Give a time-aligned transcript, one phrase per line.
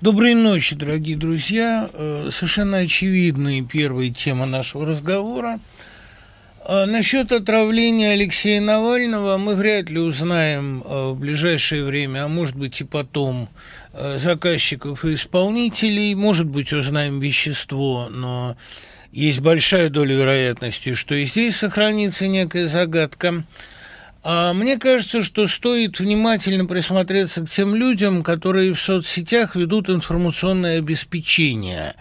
[0.00, 1.88] Доброй ночи, дорогие друзья.
[1.92, 5.60] Э, совершенно очевидная первая тема нашего разговора.
[6.66, 12.56] Э, насчет отравления Алексея Навального мы вряд ли узнаем э, в ближайшее время, а может
[12.56, 13.48] быть и потом,
[14.16, 16.14] заказчиков и исполнителей.
[16.16, 18.56] Может быть, узнаем вещество, но
[19.12, 23.44] есть большая доля вероятности, что и здесь сохранится некая загадка.
[24.26, 30.78] А мне кажется, что стоит внимательно присмотреться к тем людям, которые в соцсетях ведут информационное
[30.78, 31.94] обеспечение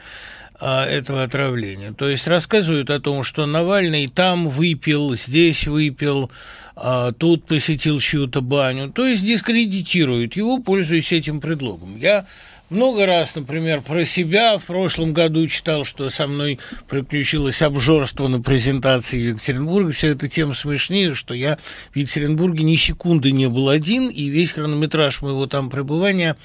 [0.58, 1.92] а, этого отравления.
[1.92, 6.32] То есть рассказывают о том, что Навальный там выпил, здесь выпил,
[6.78, 8.90] а, тут посетил чью-то баню.
[8.90, 11.98] То есть дискредитируют его, пользуясь этим предлогом.
[11.98, 12.26] Я
[12.74, 16.60] много раз, например, про себя в прошлом году читал, что со мной
[16.90, 19.94] приключилось обжорство на презентации в Екатеринбурге.
[19.94, 21.58] Все это тем смешнее, что я
[21.94, 26.36] в Екатеринбурге ни секунды не был один, и весь хронометраж моего там пребывания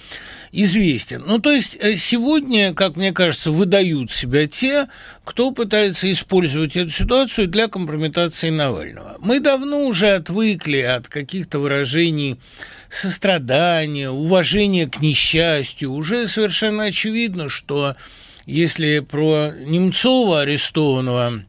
[0.53, 1.25] известен.
[1.27, 4.87] Ну, то есть э, сегодня, как мне кажется, выдают себя те,
[5.25, 9.17] кто пытается использовать эту ситуацию для компрометации Навального.
[9.21, 12.39] Мы давно уже отвыкли от каких-то выражений
[12.91, 15.93] сострадания, уважения к несчастью.
[15.93, 17.97] Уже совершенно очевидно, что
[18.47, 21.45] если про Немцова арестованного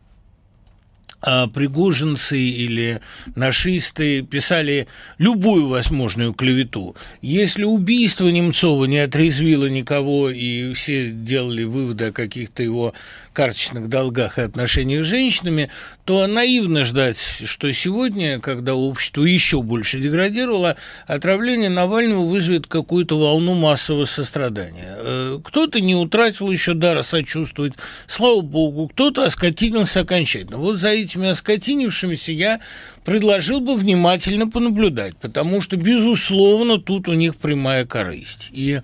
[1.21, 3.01] а пригожинцы или
[3.35, 6.95] нашисты писали любую возможную клевету.
[7.21, 12.93] Если убийство Немцова не отрезвило никого, и все делали выводы о каких-то его
[13.33, 15.69] карточных долгах и отношениях с женщинами,
[16.05, 20.75] то наивно ждать, что сегодня, когда общество еще больше деградировало,
[21.07, 24.95] отравление Навального вызовет какую-то волну массового сострадания.
[24.97, 27.73] Э, кто-то не утратил еще дара сочувствовать,
[28.07, 30.57] слава богу, кто-то оскотинился окончательно.
[30.57, 32.59] Вот за этими оскотинившимися я
[33.05, 38.49] предложил бы внимательно понаблюдать, потому что, безусловно, тут у них прямая корысть.
[38.51, 38.81] И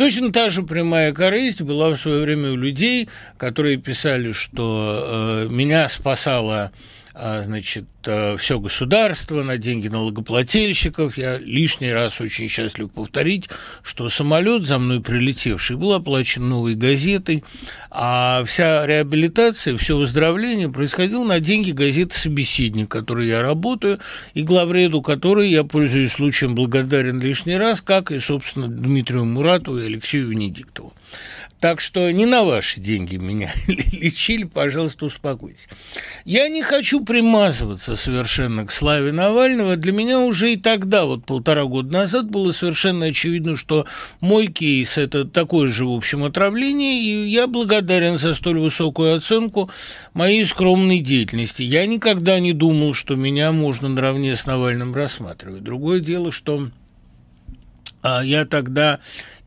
[0.00, 3.06] Точно та же прямая корысть была в свое время у людей,
[3.36, 6.72] которые писали, что э, меня спасала
[7.44, 11.18] значит, э, все государство на деньги налогоплательщиков.
[11.18, 13.50] Я лишний раз очень счастлив повторить,
[13.82, 17.44] что самолет за мной прилетевший был оплачен новой газетой,
[17.90, 23.98] а вся реабилитация, все выздоровление происходило на деньги газеты «Собеседник», которой я работаю,
[24.32, 29.86] и главреду которой я, пользуюсь случаем, благодарен лишний раз, как и, собственно, Дмитрию Муратову и
[29.86, 30.94] Алексею Венедиктову.
[31.60, 35.68] Так что не на ваши деньги меня лечили, пожалуйста, успокойтесь.
[36.24, 39.76] Я не хочу примазываться совершенно к славе Навального.
[39.76, 43.84] Для меня уже и тогда, вот полтора года назад, было совершенно очевидно, что
[44.20, 49.70] мой кейс– это такое же, в общем, отравление, и я благодарен за столь высокую оценку
[50.14, 51.62] моей скромной деятельности.
[51.62, 55.62] Я никогда не думал, что меня можно наравне с Навальным рассматривать.
[55.62, 56.70] Другое дело, что
[58.02, 59.00] а я тогда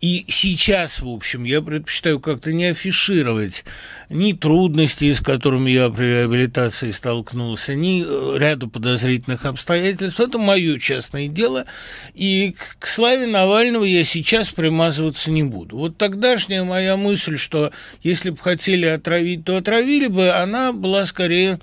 [0.03, 3.63] и сейчас, в общем, я предпочитаю как-то не афишировать
[4.09, 10.19] ни трудностей, с которыми я при реабилитации столкнулся, ни э, ряду подозрительных обстоятельств.
[10.19, 11.67] Это мое частное дело.
[12.15, 15.77] И к славе Навального я сейчас примазываться не буду.
[15.77, 17.71] Вот тогдашняя моя мысль, что
[18.01, 21.61] если бы хотели отравить, то отравили бы, она была скорее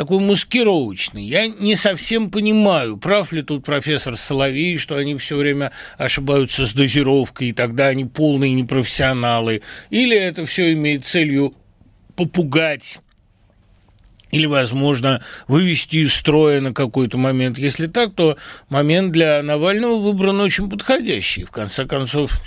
[0.00, 1.24] такой маскировочный.
[1.24, 6.72] Я не совсем понимаю, прав ли тут профессор Соловей, что они все время ошибаются с
[6.72, 11.54] дозировкой и так когда они полные непрофессионалы, или это все имеет целью
[12.14, 12.98] попугать
[14.30, 17.56] или, возможно, вывести из строя на какой-то момент.
[17.56, 18.36] Если так, то
[18.68, 21.44] момент для Навального выбран очень подходящий.
[21.44, 22.38] В конце концов,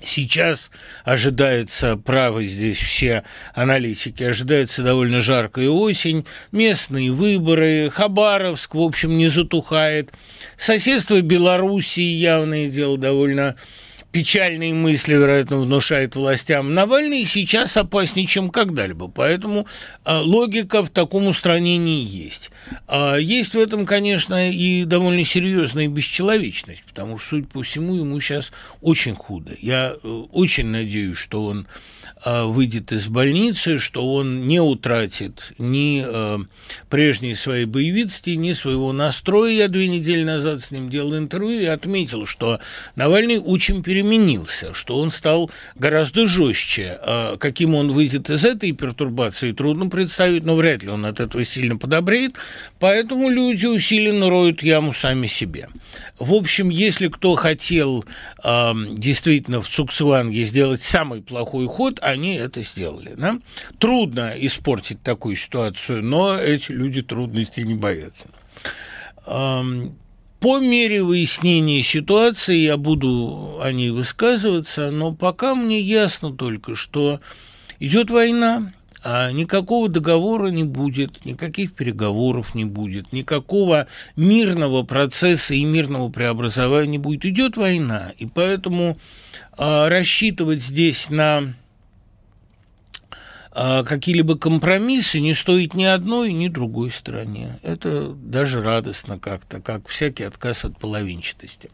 [0.00, 0.70] Сейчас
[1.04, 9.26] ожидается, правы здесь все аналитики, ожидается довольно жаркая осень, местные выборы, Хабаровск, в общем, не
[9.26, 10.12] затухает.
[10.56, 13.56] Соседство Белоруссии, явное дело, довольно
[14.18, 16.74] печальные мысли, вероятно, внушает властям.
[16.74, 19.64] Навальный сейчас опаснее, чем когда-либо, поэтому
[20.04, 22.50] а, логика в таком устранении есть.
[22.88, 28.18] А, есть в этом, конечно, и довольно серьезная бесчеловечность, потому что, судя по всему, ему
[28.18, 29.52] сейчас очень худо.
[29.60, 31.68] Я э, очень надеюсь, что он
[32.24, 36.38] а, выйдет из больницы, что он не утратит ни э,
[36.90, 39.52] прежней своей боевицки, ни своего настроя.
[39.52, 42.58] Я две недели назад с ним делал интервью и отметил, что
[42.96, 44.07] Навальный очень переменился,
[44.72, 46.98] что он стал гораздо жестче.
[47.02, 51.44] А каким он выйдет из этой пертурбации, трудно представить, но вряд ли он от этого
[51.44, 52.36] сильно подобреет.
[52.78, 55.68] Поэтому люди усиленно роют яму сами себе.
[56.18, 58.04] В общем, если кто хотел
[58.42, 63.14] э, действительно в Цуксванге сделать самый плохой ход, они это сделали.
[63.16, 63.38] Да?
[63.78, 68.26] Трудно испортить такую ситуацию, но эти люди трудностей не боятся.
[70.40, 77.20] По мере выяснения ситуации я буду о ней высказываться, но пока мне ясно только, что
[77.80, 78.72] идет война,
[79.04, 83.86] а никакого договора не будет, никаких переговоров не будет, никакого
[84.16, 87.24] мирного процесса и мирного преобразования не будет.
[87.24, 88.98] Идет война, и поэтому
[89.56, 91.54] э, рассчитывать здесь на
[93.52, 97.58] какие-либо компромиссы не стоит ни одной, ни другой стороне.
[97.62, 101.70] Это даже радостно как-то, как всякий отказ от половинчатости.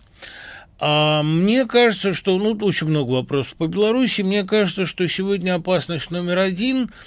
[0.81, 6.11] А мне кажется, что, ну, очень много вопросов по Беларуси, мне кажется, что сегодня опасность
[6.11, 6.91] номер один–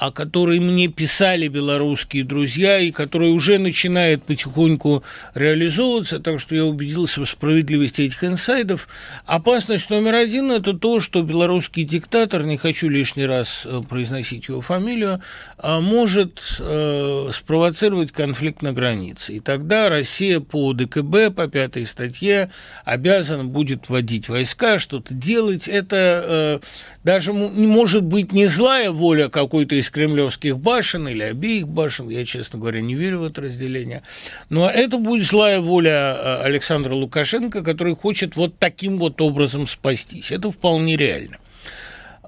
[0.00, 5.04] о которой мне писали белорусские друзья и которая уже начинает потихоньку
[5.34, 8.88] реализовываться, так что я убедился в справедливости этих инсайдов.
[9.26, 14.62] Опасность номер один– это то, что белорусский диктатор, не хочу лишний раз э, произносить его
[14.62, 15.20] фамилию,
[15.58, 19.34] а может э, спровоцировать конфликт на границе.
[19.34, 22.50] И тогда Россия по ДКБ, по пятой статье,
[22.86, 25.68] обязана будет вводить войска, что-то делать.
[25.68, 26.66] Это э,
[27.04, 32.58] даже может быть не злая воля какой-то из кремлевских башен или обеих башен, я, честно
[32.58, 34.02] говоря, не верю в это разделение,
[34.48, 40.30] но это будет злая воля э, Александра Лукашенко, который хочет вот таким вот образом спастись.
[40.30, 41.38] Это вполне реально.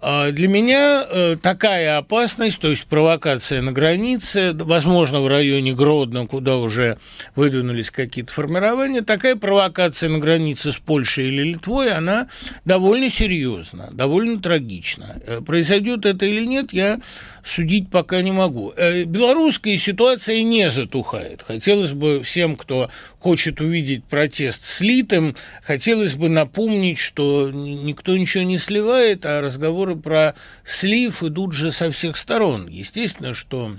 [0.05, 6.27] А, для меня э, такая опасность, то есть провокация на границе, возможно, в районе Гродно,
[6.27, 6.99] куда уже
[7.37, 12.27] выдвинулись какие-то формирования, такая провокация на границе с Польшей или Литвой, она
[12.65, 15.23] довольно серьезна, довольно трагична.
[15.25, 16.99] Э, произойдет это или нет, я
[17.45, 18.73] судить пока не могу.
[18.77, 21.43] Э, белорусская ситуация не затухает.
[21.47, 28.59] Хотелось бы всем, кто хочет увидеть протест слитым, хотелось бы напомнить, что никто ничего не
[28.59, 30.35] сливает, а разговоры про
[30.65, 32.69] слив идут же со всех сторон.
[32.69, 33.77] Естественно, что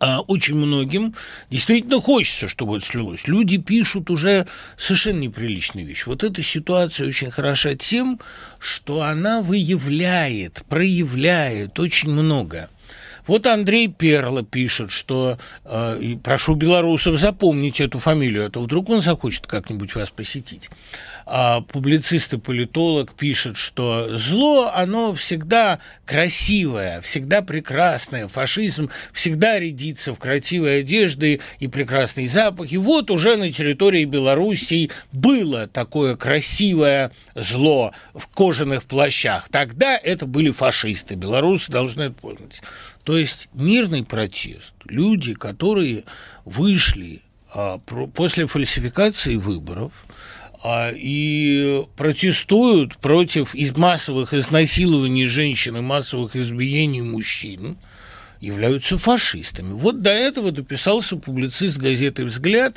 [0.00, 1.14] а очень многим
[1.50, 3.28] действительно хочется, чтобы это слилось.
[3.28, 4.46] Люди пишут уже
[4.78, 6.04] совершенно неприличные вещи.
[6.06, 8.18] Вот эта ситуация очень хороша тем,
[8.58, 12.70] что она выявляет, проявляет очень много.
[13.26, 19.02] Вот Андрей Перла пишет, что э, прошу белорусов запомнить эту фамилию, а то вдруг он
[19.02, 20.70] захочет как-нибудь вас посетить
[21.30, 30.18] публицист и политолог пишет, что зло, оно всегда красивое, всегда прекрасное, фашизм всегда рядится в
[30.18, 32.72] красивой одежды и прекрасный запах.
[32.72, 39.48] И вот уже на территории Белоруссии было такое красивое зло в кожаных плащах.
[39.50, 42.60] Тогда это были фашисты, белорусы должны это помнить.
[43.04, 46.02] То есть мирный протест, люди, которые
[46.44, 47.20] вышли
[47.54, 57.02] а, после фальсификации выборов– а, и протестуют против из массовых изнасилований женщин и массовых избиений
[57.02, 57.78] мужчин,
[58.40, 59.72] являются фашистами.
[59.72, 62.76] Вот до этого дописался публицист газеты «Взгляд»,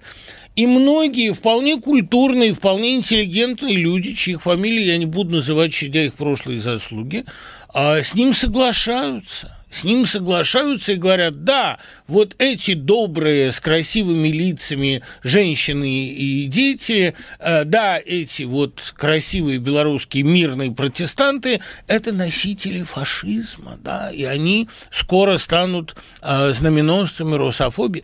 [0.55, 6.13] и многие вполне культурные, вполне интеллигентные люди, чьих фамилии я не буду называть, щадя их
[6.13, 7.25] прошлые заслуги,
[7.73, 14.27] а, с ним соглашаются– с ним соглашаются и говорят, да, вот эти добрые, с красивыми
[14.27, 23.77] лицами женщины и дети, э, да, эти вот красивые белорусские мирные протестанты, это носители фашизма,
[23.83, 28.03] да, и они скоро станут э, знаменосцами русофобии.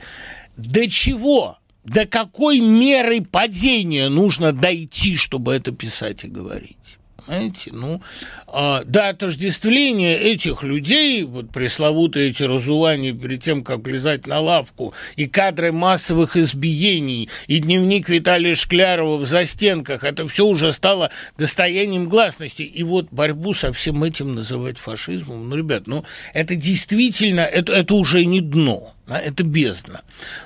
[0.57, 1.60] До чего?
[1.86, 6.78] До какой меры падения нужно дойти, чтобы это писать и говорить?
[7.25, 7.71] Понимаете?
[7.74, 8.01] Ну,
[8.48, 14.93] а, до отождествления этих людей, вот пресловутые эти разувания перед тем, как лезать на лавку,
[15.15, 22.10] и кадры массовых избиений, и дневник Виталия Шклярова в застенках, это все уже стало достоянием
[22.10, 22.62] гласности.
[22.62, 27.96] И вот борьбу со всем этим называть фашизмом, ну, ребят, ну, это действительно, это, это
[27.96, 30.01] уже не дно это бездна.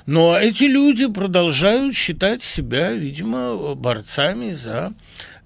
[0.06, 4.92] Но эти люди продолжают считать себя, видимо, борцами за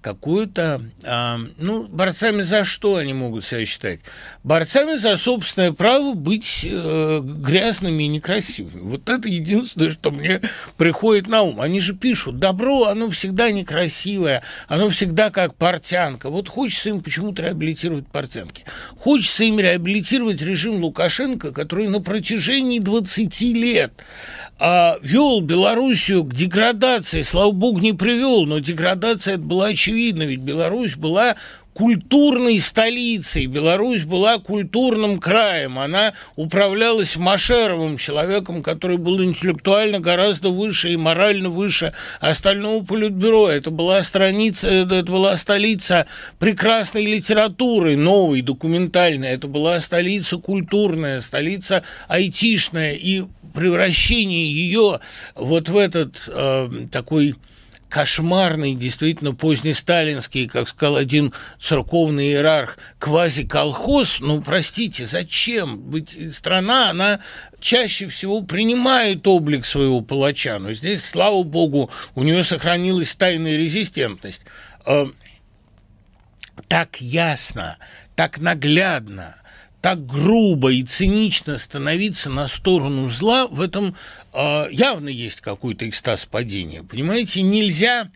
[0.00, 4.00] какую-то, э, ну, борцами за что они могут себя считать?
[4.44, 8.80] Борцами за собственное право быть э, грязными и некрасивыми.
[8.80, 10.40] Вот это единственное, что мне
[10.76, 11.60] приходит на ум.
[11.60, 16.30] Они же пишут, добро, оно всегда некрасивое, оно всегда как портянка.
[16.30, 18.64] Вот хочется им почему-то реабилитировать портянки.
[18.98, 23.92] Хочется им реабилитировать режим Лукашенко, который на протяжении 20 лет
[24.60, 30.24] э, вел Белоруссию к деградации, слава богу, не привел, но деградация это была очевидна очевидно,
[30.24, 31.36] ведь Беларусь была
[31.72, 33.46] культурной столицей.
[33.46, 35.78] Беларусь была культурным краем.
[35.78, 43.48] Она управлялась Машеровым, человеком, который был интеллектуально гораздо выше и морально выше остального политбюро.
[43.48, 46.06] Это была страница, это была столица
[46.40, 49.28] прекрасной литературы, новой, документальной.
[49.28, 52.94] Это была столица культурная, столица айтишная.
[52.94, 53.22] И
[53.54, 54.98] превращение ее
[55.36, 57.36] вот в этот э, такой
[57.88, 65.90] кошмарный, действительно позднесталинский, как сказал один церковный иерарх, квази-колхоз, ну, простите, зачем?
[65.90, 67.20] Ведь страна, она
[67.60, 74.44] чаще всего принимает облик своего палача, но здесь, слава богу, у нее сохранилась тайная резистентность.
[74.86, 75.06] Э,
[76.68, 77.78] так ясно,
[78.14, 79.36] так наглядно–
[79.88, 83.96] так грубо и цинично становиться на сторону зла, в этом
[84.34, 86.82] э, явно есть какой-то экстаз падения.
[86.82, 88.10] Понимаете, нельзя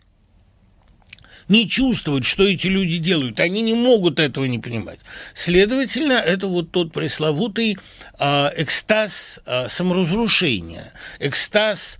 [1.47, 3.39] не чувствовать, что эти люди делают.
[3.39, 4.99] Они не могут этого не понимать.
[5.33, 7.79] Следовательно, это вот тот пресловутый
[8.19, 11.97] э, экстаз э, саморазрушения, экстаз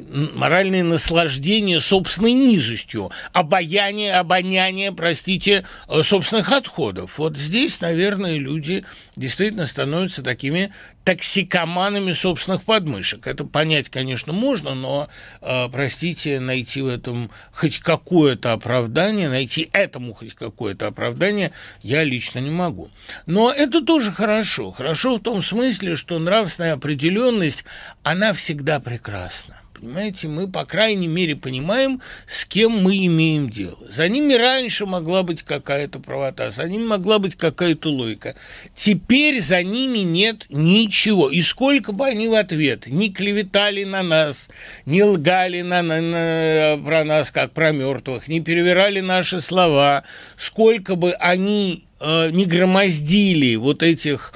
[0.00, 7.18] моральное наслаждение собственной низостью, обаяние, обоняние, простите, э, собственных отходов.
[7.18, 8.84] Вот здесь, наверное, люди
[9.16, 10.72] действительно становятся такими
[11.04, 13.26] токсикоманами собственных подмышек.
[13.26, 15.08] Это понять, конечно, можно, но,
[15.40, 22.38] э, простите, найти в этом хоть какое-то оправдание, найти этому хоть какое-то оправдание я лично
[22.38, 22.90] не могу.
[23.26, 24.72] Но это тоже хорошо.
[24.72, 27.64] Хорошо в том смысле, что нравственная определенность,
[28.02, 29.62] она всегда прекрасна.
[29.82, 33.76] Понимаете, мы, по крайней мере, понимаем, с кем мы имеем дело.
[33.90, 38.36] За ними раньше могла быть какая-то правота, за ними могла быть какая-то логика.
[38.76, 40.91] Теперь за ними нет ничего.
[41.30, 44.48] И сколько бы они в ответ не клеветали на нас,
[44.84, 50.04] не лгали на, на, на, про нас, как про мертвых, не перевирали наши слова,
[50.36, 54.34] сколько бы они э, не громоздили вот этих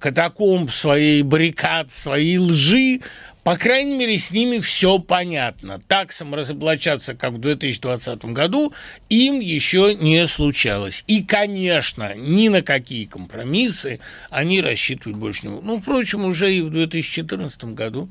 [0.00, 3.00] катакомб своей баррикад, своей лжи,
[3.44, 5.80] по крайней мере, с ними все понятно.
[5.88, 8.72] Так саморазоблачаться, как в 2020 году,
[9.08, 11.02] им еще не случалось.
[11.08, 13.98] И, конечно, ни на какие компромиссы
[14.30, 15.64] они рассчитывать больше не могут.
[15.64, 18.08] Ну, впрочем, уже и в 2014 году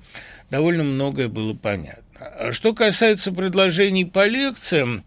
[0.50, 2.04] довольно многое было понятно.
[2.20, 5.04] А что касается предложений по лекциям,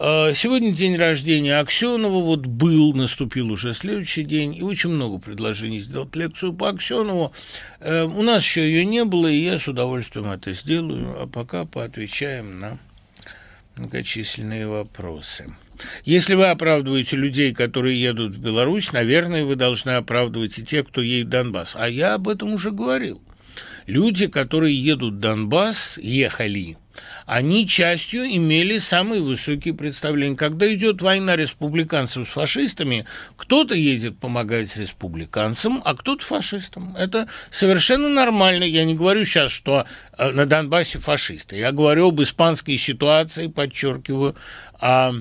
[0.00, 6.16] сегодня день рождения Аксенова, вот был, наступил уже следующий день, и очень много предложений сделать
[6.16, 7.34] лекцию по Аксенову.
[7.80, 11.66] Э, у нас еще ее не было, и я с удовольствием это сделаю, а пока
[11.66, 12.78] поотвечаем на
[13.76, 15.54] многочисленные вопросы.
[16.06, 21.02] Если вы оправдываете людей, которые едут в Беларусь, наверное, вы должны оправдывать и тех, кто
[21.02, 21.76] едет в Донбасс.
[21.78, 23.20] А я об этом уже говорил.
[23.86, 26.78] Люди, которые едут в Донбасс, ехали–
[27.26, 30.36] они частью имели самые высокие представления.
[30.36, 33.06] Когда идет война республиканцев с фашистами,
[33.36, 36.94] кто-то едет помогать республиканцам, а кто-то фашистам.
[36.96, 38.64] Это совершенно нормально.
[38.64, 39.86] Я не говорю сейчас, что
[40.18, 41.56] э, на Донбассе фашисты.
[41.56, 44.34] Я говорю об испанской ситуации, подчеркиваю,
[44.80, 45.12] о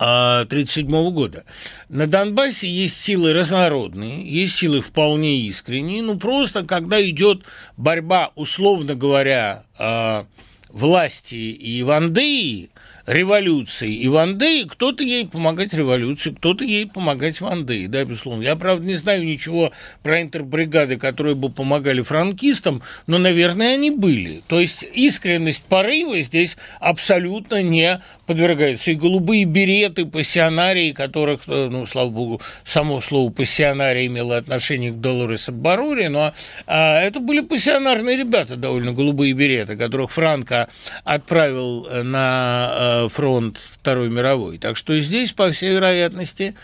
[0.00, 1.44] 1937 года.
[1.90, 7.44] На Донбассе есть силы разнородные, есть силы вполне искренние, ну просто когда идет
[7.76, 10.24] борьба, условно говоря, а,
[10.70, 12.70] власти и Вандеи,
[13.10, 18.42] революции и Вандеи, кто-то ей помогать революции, кто-то ей помогать Вандеи, да, безусловно.
[18.42, 24.42] Я, правда, не знаю ничего про интербригады, которые бы помогали франкистам, но, наверное, они были.
[24.46, 28.92] То есть искренность порыва здесь абсолютно не подвергается.
[28.92, 35.00] И голубые береты, пассионарии, которых, э, ну, слава богу, само слово пассионарий имело отношение к
[35.00, 36.32] Долоресу Барури, но
[36.66, 40.68] а, это были пассионарные ребята, довольно голубые береты, которых Франко
[41.02, 44.58] отправил на э, фронт Второй мировой.
[44.58, 46.54] Так что здесь, по всей вероятности,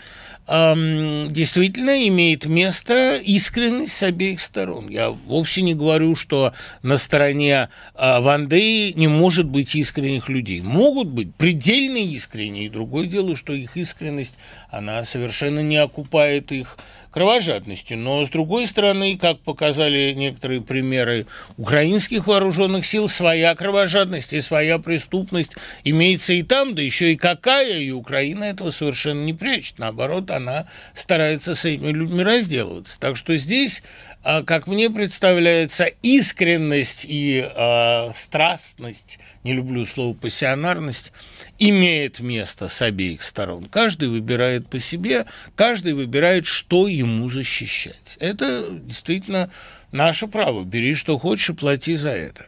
[0.47, 4.87] действительно имеет место искренность с обеих сторон.
[4.87, 10.61] Я вовсе не говорю, что на стороне а, Вандеи не может быть искренних людей.
[10.61, 12.67] Могут быть предельно искренние.
[12.67, 14.37] И другое дело, что их искренность,
[14.69, 16.77] она совершенно не окупает их
[17.11, 17.97] кровожадностью.
[17.97, 21.25] Но, с другой стороны, как показали некоторые примеры
[21.57, 25.51] украинских вооруженных сил, своя кровожадность и своя преступность
[25.83, 29.79] имеется и там, да еще и какая, и Украина этого совершенно не прячет.
[29.79, 32.99] Наоборот, она старается с этими людьми разделываться.
[32.99, 33.83] Так что здесь,
[34.23, 41.11] а, как мне представляется, искренность и э, страстность, не люблю слово пассионарность,
[41.59, 43.65] имеет место с обеих сторон.
[43.65, 45.25] Каждый выбирает по себе,
[45.55, 48.17] каждый выбирает, что ему защищать.
[48.19, 49.51] Это действительно
[49.91, 50.63] наше право.
[50.63, 52.45] Бери, что хочешь, и плати за это.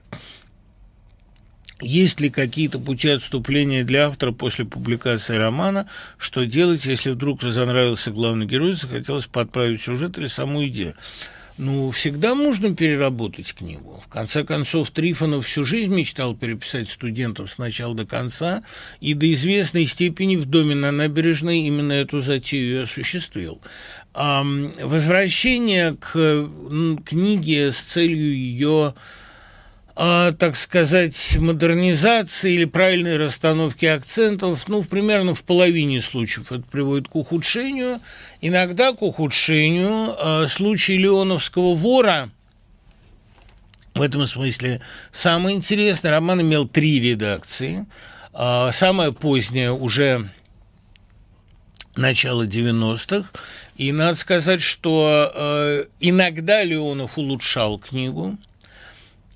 [1.81, 5.88] Есть ли какие-то пути отступления для автора после публикации романа?
[6.17, 10.93] Что делать, если вдруг разонравился главный герой, захотелось подправить сюжет или саму идею?
[11.57, 14.01] Ну, всегда можно переработать книгу.
[14.05, 18.62] В конце концов, Трифонов всю жизнь мечтал переписать студентов с начала до конца,
[19.01, 23.62] и до известной степени в доме на набережной именно эту затею и осуществил.
[24.13, 24.45] А
[24.81, 26.50] возвращение к
[27.05, 28.93] книге с целью ее
[30.01, 37.10] а, так сказать, модернизации или правильной расстановки акцентов, ну, примерно в половине случаев это приводит
[37.10, 38.00] к ухудшению.
[38.39, 40.15] Иногда к ухудшению.
[40.18, 42.29] А, случай Леоновского вора
[43.94, 44.79] в этом смысле
[45.12, 46.12] самый интересный.
[46.12, 47.86] Роман имел три редакции.
[48.32, 50.32] А, самая поздняя уже
[51.98, 53.27] начало 90-х.
[53.75, 58.38] И надо сказать, что э, иногда Леонов улучшал книгу,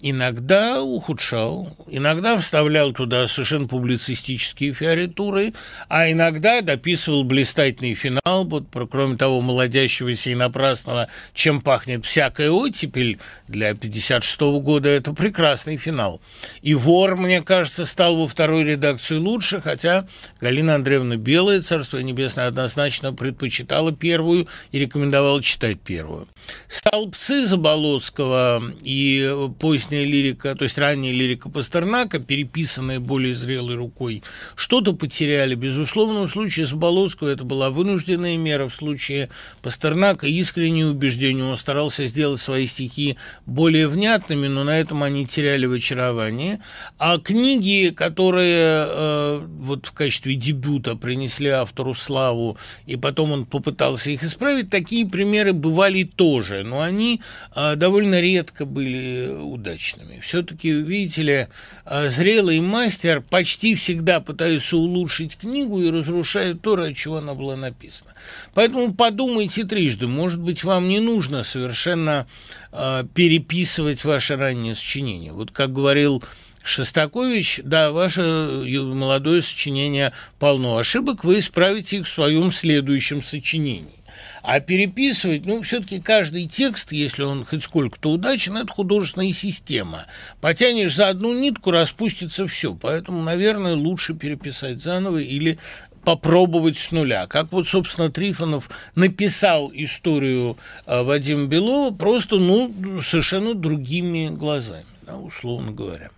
[0.03, 5.53] иногда ухудшал, иногда вставлял туда совершенно публицистические фиоритуры,
[5.87, 13.17] а иногда дописывал блистательный финал, вот, кроме того, молодящегося и напрасного «Чем пахнет всякая оттепель»
[13.47, 16.21] для 56 -го года, это прекрасный финал.
[16.61, 20.05] И «Вор», мне кажется, стал во второй редакции лучше, хотя
[20.41, 26.27] Галина Андреевна Белая, Царство Небесное, однозначно предпочитала первую и рекомендовала читать первую.
[26.67, 34.23] «Столбцы» Заболоцкого и поздние поздняя лирика, то есть ранняя лирика Пастернака, переписанная более зрелой рукой,
[34.55, 35.55] что-то потеряли.
[35.55, 39.29] Безусловно, в случае с Болоцкого это была вынужденная мера, в случае
[39.61, 41.45] Пастернака искреннее убеждение.
[41.45, 46.59] Он старался сделать свои стихи более внятными, но на этом они теряли в очаровании.
[46.97, 52.57] А книги, которые э, вот в качестве дебюта принесли автору славу,
[52.87, 57.21] и потом он попытался их исправить, такие примеры бывали тоже, но они
[57.55, 60.19] э, довольно редко были удачны удачными.
[60.21, 61.47] Все-таки, видите ли,
[61.85, 67.55] а, зрелый мастер почти всегда пытается улучшить книгу и разрушает то, ради чего она была
[67.55, 68.13] написана.
[68.53, 70.07] Поэтому подумайте трижды.
[70.07, 72.27] Может быть, вам не нужно совершенно
[72.71, 75.33] э, переписывать ваше раннее сочинение.
[75.33, 76.23] Вот как говорил
[76.63, 84.02] Шостакович, да, ваше молодое сочинение полно ошибок, вы исправите их в своем следующем сочинении.
[84.43, 90.05] А переписывать, ну, все-таки каждый текст, если он хоть сколько-то удачен, это художественная система.
[90.41, 92.75] Потянешь за одну нитку, распустится все.
[92.75, 95.57] Поэтому, наверное, лучше переписать заново или
[96.03, 97.25] попробовать с нуля.
[97.27, 105.15] Как вот, собственно, Трифонов написал историю э, Вадима Белова просто, ну, совершенно другими глазами, да,
[105.15, 106.09] условно говоря.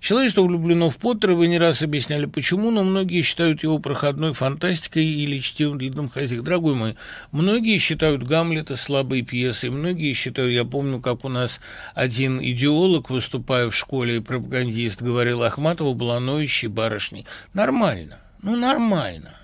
[0.00, 5.04] Человечество влюблено в Поттера, вы не раз объясняли почему, но многие считают его проходной фантастикой
[5.04, 6.44] или чтивым длинным хозяйкой.
[6.44, 6.96] Дорогой мой,
[7.32, 11.60] многие считают Гамлета слабой пьесой, многие считают, я помню, как у нас
[11.94, 17.26] один идеолог, выступая в школе, и пропагандист, говорил Ахматова была ноющей барышней.
[17.52, 19.34] Нормально, ну нормально.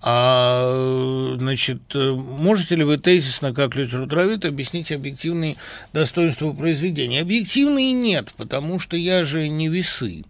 [0.00, 5.56] А, значит, можете ли вы тезисно, как литературовед, объяснить объективные
[5.92, 7.22] достоинства произведения?
[7.22, 10.24] Объективные нет, потому что я же не весы.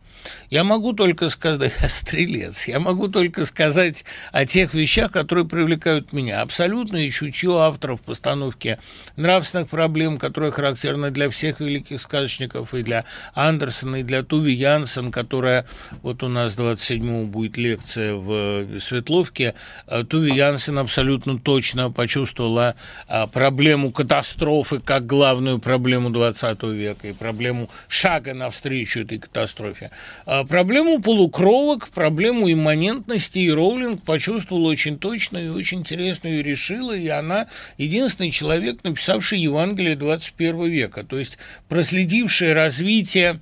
[0.50, 6.12] Я могу только сказать, я стрелец, я могу только сказать о тех вещах, которые привлекают
[6.12, 6.42] меня.
[6.42, 8.78] Абсолютное чутье авторов постановки
[9.16, 15.10] нравственных проблем, которые характерны для всех великих сказочников, и для Андерсона, и для Туви Янсен,
[15.10, 15.66] которая,
[16.02, 19.54] вот у нас 27-го будет лекция в Светловке,
[19.86, 22.74] а Туви Янсен абсолютно точно почувствовала
[23.08, 29.90] а, проблему катастрофы как главную проблему 20 века и проблему шага навстречу этой катастрофе.
[30.24, 36.96] А проблему полукровок, проблему имманентности и Роулинг почувствовала очень точно и очень интересно ее решила,
[36.96, 43.40] и она единственный человек, написавший Евангелие 21 века, то есть проследившая развитие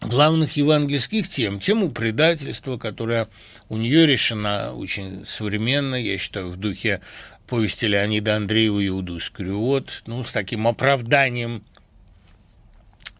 [0.00, 3.28] главных евангельских тем, тему предательства, которая
[3.68, 7.00] у нее решена очень современно, я считаю, в духе
[7.46, 11.62] повести Леонида Андреева «Иуду Искариот», ну, с таким оправданием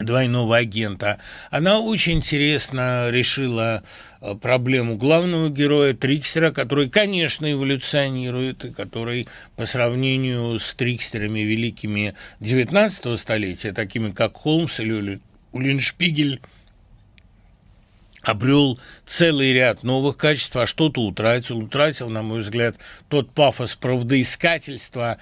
[0.02, 1.18] двойного агента.
[1.50, 3.82] Она очень интересно решила
[4.20, 12.14] э, проблему главного героя Трикстера, который, конечно, эволюционирует, и который по сравнению с Трикстерами великими
[12.40, 15.20] XIX столетия, такими как Холмс или
[15.52, 16.40] Улиншпигель,
[18.22, 21.58] обрел целый ряд новых качеств, а что-то утратил.
[21.58, 22.76] Утратил, на мой взгляд,
[23.08, 25.18] тот пафос правдоискательства,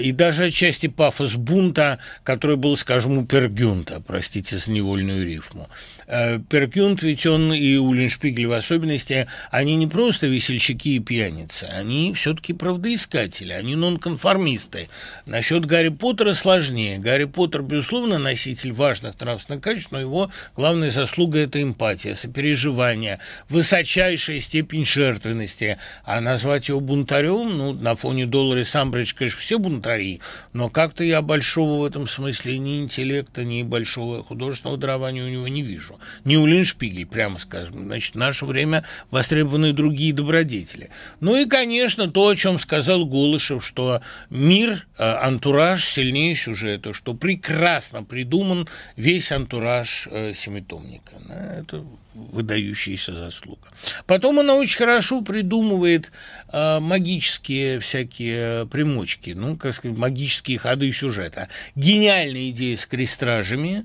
[0.00, 5.68] и даже отчасти пафос бунта, который был, скажем, у Пергюнта, простите за невольную рифму.
[6.08, 12.14] Э, Пергюнт, ведь он и Уллиншпигель в особенности, они не просто весельчаки и пьяницы, они
[12.14, 14.88] все-таки правдоискатели, они нонконформисты.
[15.26, 16.98] Насчет Гарри Поттера сложнее.
[16.98, 22.14] Гарри Поттер, безусловно, носитель важных нравственных качеств, но его главная заслуга– это эмпатия.
[22.14, 25.78] сопереживания, высочайшая степень жертвенности.
[26.04, 30.20] А назвать его бунтарем, ну, на фоне Доллара Самбридж, конечно, все бунтари,
[30.52, 35.48] но как-то я большого в этом смысле ни интеллекта, ни большого художественного дарования у него
[35.48, 35.95] не вижу.
[36.24, 37.84] Не у Линшпигель, прямо скажем.
[37.84, 40.90] Значит, в наше время востребованы другие добродетели.
[41.20, 47.14] Ну и, конечно, то, о чем сказал Голышев, что мир, э, антураж сильнее сюжета, что
[47.14, 51.12] прекрасно придуман весь антураж э, семитомника.
[51.28, 51.84] Это
[52.16, 53.68] выдающаяся заслуга.
[54.06, 56.12] Потом она очень хорошо придумывает
[56.52, 61.48] э, магические всякие примочки, ну, как сказать, магические ходы сюжета.
[61.74, 63.84] Гениальная идея с крестражами,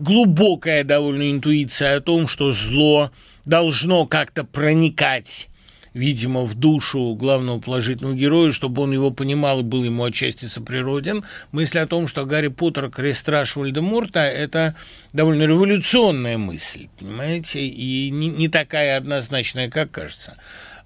[0.00, 3.10] глубокая довольно интуиция о том, что зло
[3.44, 5.48] должно как-то проникать
[5.94, 11.24] видимо, в душу главного положительного героя, чтобы он его понимал и был ему отчасти соприроден.
[11.52, 14.76] Мысль о том, что Гарри Поттер– крестраж Вальдеморта– это
[15.12, 20.36] довольно революционная мысль, понимаете, и не, не такая однозначная, как кажется.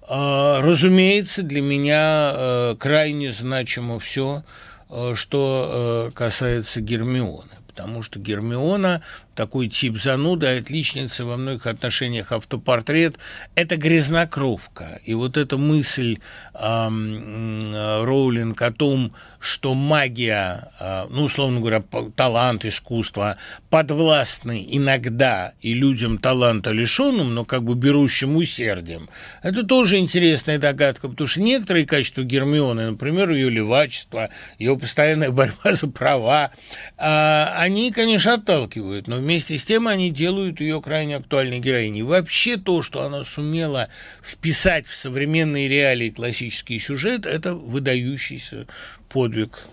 [0.07, 4.43] А, разумеется, для меня э, крайне значимо все,
[4.89, 9.01] э, что э, касается Гермионы потому что Гермиона
[9.35, 13.17] такой тип зануды, отличницы во многих отношениях автопортрет–
[13.55, 14.99] это грязнокровка.
[15.03, 16.17] И вот эта мысль
[16.53, 21.83] э, Роулинг о том, что магия, э, ну, условно говоря,
[22.15, 23.37] талант, искусство
[23.69, 29.07] подвластны иногда и людям таланта лишенным, но как бы берущим усердием,
[29.43, 35.73] это тоже интересная догадка, потому что некоторые качества Гермионы, например, ее левачество, ее постоянная борьба
[35.73, 36.51] за права,
[36.97, 42.03] э, они, конечно, отталкивают, но вместе с тем они делают ее крайне актуальной героиней.
[42.03, 43.89] Вообще то, что она сумела
[44.21, 48.67] вписать в современные реалии классический сюжет, это выдающийся
[49.09, 49.65] подвиг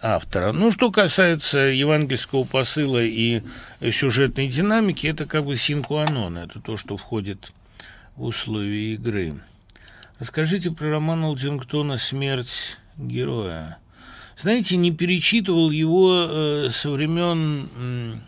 [0.00, 0.52] автора.
[0.52, 3.42] Ну, что касается евангельского посыла и
[3.90, 7.52] сюжетной динамики, это как бы синкуанон, это то, что входит
[8.14, 9.42] в условия игры.
[10.20, 13.78] Расскажите про роман Олдингтона «Смерть героя».
[14.36, 18.20] Знаете, не перечитывал его э, со времен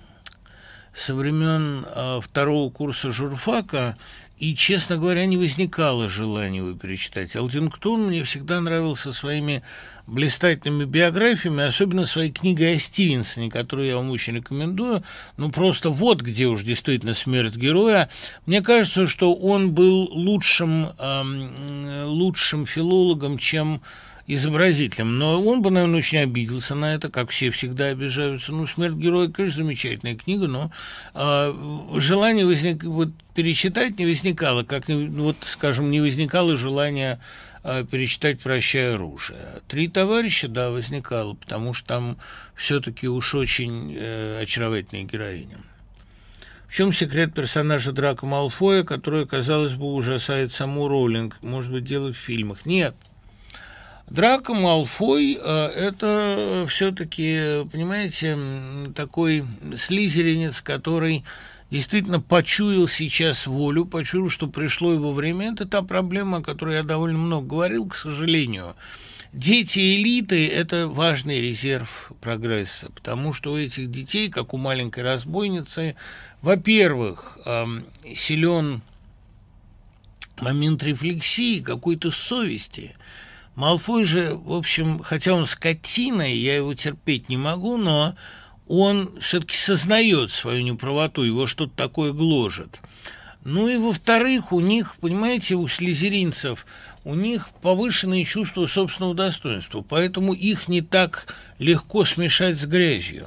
[0.95, 3.97] со времен э, второго курса журфака,
[4.43, 7.37] и, честно говоря, не возникало желания его перечитать.
[7.37, 9.63] Алдингтон мне всегда нравился своими
[10.09, 15.05] блистательными биографиями, особенно своей книгой о Стивенсоне, которую я вам очень рекомендую.
[15.37, 18.09] Ну, просто вот где уж действительно смерть героя.
[18.47, 23.81] Мне кажется, что он был лучшим, э, лучшим филологом, чем
[24.27, 25.19] изобразителем.
[25.19, 28.53] Но он бы, наверное, очень обиделся на это, как все всегда обижаются.
[28.53, 30.71] Ну, «Смерть героя», конечно, замечательная книга, но
[31.15, 31.55] э,
[31.97, 32.85] желание возник...
[32.85, 37.19] вот, перечитать не возникало, как, вот, скажем, не возникало желания
[37.65, 39.41] э, перечитать «Прощай оружие».
[39.69, 42.17] «Три товарища», да, возникало, потому что там
[42.55, 45.59] все-таки уж очень э, очаровательная героиня.
[46.69, 51.37] В чем секрет персонажа Драка Малфоя, который, казалось бы, ужасает саму Роулинг?
[51.43, 52.65] Может быть, дело в фильмах?
[52.65, 52.95] Нет–
[54.13, 58.37] Драко Малфой э,– это все-таки, понимаете,
[58.95, 59.43] такой
[59.75, 61.25] слизеринец, который
[61.71, 65.55] действительно почуял сейчас волю, почуял, что пришло его время.
[65.55, 68.77] Это та проблема, о которой я довольно много говорил, к сожалению.
[69.33, 75.97] Дети элиты– это важный резерв прогресса, потому что у этих детей, как у маленькой разбойницы,
[76.43, 78.83] во-первых, эм, силен
[80.39, 82.95] момент рефлексии, какой-то совести–
[83.55, 88.15] Малфой же, в общем, хотя он скотина, и я его терпеть не могу, но
[88.67, 92.81] он все-таки сознает свою неправоту, его что-то такое гложет.
[93.45, 96.65] Ну и во-вторых, у них, понимаете, у слезеринцев,
[97.05, 103.27] у них повышенные чувства собственного достоинства, поэтому их не так легко смешать с грязью.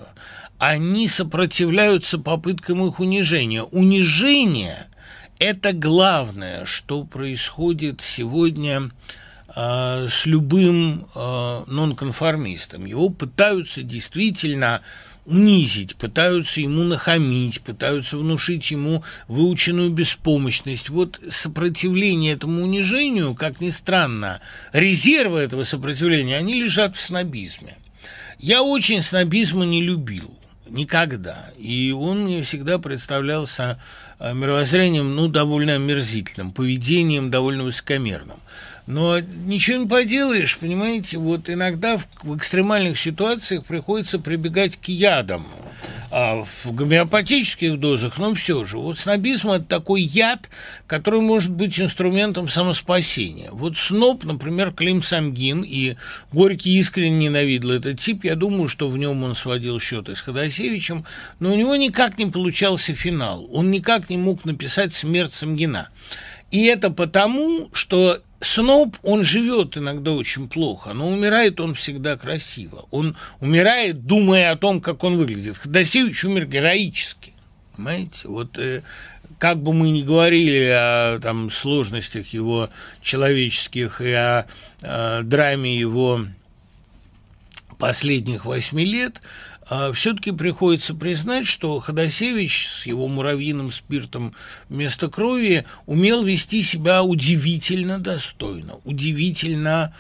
[0.57, 3.63] Они сопротивляются попыткам их унижения.
[3.63, 4.87] Унижение–
[5.39, 8.89] это главное, что происходит сегодня
[9.55, 12.85] э, с любым э, нонконформистом.
[12.85, 14.81] Его пытаются действительно
[15.25, 20.89] унизить, пытаются ему нахамить, пытаются внушить ему выученную беспомощность.
[20.89, 24.39] Вот сопротивление этому унижению, как ни странно,
[24.71, 27.77] резервы этого сопротивления, они лежат в снобизме.
[28.37, 30.34] Я очень снобизма не любил.
[30.67, 31.51] Никогда.
[31.57, 33.79] И он мне всегда представлялся
[34.19, 38.37] э, мировоззрением, ну, довольно омерзительным, поведением довольно высокомерным.
[38.87, 45.47] Но ничего не поделаешь, понимаете, вот иногда в, в экстремальных ситуациях приходится прибегать к ядам.
[46.17, 48.77] А, в гомеопатических дозах, но все же.
[48.77, 50.49] Вот снобизм– это такой яд,
[50.87, 53.49] который может быть инструментом самоспасения.
[53.51, 55.97] Вот сноб, например, Клим Самгин, и
[56.31, 61.03] Горький искренне ненавидел этот тип, я думаю, что в нем он сводил счеты с Ходосевичем,
[61.41, 65.89] но у него никак не получался финал, он никак не мог написать «Смерть Самгина».
[66.49, 72.85] И это потому, что сноб, он живет иногда очень плохо, но умирает он всегда красиво.
[72.91, 75.57] Он умирает, думая о том, как он выглядит.
[75.57, 77.33] Ходосевич умер героически.
[77.75, 78.27] Понимаете?
[78.27, 78.83] Вот э,
[79.39, 82.69] как бы мы ни говорили о там, сложностях его
[83.01, 84.45] человеческих и о
[84.81, 86.21] э, драме его
[87.77, 89.21] последних восьми лет,
[89.93, 94.35] все-таки приходится признать, что Ходосевич с его муравьиным спиртом
[94.69, 99.93] вместо крови умел вести себя удивительно достойно, удивительно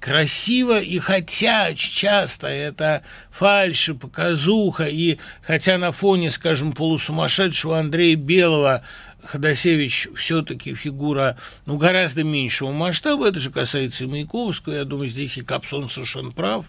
[0.00, 8.82] красиво, и хотя часто это фальши, показуха, и хотя на фоне, скажем, полусумасшедшего Андрея Белого
[9.24, 15.36] Ходосевич все-таки фигура ну, гораздо меньшего масштаба, это же касается и Маяковского, я думаю, здесь
[15.36, 16.66] и Капсон совершенно прав,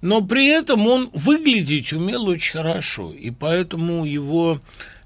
[0.00, 4.60] но при этом он выглядеть умел очень хорошо, и поэтому его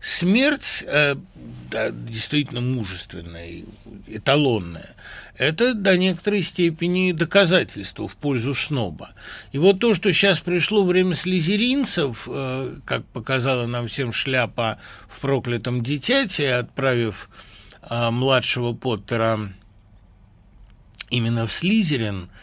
[0.04, 1.16] смерть э,
[1.70, 3.62] да, действительно мужественная,
[4.06, 4.94] эталонная,
[5.36, 9.10] это до некоторой степени доказательство в пользу сноба.
[9.52, 15.20] И вот то, что сейчас пришло время слезеринцев, э, как показала нам всем шляпа в
[15.20, 17.30] проклятом дитяте, отправив
[17.88, 19.40] э, младшего Поттера
[21.10, 22.28] именно в Слизерин–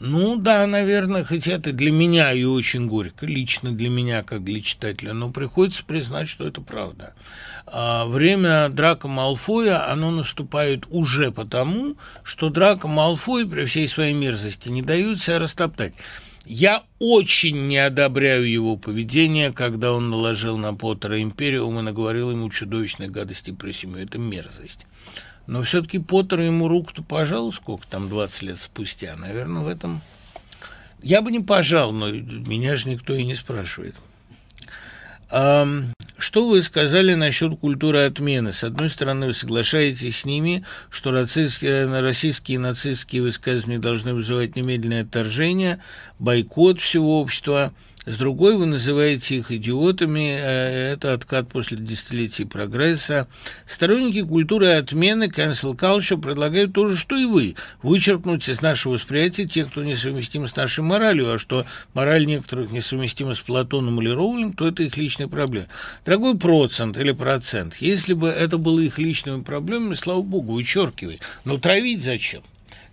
[0.00, 4.62] ну да, наверное, хотя это для меня и очень горько, лично для меня, как для
[4.62, 7.12] читателя, но приходится признать, что это правда.
[7.66, 14.70] А время Драка Малфоя, оно наступает уже потому, что Драка Малфой при всей своей мерзости
[14.70, 15.92] не дают себя растоптать.
[16.46, 22.48] Я очень не одобряю его поведение, когда он наложил на Поттера Империум и наговорил ему
[22.48, 23.98] чудовищных гадостей про семью.
[23.98, 24.86] Это мерзость.
[25.50, 29.16] Но все-таки Поттер ему руку-то пожал, сколько там, 20 лет спустя.
[29.16, 30.00] Наверное, в этом...
[31.02, 33.96] Я бы не пожал, но меня же никто и не спрашивает.
[35.28, 38.52] Что вы сказали насчет культуры отмены?
[38.52, 45.02] С одной стороны, вы соглашаетесь с ними, что российские, российские нацистские высказывания должны вызывать немедленное
[45.02, 45.80] отторжение,
[46.20, 47.72] бойкот всего общества–
[48.06, 53.28] с другой вы называете их идиотами, э, это откат после десятилетий прогресса.
[53.66, 59.46] Сторонники культуры отмены cancel culture предлагают то же, что и вы, вычеркнуть из нашего восприятия
[59.46, 64.56] тех, кто несовместим с нашей моралью, а что мораль некоторых несовместима с Платоном или Роулинг,
[64.56, 65.66] то это их личная проблема.
[66.06, 71.20] Дорогой процент или процент, если бы это было их личными проблемами, слава богу, вычеркивай.
[71.44, 72.42] Но травить зачем?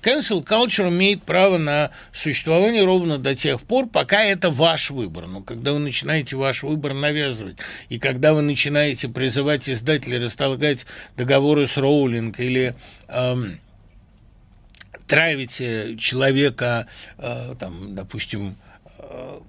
[0.01, 5.27] Cancel culture имеет право на существование ровно до тех пор, пока это ваш выбор.
[5.27, 7.57] Но когда вы начинаете ваш выбор навязывать,
[7.89, 12.75] и когда вы начинаете призывать издателей расторгать договоры с Роулинг или
[13.07, 13.59] эм,
[15.07, 18.55] травите человека, э, там, допустим,
[18.99, 19.39] э,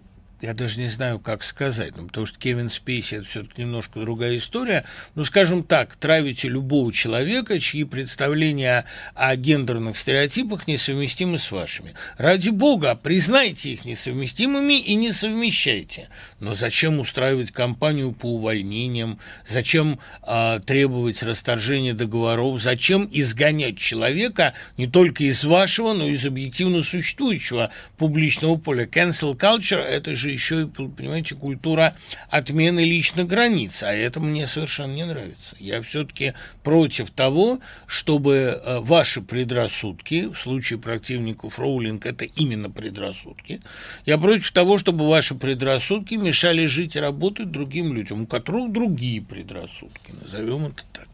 [0.40, 4.36] я даже не знаю, как сказать, ну, потому что Кевин Спейси– это все-таки немножко другая
[4.36, 11.94] история, но, скажем так, травите любого человека, чьи представления о гендерных стереотипах несовместимы с вашими.
[12.18, 16.08] Ради бога, признайте их несовместимыми и не совмещайте.
[16.38, 24.86] Но зачем устраивать кампанию по увольнениям, зачем э, требовать расторжения договоров, зачем изгонять человека не
[24.86, 28.86] только из вашего, но и из объективно существующего публичного поля?
[28.86, 31.94] Cancel culture– это же же еще и, понимаете, культура
[32.28, 35.56] отмены личных границ, а это мне совершенно не нравится.
[35.58, 43.60] Я все-таки против того, чтобы э, ваши предрассудки, в случае противников Роулинг это именно предрассудки,
[44.04, 49.22] я против того, чтобы ваши предрассудки мешали жить и работать другим людям, у которых другие
[49.22, 51.08] предрассудки, назовем это так.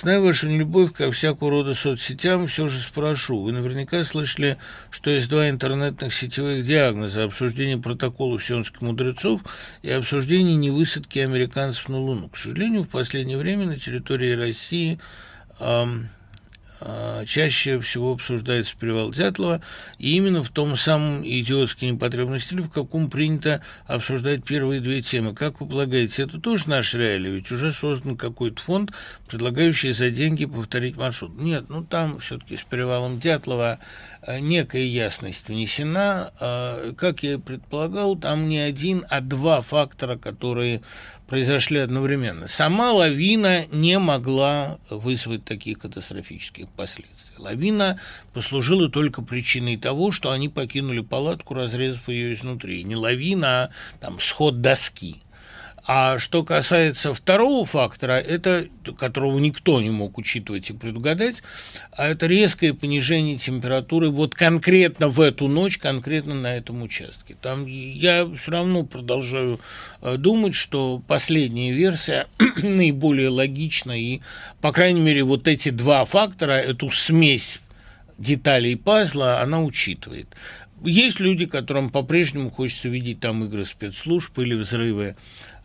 [0.00, 3.42] Зная вашу нелюбовь ко всякого рода соцсетям, все же спрошу.
[3.42, 4.56] Вы наверняка слышали,
[4.90, 9.40] что есть два интернетных сетевых диагноза– обсуждение протоколов сионских мудрецов
[9.82, 12.28] и обсуждение невысадки американцев на Луну.
[12.28, 15.00] К сожалению, в последнее время на территории России
[15.58, 16.10] эм,
[17.26, 19.60] чаще всего обсуждается перевал Дятлова,
[19.98, 25.34] и именно в том самом идиотски непотребном стиле, в каком принято обсуждать первые две темы.
[25.34, 27.30] Как вы полагаете, это тоже наш реалий?
[27.30, 28.92] Ведь уже создан какой-то фонд,
[29.28, 31.38] предлагающий за деньги повторить маршрут.
[31.38, 33.78] Нет, ну там все-таки с перевалом Дятлова
[34.22, 36.32] а, некая ясность внесена.
[36.40, 40.82] А, как я и предполагал, там не один, а два фактора, которые
[41.28, 42.48] произошли одновременно.
[42.48, 47.34] Сама лавина не могла вызвать таких катастрофических последствий.
[47.36, 48.00] Лавина
[48.32, 52.82] послужила только причиной того, что они покинули палатку, разрезав ее изнутри.
[52.82, 55.22] Не лавина, а там сход доски.
[55.90, 58.66] А что касается второго фактора, это,
[58.98, 61.42] которого никто не мог учитывать и предугадать,
[61.92, 67.36] а это резкое понижение температуры вот конкретно в эту ночь, конкретно на этом участке.
[67.40, 69.60] Там я все равно продолжаю
[70.02, 72.26] э, думать, что последняя версия
[72.62, 74.20] наиболее логична, и,
[74.60, 77.60] по крайней мере, вот эти два фактора, эту смесь
[78.18, 80.28] деталей пазла она учитывает.
[80.84, 85.16] Есть люди, которым по-прежнему хочется видеть там игры спецслужб или взрывы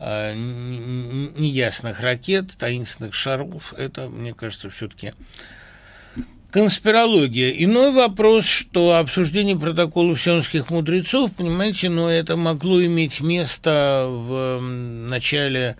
[0.04, 3.74] неясных ракет, таинственных шаров.
[3.78, 5.14] Это, мне кажется, все-таки
[6.52, 7.50] конспирология.
[7.50, 15.78] Иной вопрос, что обсуждение протоколов сионских мудрецов, понимаете, но это могло иметь место в начале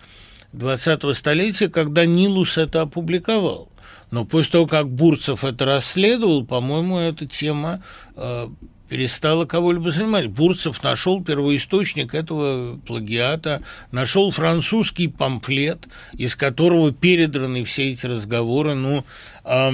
[0.52, 3.68] 20-го столетия, когда Нилус это опубликовал.
[4.10, 7.82] Но после того, как Бурцев это расследовал, по-моему, эта тема
[8.16, 8.48] э,
[8.88, 10.28] перестала кого-либо занимать.
[10.28, 18.74] Бурцев нашел первоисточник этого плагиата, нашел французский памфлет, из которого передраны все эти разговоры.
[18.74, 19.04] Ну,
[19.44, 19.72] э,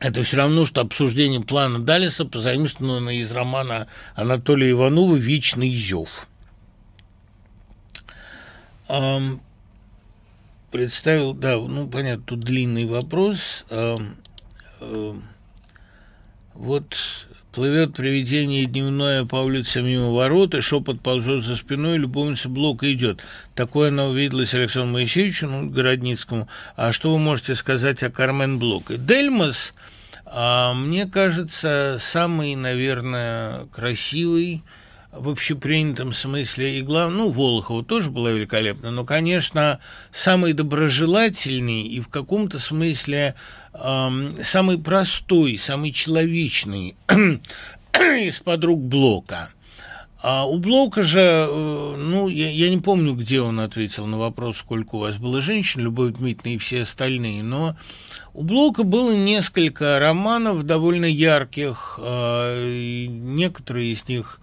[0.00, 6.28] это все равно, что обсуждение плана Далиса, позаимствованного из романа Анатолия Иванова «Вечный зев».
[8.88, 9.40] Um,
[10.70, 13.66] представил, да, ну, понятно, тут длинный вопрос.
[13.68, 14.02] Uh,
[14.80, 15.20] uh,
[16.54, 16.96] вот
[17.58, 23.20] плывет привидение дневное по улице мимо ворот, и шепот ползет за спиной, любовница Блока идет.
[23.56, 26.48] Такое она увиделась Александру Моисеевичу, ну, Городницкому.
[26.76, 28.92] А что вы можете сказать о Кармен Блок?
[28.92, 29.74] И Дельмас,
[30.24, 34.62] а, мне кажется, самый, наверное, красивый,
[35.12, 39.80] в общепринятом смысле и главное, ну, Волохова тоже была великолепна, но, конечно,
[40.12, 43.34] самый доброжелательный и в каком-то смысле
[43.72, 46.94] э, самый простой, самый человечный
[47.94, 49.50] из подруг Блока.
[50.20, 54.58] А у Блока же, э, ну, я, я не помню, где он ответил на вопрос,
[54.58, 57.76] сколько у вас было женщин, Любовь Дмитриевна и все остальные, но
[58.34, 64.40] у Блока было несколько романов довольно ярких, э, некоторые из них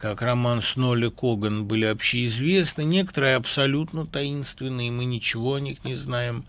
[0.00, 6.44] как роман Сноли Коган, были общеизвестны, некоторые абсолютно таинственные, мы ничего о них не знаем.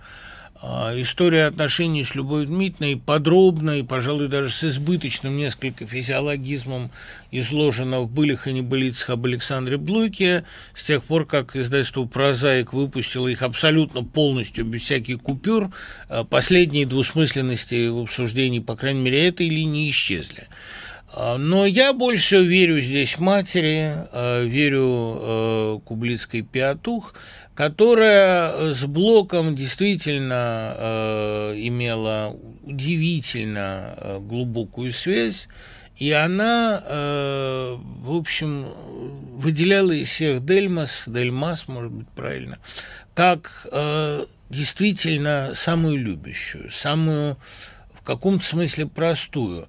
[0.63, 6.91] А, история отношений с Любовью Дмитриевной подробно и, пожалуй, даже с избыточным несколько физиологизмом
[7.31, 13.27] изложена в «Былях и небылицах» об Александре Блоке с тех пор, как издательство «Прозаик» выпустило
[13.27, 15.71] их абсолютно полностью, без всяких купюр,
[16.07, 20.47] а, последние двусмысленности в обсуждении, по крайней мере, этой линии исчезли.
[21.13, 27.13] А, но я больше верю здесь матери, а, верю э, Кублицкой Пиатух,
[27.53, 35.47] которая с Блоком действительно имела удивительно глубокую связь,
[35.97, 38.67] и она, в общем,
[39.35, 42.57] выделяла из всех Дельмас, Дельмас, может быть, правильно,
[43.13, 43.67] как
[44.49, 47.37] действительно самую любящую, самую
[47.93, 49.67] в каком-то смысле простую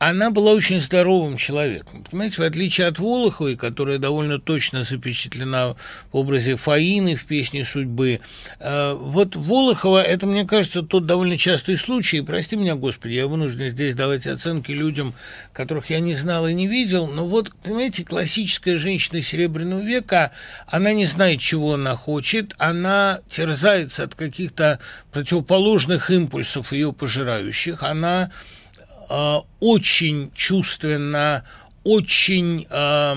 [0.00, 2.04] она была очень здоровым человеком.
[2.10, 5.76] Понимаете, в отличие от Волоховой, которая довольно точно запечатлена
[6.10, 8.20] в образе Фаины в «Песне судьбы»,
[8.60, 13.72] э, вот Волохова, это, мне кажется, тот довольно частый случай, прости меня, Господи, я вынужден
[13.72, 15.12] здесь давать оценки людям,
[15.52, 20.32] которых я не знал и не видел, но вот, понимаете, классическая женщина Серебряного века,
[20.66, 24.78] она не знает, чего она хочет, она терзается от каких-то
[25.12, 28.30] противоположных импульсов ее пожирающих, она
[29.10, 31.44] э, очень чувственно,
[31.84, 33.14] очень э,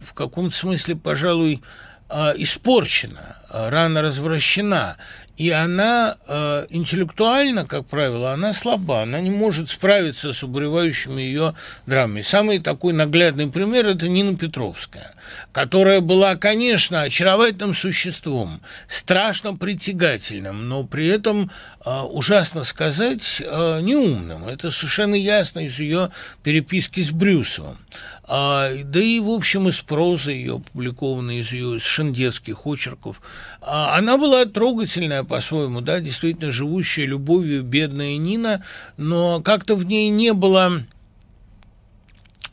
[0.00, 1.62] в каком-то смысле, пожалуй,
[2.08, 4.96] э, испорчена, рано развращена.
[5.36, 11.54] И она э, интеллектуально, как правило, она слаба, она не может справиться с обуревающими ее
[11.86, 12.20] драмами.
[12.20, 15.12] Самый такой наглядный пример– это Нина Петровская,
[15.50, 21.50] которая была, конечно, очаровательным существом, страшно притягательным, но при этом,
[21.84, 24.46] э, ужасно сказать, э, неумным.
[24.46, 26.10] Это совершенно ясно из ее
[26.44, 27.76] переписки с Брюсовым.
[28.26, 33.20] А, да и, в общем, из прозы ее, опубликованной из ее шендетских очерков.
[33.60, 38.64] А, она была трогательная по-своему, да, действительно живущая любовью бедная Нина,
[38.96, 40.84] но как-то в ней не было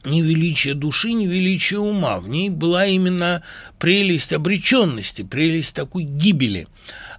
[0.03, 2.19] ни величия души, ни величия ума.
[2.19, 3.43] В ней была именно
[3.79, 6.67] прелесть обреченности, прелесть такой гибели.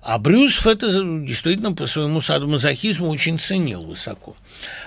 [0.03, 0.89] А Брюсов это
[1.25, 4.35] действительно по своему садомазохизму очень ценил высоко.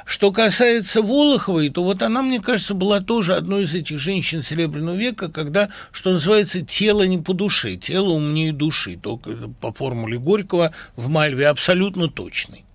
[0.04, 4.96] Что касается Волоховой, то вот она, мне кажется, была тоже одной из этих женщин Серебряного
[4.96, 10.74] века, когда, что называется, тело не по душе, тело умнее души, только по формуле Горького
[10.98, 12.66] в Мальве абсолютно точный.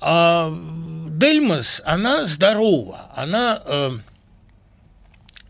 [0.00, 0.56] А
[1.08, 3.60] Дельмас, она здорова, она...
[3.66, 3.90] Э,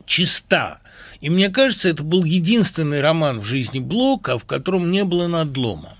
[0.06, 0.80] чиста.
[1.20, 5.96] И мне кажется, это был единственный роман в жизни Блока, в котором не было надлома.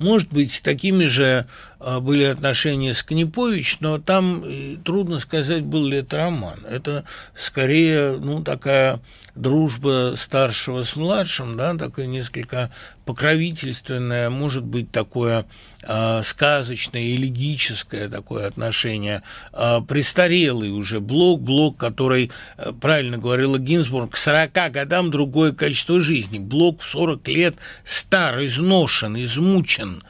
[0.00, 1.44] Может быть, такими же
[1.80, 6.60] были отношения с Книпович, но там э, трудно сказать, был ли это роман.
[6.68, 7.04] Это
[7.34, 9.00] скорее, ну, такая
[9.34, 12.70] дружба старшего с младшим, да, такое несколько
[13.04, 15.46] покровительственное, может быть, такое
[15.82, 19.22] э, сказочное, элегическое такое отношение.
[19.52, 26.00] Э, престарелый уже блок, блок, который, э, правильно говорила Гинзбург, к 40 годам другое качество
[26.00, 26.38] жизни.
[26.38, 27.54] Блок в 40 лет
[27.84, 30.02] стар, изношен, измучен.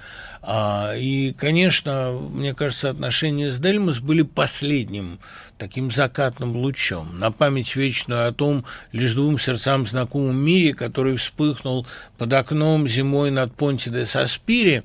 [0.47, 5.19] И, конечно, мне кажется, отношения с Дельмос были последним
[5.59, 11.87] таким закатным лучом, на память вечную о том лишь двум сердцам знакомом мире, который вспыхнул
[12.17, 14.83] под окном зимой над Понти де Саспири.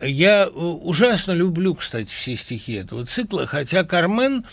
[0.00, 4.44] Я э, ужасно люблю, кстати, все стихи этого цикла, хотя Кармен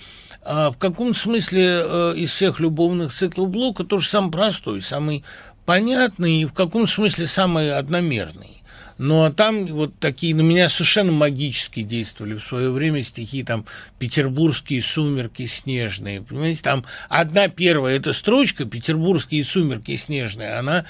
[0.42, 5.24] а, в каком смысле э, из всех любовных циклов Блока тоже самый простой, самый
[5.66, 8.59] понятный и в каком смысле самый одномерный.
[9.00, 13.66] Ну, а там вот такие на меня совершенно магически действовали в свое время стихи, там,
[13.98, 16.22] «Петербургские сумерки снежные».
[16.22, 20.84] Понимаете, там одна первая эта строчка «Петербургские сумерки снежные», она,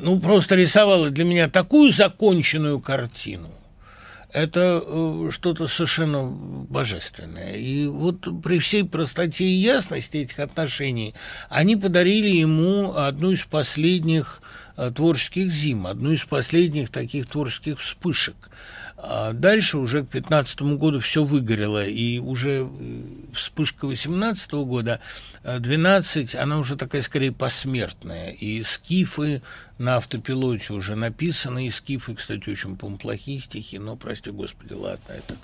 [0.00, 3.50] ну, просто рисовала для меня такую законченную картину
[4.36, 7.54] это э, что-то совершенно божественное.
[7.54, 11.14] И вот при всей простоте и ясности этих отношений
[11.48, 14.42] они подарили ему одну из последних
[14.94, 18.36] творческих зим, одну из последних таких творческих вспышек.
[18.98, 23.02] А дальше уже к 15 году все выгорело, и уже э,
[23.34, 25.00] вспышка 18 года,
[25.44, 29.42] 12, э, она уже такая скорее посмертная, и скифы
[29.78, 35.12] на автопилоте уже написаны, и скифы, кстати, очень, по плохие стихи, но, прости господи, ладно,
[35.12, 35.36] это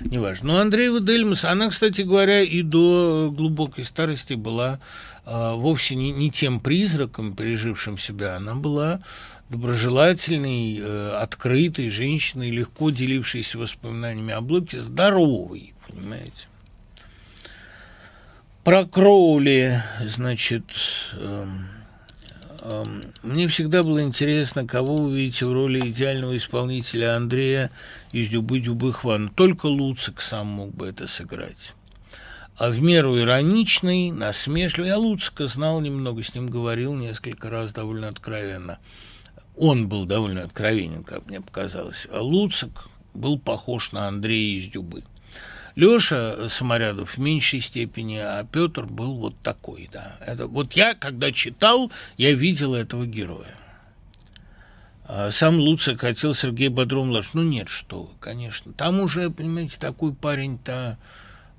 [0.00, 0.52] не важно.
[0.52, 4.80] Но Андреева Дельмас, она, кстати говоря, и до глубокой старости была
[5.24, 9.00] а, вовсе не, не тем призраком, пережившим себя, она была
[9.50, 16.46] доброжелательной, э, открытой женщиной, легко делившейся воспоминаниями о Блоке, здоровой, понимаете.
[18.62, 20.64] Про Кроули, значит,
[21.14, 21.79] э, э,
[23.22, 27.70] мне всегда было интересно, кого вы видите в роли идеального исполнителя Андрея
[28.12, 29.28] из «Дюбы-дюбы Хван».
[29.28, 31.74] Только Луцик сам мог бы это сыграть
[32.60, 34.90] а в меру ироничный, насмешливый.
[34.90, 38.78] Я Луцика знал немного, с ним говорил несколько раз довольно откровенно.
[39.56, 42.06] Он был довольно откровенен, как мне показалось.
[42.12, 45.04] А Луцик был похож на Андрея из Дюбы.
[45.80, 50.16] Лёша Саморядов в меньшей степени, а Петр был вот такой, да.
[50.20, 53.54] Это, вот я, когда читал, я видел этого героя.
[55.04, 58.74] А сам Луцик хотел Сергей Бодров Ну нет, что вы, конечно.
[58.74, 60.98] Там уже, понимаете, такой парень-то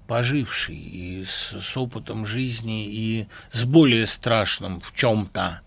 [0.06, 5.62] поживший и с, с опытом жизни и с более страшным в чем-то,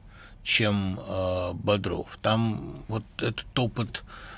[0.45, 2.07] чем э, Бодров.
[2.23, 4.34] Там вот этот опыт э,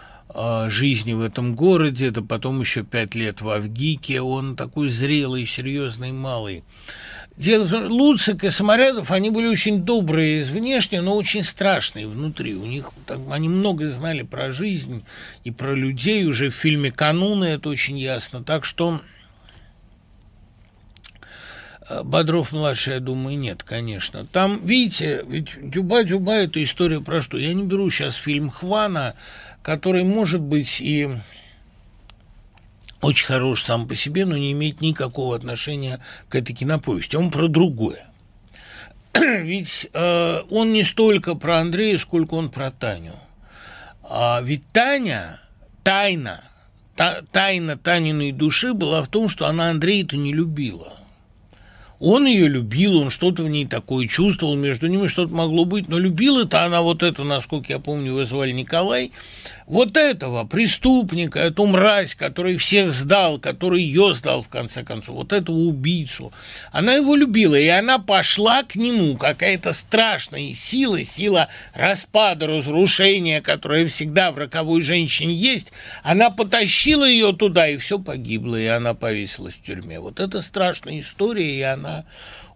[0.69, 6.13] жизни в этом городе, да потом еще пять лет в Авгике, он такой зрелый, серьезный,
[6.13, 6.63] малый.
[7.37, 12.55] Дело в том, Луцик и Саморядов, они были очень добрые внешне, но очень страшные внутри.
[12.55, 15.05] У них там, они много знали про жизнь
[15.45, 16.25] и про людей.
[16.25, 18.43] Уже в фильме «Кануны» это очень ясно.
[18.43, 19.01] Так что
[21.89, 24.27] Э, Бодров-младший, я думаю, нет, конечно.
[24.27, 27.39] Там, видите, ведь Дюба-Дюба– это история про что?
[27.39, 29.15] Я не беру сейчас фильм Хвана,
[29.67, 31.09] который, может быть, и
[33.01, 35.99] очень хорош сам по себе, но не имеет никакого отношения
[36.29, 37.17] к этой киноповести.
[37.17, 38.07] Он про другое.
[39.13, 43.15] Ведь э, он не столько про Андрея, сколько он про Таню.
[44.09, 45.41] А ведь Таня,
[45.83, 46.45] тайна,
[46.95, 50.93] та, тайна Таниной души была в том, что она Андрея-то не любила–
[51.99, 55.99] он ее любил, он что-то в ней такое чувствовал, между ними что-то могло быть, но
[55.99, 59.13] любила это она вот эту, насколько я помню, его звали Николай,
[59.67, 65.33] вот этого преступника, эту мразь, который всех сдал, который ее сдал в конце концов, вот
[65.33, 66.33] этого убийцу,
[66.71, 73.87] она его любила, и она пошла к нему, какая-то страшная сила, сила распада, разрушения, которая
[73.89, 75.73] всегда в роковой женщине есть,
[76.03, 79.99] она потащила ее туда, и все погибло, и она повесилась в тюрьме.
[79.99, 81.86] Вот это страшная история, и она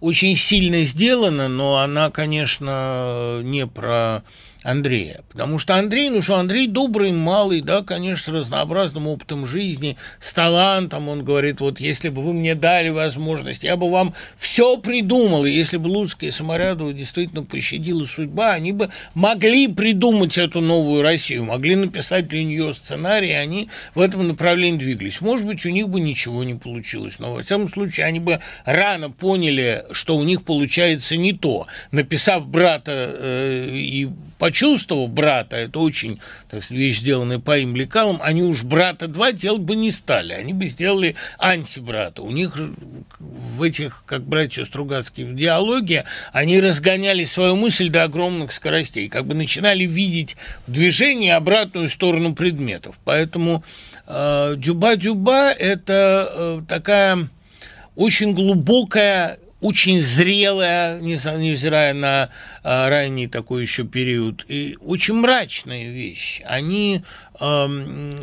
[0.00, 4.22] очень сильно сделана, но она, конечно, не про
[4.62, 5.22] Андрея.
[5.30, 10.34] Потому что Андрей, ну что, Андрей добрый, малый, да, конечно, с разнообразным опытом жизни, с
[10.34, 11.08] талантом.
[11.08, 15.46] Он говорит, вот если бы вы мне дали возможность, я бы вам все придумал.
[15.46, 21.02] И если бы Луцкая и Саморядова действительно пощадила судьба, они бы могли придумать эту новую
[21.02, 25.22] Россию, могли написать для нее сценарий, и они в этом направлении двигались.
[25.22, 29.10] Может быть, у них бы ничего не получилось, но во всяком случае они бы рано
[29.10, 31.66] поняли, что у них получается не то.
[31.92, 34.08] Написав брата э, и
[34.50, 39.30] почувствовав брата, это очень так сказать, вещь, сделанная по им лекалам, они уж брата два
[39.30, 42.22] делать бы не стали, они бы сделали антибрата.
[42.22, 42.56] У них
[43.20, 49.24] в этих, как братья Стругацкие, в диалоге, они разгоняли свою мысль до огромных скоростей, как
[49.24, 50.36] бы начинали видеть
[50.66, 52.98] в движении обратную сторону предметов.
[53.04, 53.62] Поэтому
[54.08, 57.28] э, «Дюба-дюба»– это э, такая
[57.94, 62.30] очень глубокая очень зрелая, невзирая на
[62.62, 66.40] а, ранний такой еще период, и очень мрачная вещь.
[66.46, 67.02] Они,
[67.38, 67.66] э,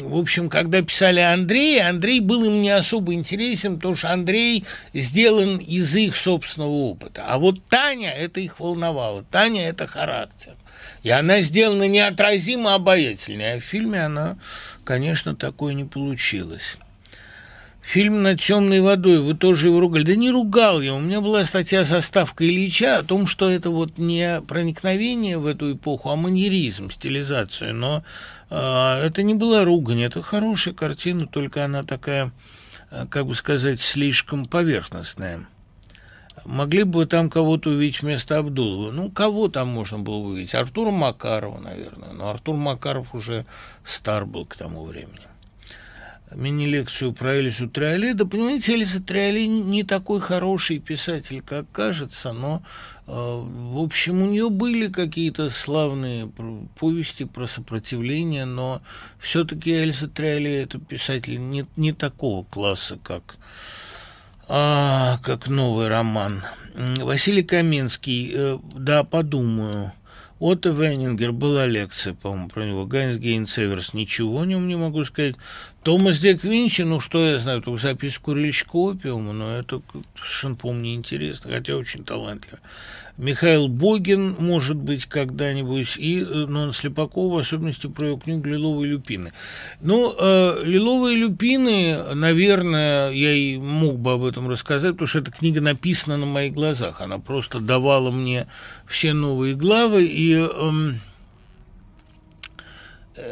[0.01, 5.57] в общем, когда писали Андрея, Андрей был им не особо интересен, потому что Андрей сделан
[5.57, 7.25] из их собственного опыта.
[7.27, 9.23] А вот Таня, это их волновало.
[9.29, 10.53] Таня– это характер.
[11.03, 14.37] И она сделана неотразимо обаятельной, а в фильме она,
[14.83, 16.77] конечно, такое не получилось.
[17.87, 20.03] Фильм «Над темной водой», вы тоже его ругали.
[20.03, 23.69] Да не ругал я, у меня была статья со ставкой Ильича о том, что это
[23.69, 27.73] вот не проникновение в эту эпоху, а маньеризм, стилизацию.
[27.73, 28.03] Но
[28.49, 28.55] э,
[29.05, 32.33] это не была ругань, это хорошая картина, только она такая,
[32.91, 35.47] э, как бы сказать, слишком поверхностная.
[36.43, 38.91] Могли бы там кого-то увидеть вместо Абдулова.
[38.91, 40.55] Ну, кого там можно было увидеть?
[40.55, 42.11] Артура Макарова, наверное.
[42.11, 43.45] Но Артур Макаров уже
[43.85, 45.26] стар был к тому времени
[46.35, 48.13] мини-лекцию про Элису Триоли.
[48.13, 52.61] Да, понимаете, Элиса Триоли не такой хороший писатель, как кажется, но,
[53.07, 56.31] э, в общем, у нее были какие-то славные
[56.79, 58.81] повести про сопротивление, но
[59.19, 63.37] все-таки Элиса Триоли– это писатель не, не такого класса, как,
[64.47, 66.43] а, как новый роман.
[66.75, 69.93] Василий Каменский, э, да, подумаю–
[70.39, 72.85] Отто Вейнингер была лекция, по-моему, про него.
[72.85, 75.35] Гайнс Гейн Северс, ничего о нем не могу сказать.
[75.83, 79.81] Томас Дек Винчи, ну что я знаю, только запись курильщика опиума, но это
[80.15, 82.59] совершенно, по-моему, неинтересно, хотя очень талантливо.
[83.17, 88.91] Михаил Богин, может быть, когда-нибудь, и э, Нон Слепаков, в особенности про его книгу «Лиловые
[88.91, 89.33] люпины».
[89.81, 95.31] Ну, э, «Лиловые люпины», наверное, я и мог бы об этом рассказать, потому что эта
[95.31, 97.01] книга написана на моих глазах.
[97.01, 98.45] Она просто давала мне
[98.85, 100.91] все новые главы, и э,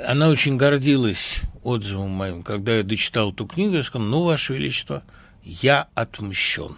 [0.07, 2.41] она очень гордилась отзывом моим.
[2.41, 5.03] Когда я дочитал эту книгу, я сказал, ну, Ваше Величество,
[5.43, 6.75] я отмщен.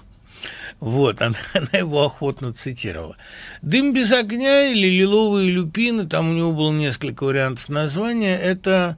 [0.80, 3.16] Вот, она, она его охотно цитировала.
[3.62, 8.98] «Дым без огня» или «Лиловые люпины», там у него было несколько вариантов названия, это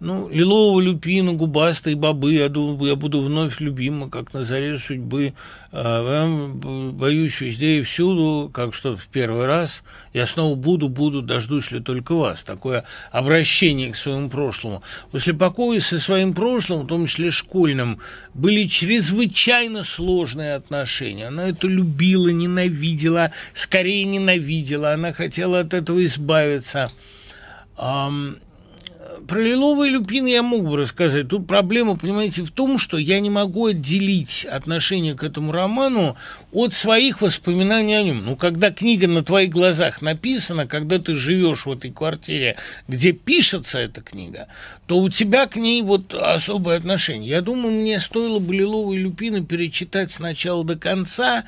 [0.00, 5.34] ну, лилового люпина, губастые бобы, я думаю, я буду вновь любима, как на заре судьбы.
[5.70, 6.26] А,
[6.92, 9.82] боюсь везде и всюду, как что в первый раз.
[10.12, 12.42] Я снова буду, буду, дождусь ли только вас.
[12.42, 14.82] Такое обращение к своему прошлому.
[15.12, 18.00] После покоя со своим прошлым, в том числе школьным,
[18.34, 21.28] были чрезвычайно сложные отношения.
[21.28, 24.92] Она это любила, ненавидела, скорее ненавидела.
[24.92, 26.90] Она хотела от этого избавиться
[29.26, 31.28] про лиловые люпины я мог бы рассказать.
[31.28, 36.16] Тут проблема, понимаете, в том, что я не могу отделить отношение к этому роману
[36.52, 38.24] от своих воспоминаний о нем.
[38.24, 42.56] Ну, когда книга на твоих глазах написана, когда ты живешь в этой квартире,
[42.88, 44.48] где пишется эта книга,
[44.86, 47.30] то у тебя к ней вот особое отношение.
[47.30, 51.44] Я думаю, мне стоило бы лиловые люпины перечитать сначала до конца,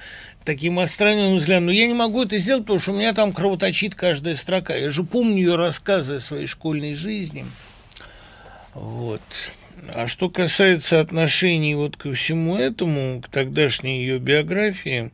[0.47, 1.67] таким остранным взглядом.
[1.67, 4.75] Но я не могу это сделать, потому что у меня там кровоточит каждая строка.
[4.75, 7.45] Я же помню ее рассказы о своей школьной жизни.
[8.77, 9.23] Вот.
[9.95, 15.11] А что касается отношений вот ко всему этому, к тогдашней ее биографии,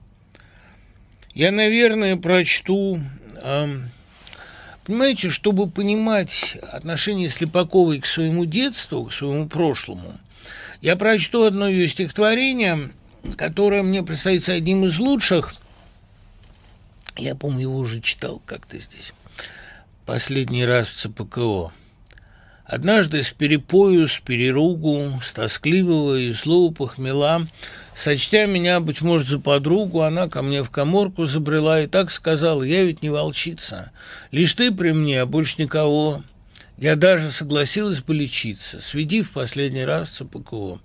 [1.35, 3.01] я, наверное, прочту...
[3.37, 3.69] Э,
[4.85, 10.19] понимаете, чтобы понимать отношение Слепаковой к своему детству, к своему прошлому,
[10.81, 12.91] я прочту одно ее стихотворение–
[13.37, 15.55] которое мне представится одним из лучших.
[17.17, 19.13] Я помню, его уже читал как-то здесь.
[20.07, 21.73] Последний раз в ЦПКО.
[22.73, 27.47] Однажды с перепою, с переругу, с тоскливого и злого похмела,
[27.95, 32.63] сочтя меня, быть может, за подругу, она ко мне в коморку забрела и так сказала,
[32.63, 33.91] я ведь не волчица,
[34.31, 36.23] лишь ты при мне, а больше никого.
[36.83, 40.81] Я даже согласилась полечиться, сведи в последний раз ЦПКО.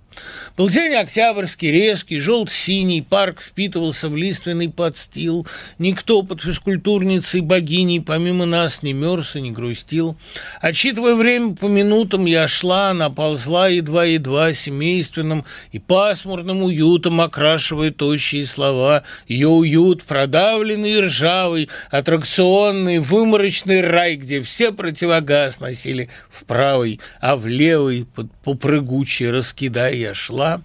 [0.56, 5.46] Был день октябрьский, резкий, желто-синий, парк впитывался в лиственный подстил.
[5.78, 10.16] Никто под физкультурницей богиней помимо нас не мерз и не грустил.
[10.60, 19.04] Отсчитывая время по минутам, я шла, наползла едва-едва семейственным и пасмурным уютом, окрашивая тощие слова.
[19.28, 25.87] Ее уют, продавленный и ржавый, аттракционный, выморочный рай, где все противогаз носили
[26.28, 28.06] в правый, а в левый,
[28.44, 30.60] попрыгучий, раскидая шла.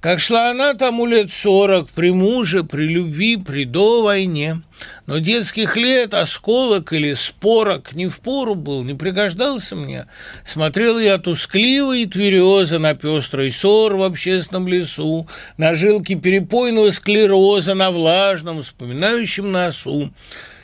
[0.00, 4.62] Как шла она тому лет сорок, при муже, при любви, при до войне.
[5.06, 10.06] Но детских лет осколок или спорок не в пору был, не пригождался мне.
[10.44, 17.74] Смотрел я тускливо и тверезо на пестрый сор в общественном лесу, на жилки перепойного склероза
[17.74, 20.12] на влажном, вспоминающем носу.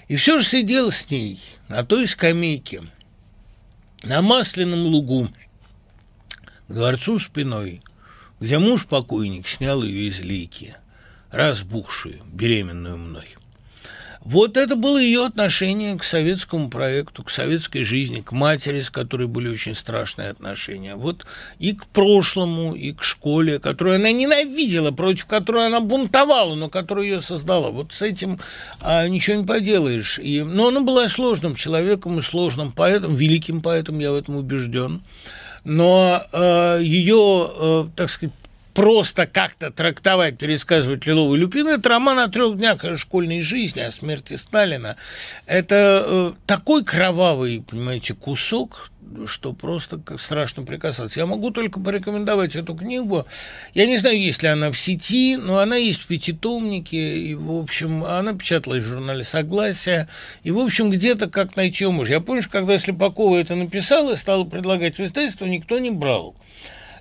[0.09, 2.83] И все же сидел с ней на той скамейке,
[4.05, 5.29] на масляном лугу,
[6.69, 7.83] к дворцу спиной–
[8.45, 10.77] где муж-покойник снял ее из лейки,
[11.31, 13.37] разбухшую, беременную мной.
[14.25, 19.27] Вот это было ее отношение к советскому проекту, к советской жизни, к матери, с которой
[19.27, 20.95] были очень страшные отношения.
[20.95, 21.27] Вот
[21.59, 27.07] и к прошлому, и к школе, которую она ненавидела, против которой она бунтовала, но которую
[27.07, 27.71] ее создала.
[27.71, 28.41] Вот с этим
[28.81, 30.19] а, ничего не поделаешь.
[30.19, 35.03] И, но она была сложным человеком и сложным поэтом, великим поэтом, я в этом убежден
[35.65, 38.35] но э, ее, э, так сказать,
[38.75, 44.35] просто как-то трактовать, пересказывать «Лиловую люпину»– это роман о трех днях школьной жизни, о смерти
[44.35, 44.97] Сталина.
[45.47, 48.91] Это э, такой кровавый, понимаете, кусок,
[49.27, 51.21] что просто как страшно прикасаться.
[51.21, 53.27] Я могу только порекомендовать эту книгу.
[53.73, 57.53] Я не знаю, есть ли она в сети, но она есть в пятитомнике, и, в
[57.53, 60.09] общем, она печаталась в журнале «Согласие»,
[60.43, 62.13] и, в общем, где-то как найти ее можно.
[62.13, 66.35] Я помню, что когда Слепакова это написала, стала предлагать в издательство, никто не брал.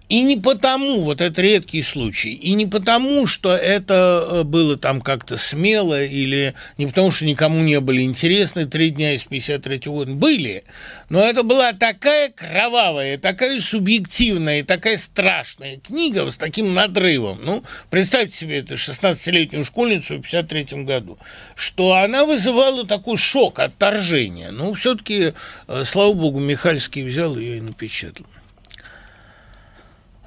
[0.10, 5.02] И не потому, вот это редкий случай, и не потому, что это э, было там
[5.02, 10.12] как-то смело, или не потому, что никому не были интересны три дня из 53 года,
[10.12, 10.66] были,
[11.10, 18.36] но это была такая кровавая, такая субъективная, такая страшная книга с таким надрывом, ну, представьте
[18.36, 21.18] себе это 16-летнюю школьницу в 53 году,
[21.56, 24.52] что она вызывала такой шок, отторжение.
[24.52, 25.34] Ну, все-таки,
[25.68, 28.26] э, слава богу, Михальский взял ее и напечатал.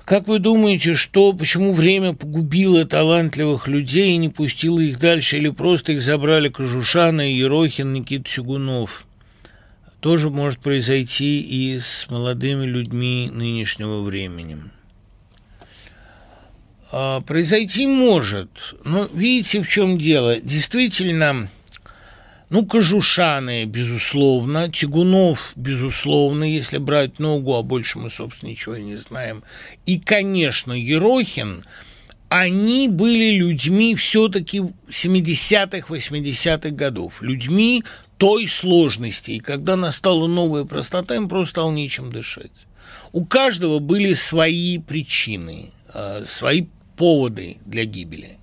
[0.06, 5.48] Как вы думаете, что, почему время погубило талантливых людей и не пустило их дальше, или
[5.48, 9.04] просто их забрали Кожушана, Ерохин, Никита Чугунов?
[9.98, 14.58] Тоже может произойти и с молодыми людьми нынешнего времени.
[16.92, 18.50] А, произойти может,
[18.84, 20.38] но видите, в чем дело.
[20.40, 21.48] Действительно,
[22.48, 28.96] ну, Кожушаны, безусловно, Тягунов, безусловно, если брать ногу, а больше мы, собственно, ничего и не
[28.96, 29.42] знаем.
[29.84, 31.64] И, конечно, Ерохин,
[32.28, 37.82] они были людьми все-таки 70-х, 80-х годов, людьми
[38.16, 39.32] той сложности.
[39.32, 42.52] И когда настала новая простота, им просто стало нечем дышать.
[43.12, 46.66] У каждого были свои причины, а, свои
[46.96, 48.38] поводы для гибели.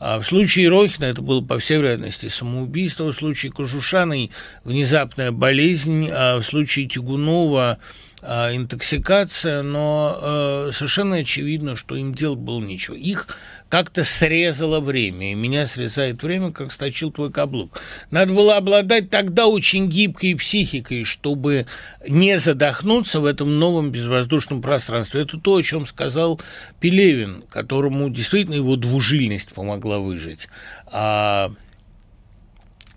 [0.00, 4.30] А в случае Рохина это было, по всей вероятности, самоубийство, в случае Кожушаной
[4.64, 7.78] внезапная болезнь, а в случае Тягунова
[8.20, 12.96] а, интоксикация, но э, совершенно очевидно, что им делать было ничего.
[12.96, 13.28] Их
[13.68, 17.80] как-то срезало время, и меня срезает время, как сточил твой каблук.
[18.10, 21.66] Надо было обладать тогда очень гибкой психикой, чтобы
[22.08, 25.22] не задохнуться в этом новом безвоздушном пространстве.
[25.22, 26.40] Это то, о чем сказал
[26.80, 30.48] Пелевин, которому действительно его двужильность помогла выжить.
[30.86, 31.52] А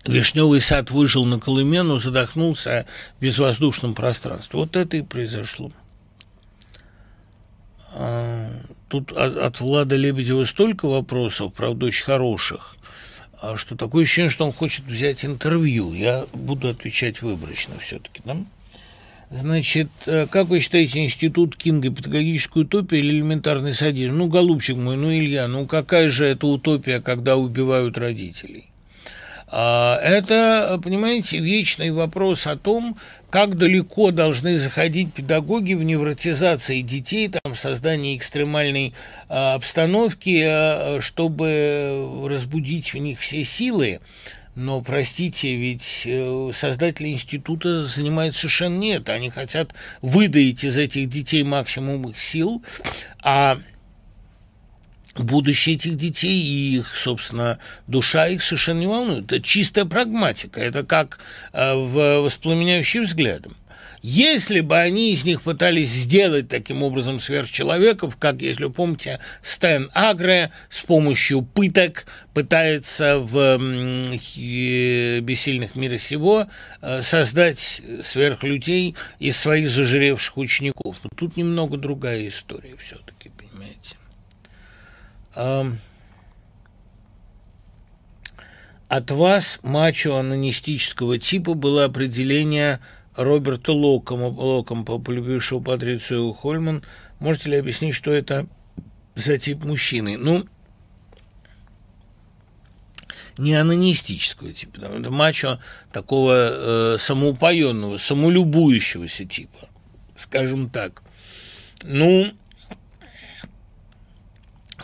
[0.04, 2.86] Вишневый сад выжил на Колыме, но задохнулся
[3.18, 4.58] в безвоздушном пространстве.
[4.58, 5.70] Вот это и произошло.
[7.94, 8.50] А,
[8.88, 12.76] тут от Влада Лебедева столько вопросов, правда, очень хороших,
[13.40, 15.92] а что такое ощущение, что он хочет взять интервью.
[15.92, 18.36] Я буду отвечать выборочно все-таки, да?
[19.30, 24.18] Значит, э, как вы считаете, институт Кинга педагогическая утопия или элементарный садизм?
[24.18, 28.66] Ну, голубчик мой, ну, Илья, ну какая же это утопия, когда убивают родителей?
[29.54, 32.96] А, это, понимаете, вечный вопрос о том,
[33.28, 38.94] как далеко должны заходить педагоги в невротизации детей, там, в создании экстремальной
[39.28, 44.00] а, обстановки, а, чтобы разбудить в них все силы.
[44.54, 49.08] Но, простите, ведь э, создатели института занимаются совершенно нет.
[49.08, 49.72] Они хотят
[50.02, 52.62] выдать из этих детей максимум их сил,
[53.22, 53.58] а
[55.20, 59.24] будущее этих детей и их, собственно, душа их совершенно не волнует.
[59.24, 61.18] Это чистая прагматика, это как
[61.52, 63.54] э, в воспламеняющий взглядом.
[64.02, 69.90] Если бы они из них пытались сделать таким образом сверхчеловеков, как, если вы помните, Стэн
[69.94, 72.04] Агре с помощью пыток
[72.34, 73.58] пытается в
[75.20, 76.48] «Бессильных мира сего»
[76.80, 80.96] э, создать сверхлюдей из своих зажиревших учеников.
[81.04, 83.21] Но тут немного другая история все-таки.
[85.34, 85.80] От
[89.10, 92.80] вас, мачо-анонистического типа, было определение
[93.16, 96.82] Роберта Локома, Локома полюбившего Патрицию Хольман.
[97.18, 98.46] Можете ли объяснить, что это
[99.14, 100.18] за тип мужчины?
[100.18, 100.44] Ну,
[103.38, 105.58] не анонистического типа, это мачо
[105.90, 109.68] такого э, самоупоенного, самолюбующегося типа,
[110.16, 111.02] скажем так.
[111.82, 112.32] Ну,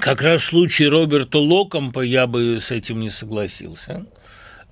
[0.00, 4.06] как раз в случае Роберта Локомпа я бы с этим не согласился.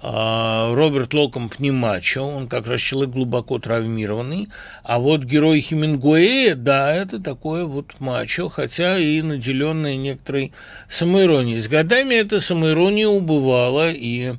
[0.00, 4.48] А, Роберт Локомп не мачо, он как раз человек глубоко травмированный.
[4.82, 10.52] А вот герой Хемингуэя, да, это такое вот мачо, хотя и наделенное некоторой
[10.88, 11.60] самоиронией.
[11.60, 14.34] С годами эта самоирония убывала, и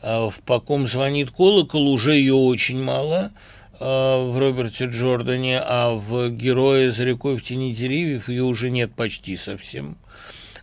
[0.00, 3.32] а, в «По ком звонит колокол» уже ее очень мало
[3.80, 8.94] а, в Роберте Джордане, а в «Герое за рекой в тени деревьев» ее уже нет
[8.94, 9.98] почти совсем.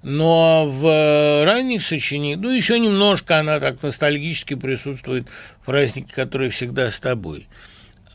[0.10, 5.28] Но в э, ранних сочинениях, ну, еще немножко она так ностальгически присутствует
[5.62, 7.46] в празднике, который всегда с тобой.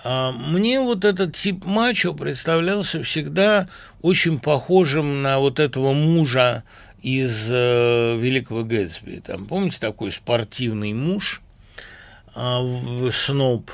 [0.02, 3.68] А мне вот этот тип мачо представлялся всегда
[4.00, 6.64] очень похожим на вот этого мужа
[7.02, 9.20] из э, Великого Гэтсби.
[9.26, 11.42] Там, помните, такой спортивный муж,
[12.34, 13.70] э, Сноб.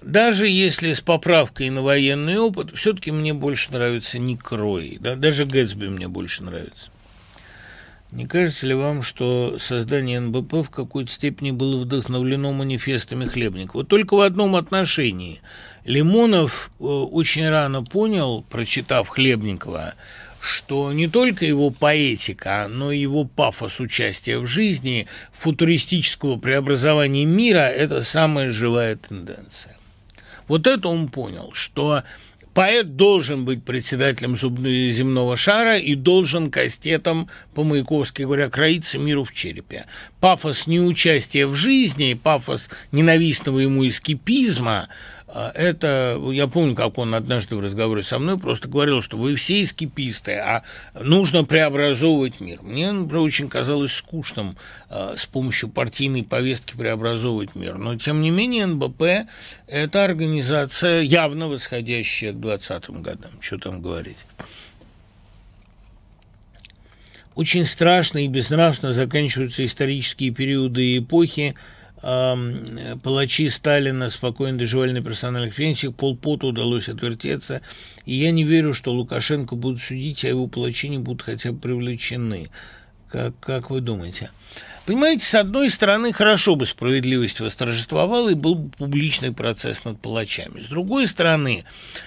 [0.00, 4.96] Даже если с поправкой на военный опыт, все-таки мне больше нравится Ник Рой.
[4.98, 5.14] Да?
[5.14, 6.88] Даже Гэтсби мне больше нравится.
[8.10, 13.84] Не кажется ли вам, что создание НБП в какой-то степени было вдохновлено манифестами Хлебникова?
[13.84, 15.42] Только в одном отношении.
[15.84, 19.94] Лимонов э, очень рано понял, прочитав Хлебникова,
[20.40, 27.58] что не только его поэтика, но и его пафос участия в жизни, футуристического преобразования мира–
[27.68, 29.76] это самая живая тенденция.
[30.46, 32.02] Вот это он понял, что
[32.54, 39.86] Поэт должен быть председателем земного шара и должен кастетом, по-маяковски говоря, кроиться миру в черепе.
[40.20, 44.88] Пафос неучастия в жизни, пафос ненавистного ему эскипизма–
[45.34, 49.62] это, я помню, как он однажды в разговоре со мной просто говорил, что вы все
[49.62, 50.62] эскиписты, а
[50.98, 52.62] нужно преобразовывать мир.
[52.62, 54.56] Мне, например, очень казалось скучным
[54.88, 57.76] а, с помощью партийной повестки преобразовывать мир.
[57.76, 59.28] Но, тем не менее, НБП–
[59.66, 63.32] это организация, явно восходящая к 20-м годам.
[63.40, 64.18] Что там говорить?
[67.34, 71.54] Очень страшно и безнравственно заканчиваются исторические периоды и эпохи,
[72.00, 77.60] палачи Сталина спокойно доживали на персональных пенсиях, полпоту удалось отвертеться,
[78.04, 81.58] и я не верю, что Лукашенко будут судить, а его палачи не будут хотя бы
[81.58, 82.50] привлечены.
[83.08, 84.30] Как, как вы думаете?
[84.88, 90.62] Понимаете, с одной стороны, хорошо бы справедливость восторжествовала и был бы публичный процесс над палачами.
[90.62, 91.66] С другой стороны,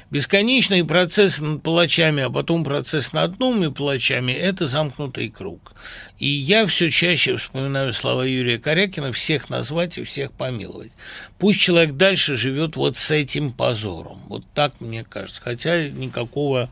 [0.09, 5.73] бесконечные процессы над палачами, а потом процесс над новыми палачами– это замкнутый круг.
[6.17, 10.91] И я все чаще вспоминаю слова Юрия Корякина «всех назвать и всех помиловать».
[11.37, 14.23] Пусть человек дальше живет вот с этим позором.
[14.25, 15.39] Вот так мне кажется.
[15.43, 16.67] Хотя никакого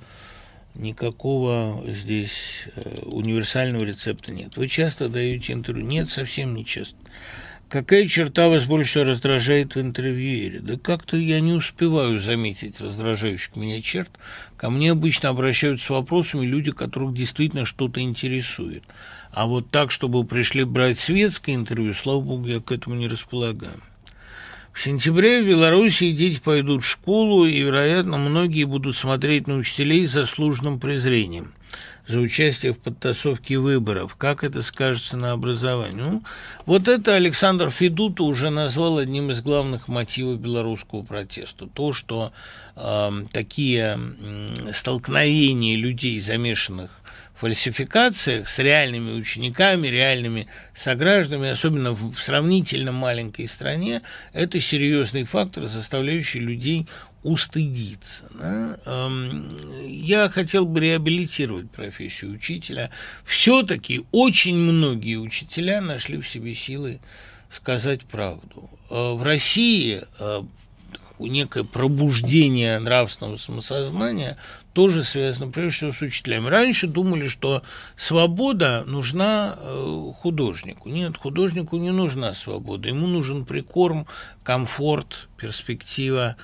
[0.80, 4.58] никакого здесь э, универсального рецепта нет.
[4.58, 5.86] Вы часто даете интервью?
[5.86, 6.98] Нет, совсем не часто.
[7.70, 10.60] Какая черта вас больше раздражает в интервьюере?
[10.60, 14.10] Да как-то я не успеваю заметить раздражающих меня черт.
[14.58, 18.84] Ко мне обычно обращаются с вопросами люди, которых действительно что-то интересует.
[19.32, 23.80] А вот так, чтобы пришли брать светское интервью, слава богу, я к этому не располагаю.
[24.80, 30.08] В сентябре в Белоруссии дети пойдут в школу, и, вероятно, многие будут смотреть на учителей
[30.08, 31.52] с заслуженным презрением
[32.08, 34.16] за участие в подтасовке выборов.
[34.16, 36.02] Как это скажется на образовании?
[36.02, 36.24] Ну,
[36.66, 41.68] вот это Александр Федута уже назвал одним из главных мотивов белорусского протеста.
[41.68, 42.32] То, что
[42.78, 46.99] э, такие э, столкновения людей, замешанных
[47.40, 54.02] фальсификациях с реальными учениками, реальными согражданами, особенно в сравнительно маленькой стране,
[54.34, 56.88] это серьезный фактор, заставляющий людей
[57.24, 58.30] устыдиться.
[58.34, 58.78] Да?
[59.86, 62.90] Я хотел бы реабилитировать профессию учителя.
[63.24, 67.00] Все-таки очень многие учителя нашли в себе силы
[67.50, 68.70] сказать правду.
[68.90, 70.44] Э, в России э,
[71.20, 74.38] некое пробуждение нравственного самосознания
[74.80, 76.48] тоже связано прежде всего с учителями.
[76.48, 77.64] Раньше думали, что
[77.98, 80.88] свобода нужна э, художнику.
[80.88, 82.88] Нет, художнику не нужна свобода.
[82.88, 84.08] Ему нужен прикорм,
[84.42, 86.38] комфорт, перспектива.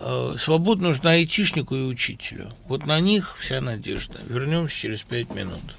[0.00, 2.50] Э, свобода нужна айтишнику и учителю.
[2.66, 4.18] Вот на них вся надежда.
[4.28, 5.76] Вернемся через пять минут.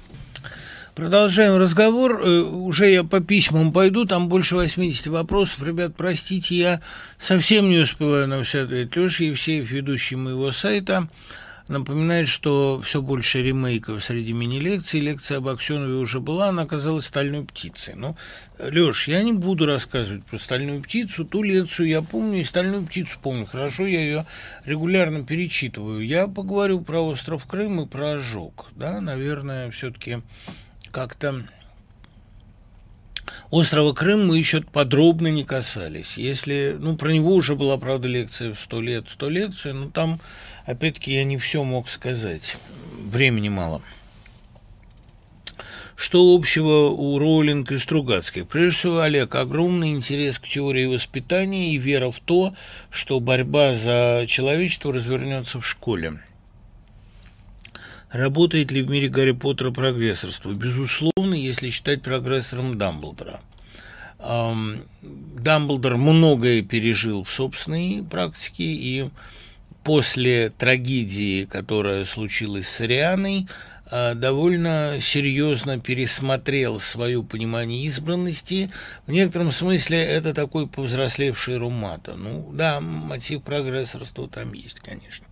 [0.94, 2.22] Продолжаем разговор.
[2.24, 5.62] Э, уже я по письмам пойду, там больше 80 вопросов.
[5.62, 6.80] Ребят, простите, я
[7.18, 8.96] совсем не успеваю на все ответить.
[8.96, 11.06] Леша Евсеев, ведущий моего сайта,
[11.68, 15.00] напоминает, что все больше ремейков среди мини-лекций.
[15.00, 17.94] Лекция об Аксенове уже была, она оказалась стальной птицей.
[17.96, 18.16] Ну,
[18.58, 21.24] Леш, я не буду рассказывать про стальную птицу.
[21.24, 23.46] Ту лекцию я помню, и стальную птицу помню.
[23.46, 24.26] Хорошо, я ее
[24.64, 26.04] регулярно перечитываю.
[26.04, 28.70] Я поговорю про остров Крым и про ожог.
[28.74, 30.22] Да, наверное, все-таки
[30.90, 31.44] как-то
[33.50, 36.16] Острова Крым мы еще подробно не касались.
[36.16, 40.20] Если, ну, про него уже была, правда, лекция в сто лет, сто лекций, но там,
[40.66, 42.56] опять-таки, я не все мог сказать.
[42.98, 43.82] Времени мало.
[45.96, 48.46] Что общего у Роулинг и Стругацких?
[48.46, 52.54] Прежде всего, Олег, огромный интерес к теории воспитания и вера в то,
[52.88, 56.20] что борьба за человечество развернется в школе.
[58.10, 60.52] Работает ли в мире Гарри Поттера прогрессорство?
[60.52, 63.40] Безусловно, если считать прогрессором Дамблдора.
[64.18, 69.10] Дамблдор многое пережил в собственной практике, и
[69.84, 73.46] после трагедии, которая случилась с Арианой,
[73.90, 78.70] а, довольно серьезно пересмотрел свое понимание избранности.
[79.06, 82.14] В некотором смысле это такой повзрослевший Румата.
[82.16, 85.26] Ну да, мотив прогрессорства там есть, конечно.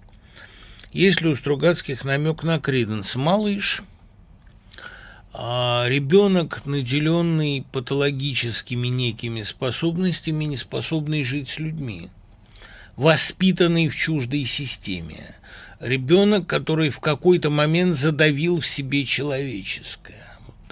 [0.97, 3.17] Есть ли у Стругацких намек на Криденс?
[3.17, 3.83] Малыш.
[5.35, 12.09] А ребенок, наделенный патологическими некими способностями, не способный жить с людьми,
[12.97, 15.35] воспитанный в чуждой системе,
[15.81, 20.26] ребенок, который в какой-то момент задавил в себе человеческое.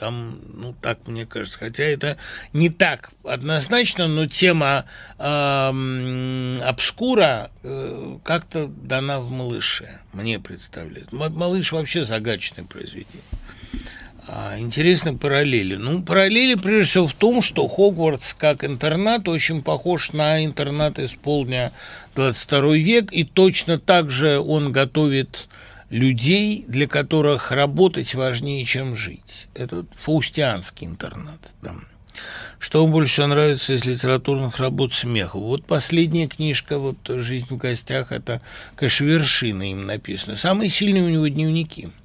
[0.05, 2.19] Там, ну, так мне кажется, хотя это
[2.53, 4.85] не так однозначно, но тема
[5.19, 11.17] э, обскура э, как-то дана в «Малыше», мне представляется.
[11.17, 13.23] «Малыш» вообще загадочное произведение.
[14.29, 15.77] А, интересны параллели.
[15.77, 21.15] Ну, параллели прежде всего в том, что Хогвартс как интернат очень похож на интернат из
[21.15, 21.73] полдня
[22.15, 25.49] 22 век, и точно так же он готовит
[25.91, 29.49] людей, для которых работать важнее, чем жить.
[29.55, 31.41] Это фаустианский интернат.
[31.63, 31.75] Да.
[32.59, 35.39] Что вам больше всего нравится из литературных работ смеха?
[35.39, 38.41] Вот последняя книжка, вот «Жизнь в гостях», это,
[38.77, 40.37] конечно, вершина им написана.
[40.37, 41.89] Самые сильные у него дневники–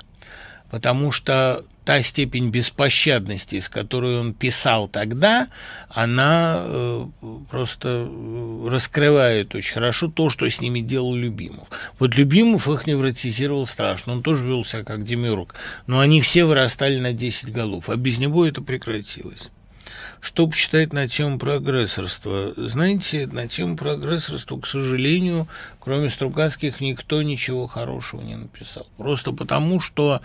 [0.69, 5.47] потому что та степень беспощадности, с которой он писал тогда,
[5.89, 7.05] она э,
[7.49, 11.67] просто э, раскрывает очень хорошо то, что с ними делал Любимов.
[11.97, 15.55] Вот Любимов их невротизировал страшно, он тоже вел себя как демиург,
[15.87, 19.49] но они все вырастали на 10 голов, а без него это прекратилось.
[20.21, 22.53] Что почитать на тему прогрессорства?
[22.55, 25.47] Знаете, на тему прогрессорства, к сожалению,
[25.79, 28.85] кроме Стругацких, никто ничего хорошего не написал.
[28.97, 30.21] Просто потому, что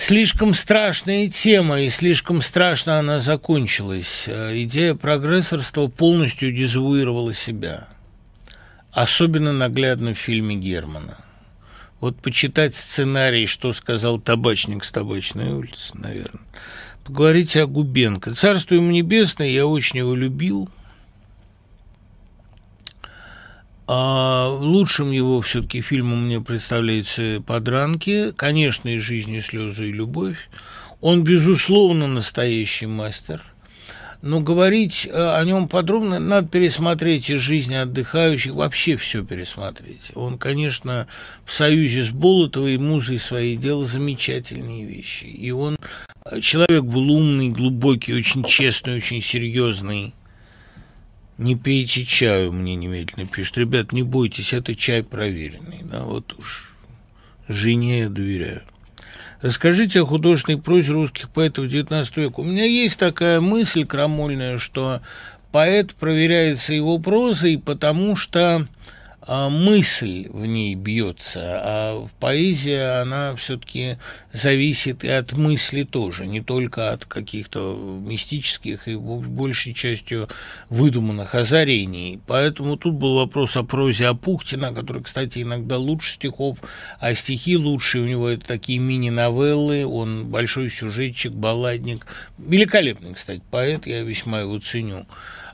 [0.00, 4.24] слишком страшная тема, и слишком страшно она закончилась.
[4.26, 7.86] Э, идея прогрессорства полностью дезавуировала себя.
[8.92, 11.16] Особенно наглядно в фильме Германа.
[12.00, 16.42] Вот почитать сценарий, что сказал табачник с табачной улицы, наверное.
[17.04, 18.32] Поговорите о Губенко.
[18.32, 20.70] Царство ему небесное, я очень его любил.
[23.92, 28.30] А лучшим его все-таки фильмом мне представляется «Подранки».
[28.30, 30.48] Конечно, и «Жизнь, и слезы, и любовь».
[31.00, 33.42] Он, безусловно, настоящий мастер–
[34.22, 40.10] но говорить э, о нем подробно надо пересмотреть из жизни отдыхающих, вообще все пересмотреть.
[40.14, 41.06] Он, конечно,
[41.44, 45.24] в союзе с Болотовой и Музой своей делал замечательные вещи.
[45.24, 45.78] И он
[46.26, 50.12] э, человек был умный, глубокий, очень честный, очень серьезный.
[51.40, 53.56] Не пейте чаю, мне немедленно пишут.
[53.56, 55.80] Ребят, не бойтесь, это чай проверенный.
[55.84, 56.70] Да, вот уж
[57.48, 58.60] жене я доверяю.
[59.40, 62.40] Расскажите о художественной прозе русских поэтов XIX века.
[62.40, 65.00] У меня есть такая мысль крамольная, что
[65.50, 68.68] поэт проверяется его прозой, потому что
[69.26, 73.98] мысль в ней бьется, а в поэзии она все-таки
[74.32, 77.74] зависит и от мысли тоже, не только от каких-то
[78.06, 80.28] мистических и большей частью
[80.68, 82.18] выдуманных озарений.
[82.26, 86.58] Поэтому тут был вопрос о прозе Апухтина, который, кстати, иногда лучше стихов,
[86.98, 88.00] а стихи лучше.
[88.00, 92.06] У него это такие мини-новеллы, он большой сюжетчик, балладник.
[92.38, 95.06] Великолепный, кстати, поэт, я весьма его ценю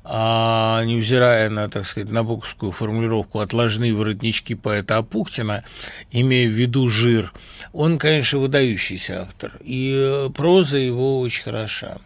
[0.08, 5.64] а, невзирая на, так сказать, набоковскую формулировку «отложные воротнички поэта Апухтина»,
[6.12, 7.32] имея в виду жир,
[7.72, 11.98] он, конечно, выдающийся автор, и э, проза его очень хороша,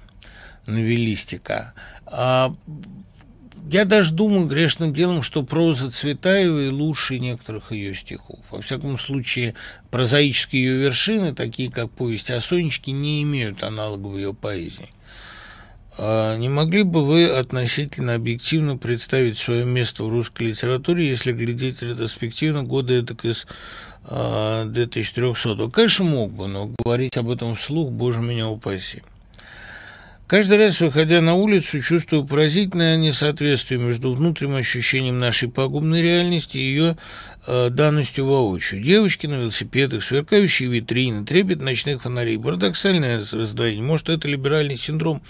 [0.64, 1.74] новеллистика.
[2.06, 2.54] А
[3.70, 8.38] я даже думаю грешным делом, что проза Цветаевой лучше некоторых ее стихов.
[8.50, 9.54] Во всяком случае,
[9.90, 14.88] прозаические ее вершины, такие как повесть о Сонечке, не имеют аналога в ее поэзии.
[15.98, 21.82] А не могли бы вы относительно объективно представить свое место в русской литературе, если глядеть
[21.82, 23.46] ретроспективно годы это из
[24.04, 29.02] 2300 а, Конечно, мог бы, но говорить об этом вслух, боже меня упаси.
[30.30, 36.60] Каждый раз, выходя на улицу, чувствую поразительное несоответствие между внутренним ощущением нашей пагубной реальности и
[36.60, 36.96] ее
[37.48, 38.80] э, данностью воочию.
[38.80, 42.38] Девочки на велосипедах, сверкающие витрины, трепет ночных фонарей.
[42.38, 43.82] Парадоксальное раздвоение.
[43.82, 45.20] Может, это либеральный синдром.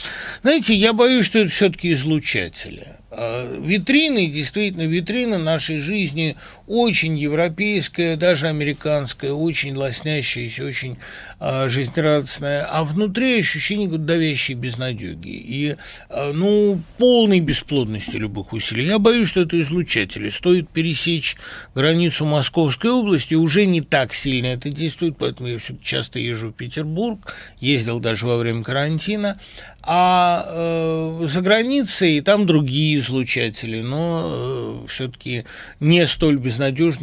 [0.42, 2.88] Знаете, я боюсь, что это все-таки излучатели.
[3.10, 6.36] А, витрины, действительно, витрина нашей жизни
[6.70, 10.98] очень европейская, даже американская, очень лоснящаяся, очень
[11.40, 15.76] а, жизнерадостная, а внутри ощущение давящей безнадеги и,
[16.08, 18.86] а, ну, полной бесплодности любых усилий.
[18.86, 20.28] Я боюсь, что это излучатели.
[20.28, 21.36] Стоит пересечь
[21.74, 26.52] границу Московской области, уже не так сильно это действует, поэтому я все часто езжу в
[26.52, 29.40] Петербург, ездил даже во время карантина,
[29.82, 35.44] а э, за границей там другие излучатели, но э, все-таки
[35.80, 36.59] не столь безнадежные,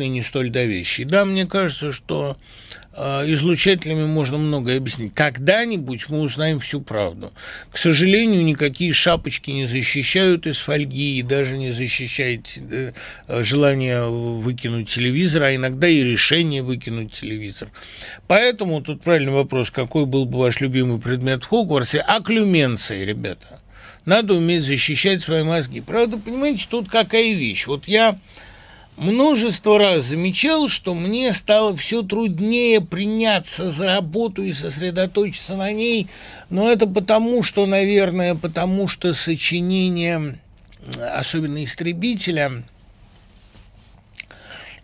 [0.08, 1.08] не столь давящие.
[1.08, 2.38] Да, мне кажется, что
[3.00, 5.14] Э, излучателями можно многое объяснить.
[5.14, 7.32] Когда-нибудь мы узнаем всю правду.
[7.72, 12.94] К сожалению, никакие шапочки не защищают из фольги и даже не защищает э,
[13.44, 17.70] желание выкинуть телевизор, а иногда и решение выкинуть телевизор.
[18.28, 22.00] Поэтому тут правильный вопрос, какой был бы ваш любимый предмет в Хогвартсе?
[22.00, 23.60] Акклюменция, ребята.
[24.06, 25.82] Надо уметь защищать свои мозги.
[25.82, 27.68] Правда, понимаете, тут какая вещь.
[27.68, 28.18] Вот я
[28.98, 36.08] множество раз замечал, что мне стало все труднее приняться за работу и сосредоточиться на ней,
[36.50, 40.40] но это потому, что, наверное, потому что сочинение,
[41.16, 42.64] особенно «Истребителя»,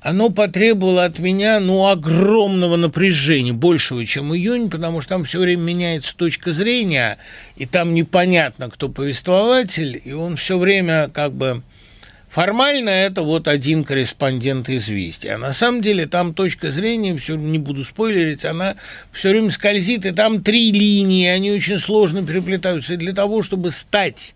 [0.01, 5.61] оно потребовало от меня, ну, огромного напряжения, большего, чем июнь, потому что там все время
[5.61, 7.17] меняется точка зрения,
[7.55, 11.63] и там непонятно, кто повествователь, и он все время как бы
[12.33, 15.35] Формально это вот один корреспондент известия.
[15.35, 18.75] А на самом деле там точка зрения, все не буду спойлерить, она
[19.11, 22.95] все время скользит, и там три линии, они очень сложно переплетаются.
[22.95, 24.33] И для того, чтобы стать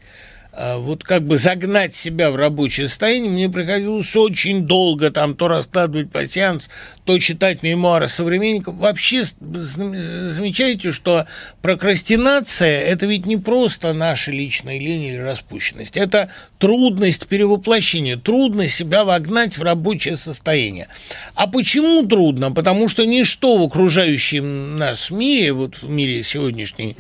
[0.58, 6.12] вот как бы загнать себя в рабочее состояние, мне приходилось очень долго там то раскладывать
[6.12, 6.68] пассианс,
[7.06, 8.76] то читать мемуары современников.
[8.76, 11.28] Вообще замечаете, что
[11.62, 19.04] прокрастинация– это ведь не просто наша личная линия или распущенность, это трудность перевоплощения, трудно себя
[19.04, 20.88] вогнать в рабочее состояние.
[21.36, 22.52] А почему трудно?
[22.52, 26.98] Потому что ничто в окружающем нас мире, вот в мире сегодняшней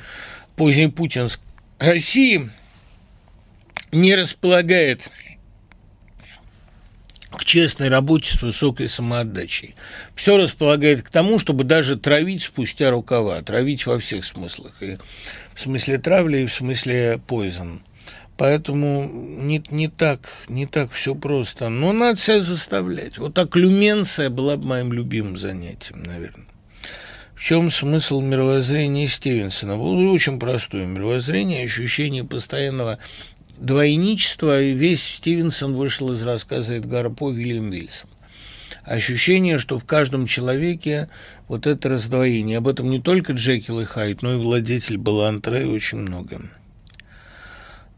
[0.55, 1.43] поздней путинской
[1.79, 2.51] России–
[3.91, 5.09] не располагает
[7.31, 9.75] к честной работе с высокой самоотдачей.
[10.15, 14.97] Все располагает к тому, чтобы даже травить спустя рукава, травить во всех смыслах, и
[15.53, 17.79] в смысле травли, и в смысле poison.
[18.37, 21.69] Поэтому не, не так, не так все просто.
[21.69, 23.17] Но надо себя заставлять.
[23.17, 26.45] Вот так люменция была бы моим любимым занятием, наверное.
[27.33, 29.77] В чем смысл мировоззрения Стивенсона?
[29.77, 32.99] Очень простое мировоззрение, ощущение постоянного
[33.59, 38.09] двойничество, весь Стивенсон вышел из рассказа Эдгара По Вильям Вильсон.
[38.83, 41.09] Ощущение, что в каждом человеке
[41.47, 42.59] вот это раздвоение.
[42.59, 46.39] Об этом не только Джекил и Хайд, но и владетель Балантра и очень много.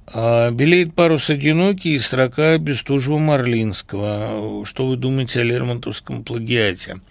[0.07, 4.65] А белеет парус одинокий и строка Бестужева-Марлинского.
[4.65, 7.01] Что вы думаете о Лермонтовском плагиате?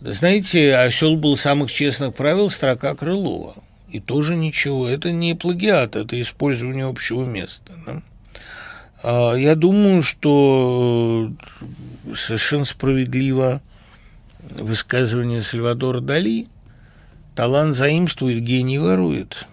[0.00, 3.56] Знаете, осел был самых честных правил строка Крылова–
[3.90, 4.88] и тоже ничего.
[4.88, 7.72] Это не плагиат, это использование общего места.
[7.86, 8.02] Да?
[9.02, 11.30] А я думаю, что
[11.60, 13.62] э, совершенно справедливо
[14.40, 16.46] высказывание Сальвадора Дали
[17.34, 19.46] «Талант заимствует, гений ворует».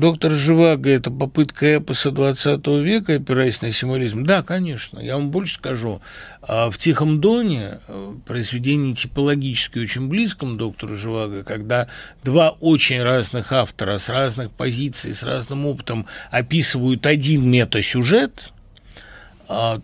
[0.00, 4.24] Доктор Живаго– это попытка эпоса 20 века, опираясь на символизм?
[4.24, 4.98] Да, конечно.
[4.98, 6.00] Я вам больше скажу.
[6.40, 7.80] А в «Тихом доне»
[8.24, 11.86] произведение типологически очень близком доктору Живаго, когда
[12.24, 18.54] два очень разных автора с разных позиций, с разным опытом описывают один метасюжет–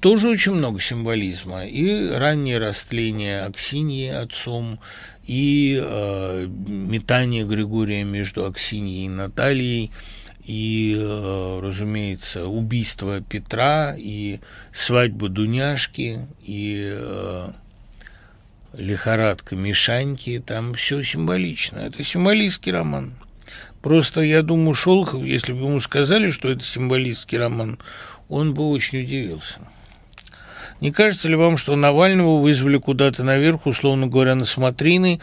[0.01, 1.67] тоже очень много символизма.
[1.67, 4.79] И раннее растление Аксиньи отцом,
[5.25, 9.91] и э, метание Григория между Аксиньей и Натальей,
[10.45, 14.39] и, э, разумеется, убийство Петра, и
[14.73, 17.49] свадьба Дуняшки, и э,
[18.75, 21.79] лихорадка Мишаньки, там все символично.
[21.79, 23.15] Это символистский роман
[23.87, 27.79] Просто я думаю, Шолохов, если бы ему сказали, что это символистский роман,
[28.29, 29.61] он бы очень удивился.
[30.81, 35.21] Не кажется ли вам, что Навального вызвали куда-то наверх, условно говоря, на смотрины,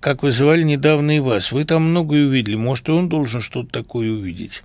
[0.00, 1.50] как вызывали недавно и вас?
[1.50, 2.56] Вы там многое увидели.
[2.56, 4.62] Может, и он должен что-то такое увидеть?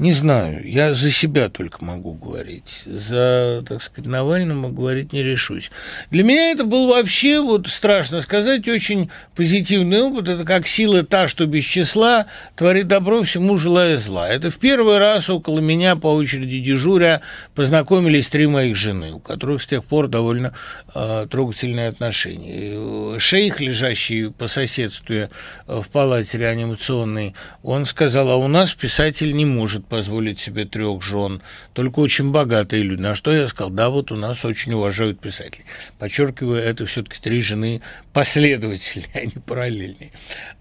[0.00, 2.84] Не знаю, я за себя только могу говорить.
[2.86, 5.70] За, так сказать, Навального говорить не решусь.
[6.10, 10.30] Для меня это был вообще, вот страшно сказать, очень позитивный опыт.
[10.30, 12.24] Это как сила та, что без числа,
[12.56, 14.26] творит добро всему, желая зла.
[14.26, 17.20] Это в первый раз около меня по очереди дежуря
[17.54, 20.54] познакомились три моих жены, у которых с тех пор довольно
[20.94, 23.18] э, трогательные отношения.
[23.18, 25.28] Шейх, лежащий по соседству э,
[25.66, 31.42] в палате реанимационной, он сказал, а у нас писатель не может позволить себе трех жен,
[31.74, 33.02] только очень богатые люди.
[33.02, 35.66] На что я сказал, да, вот у нас очень уважают писателей.
[35.98, 37.82] Подчеркиваю, это все-таки три жены
[38.14, 40.12] последовательные, а не параллельные.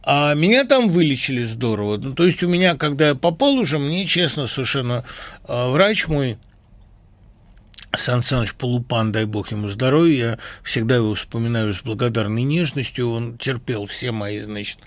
[0.03, 1.97] А меня там вылечили здорово.
[1.97, 5.05] Ну, то есть у меня, когда я попал уже, мне честно совершенно
[5.43, 6.37] а, врач мой,
[7.95, 13.37] Сан Саныч Полупан, дай бог ему здоровья, я всегда его вспоминаю с благодарной нежностью, он
[13.37, 14.77] терпел все мои, значит,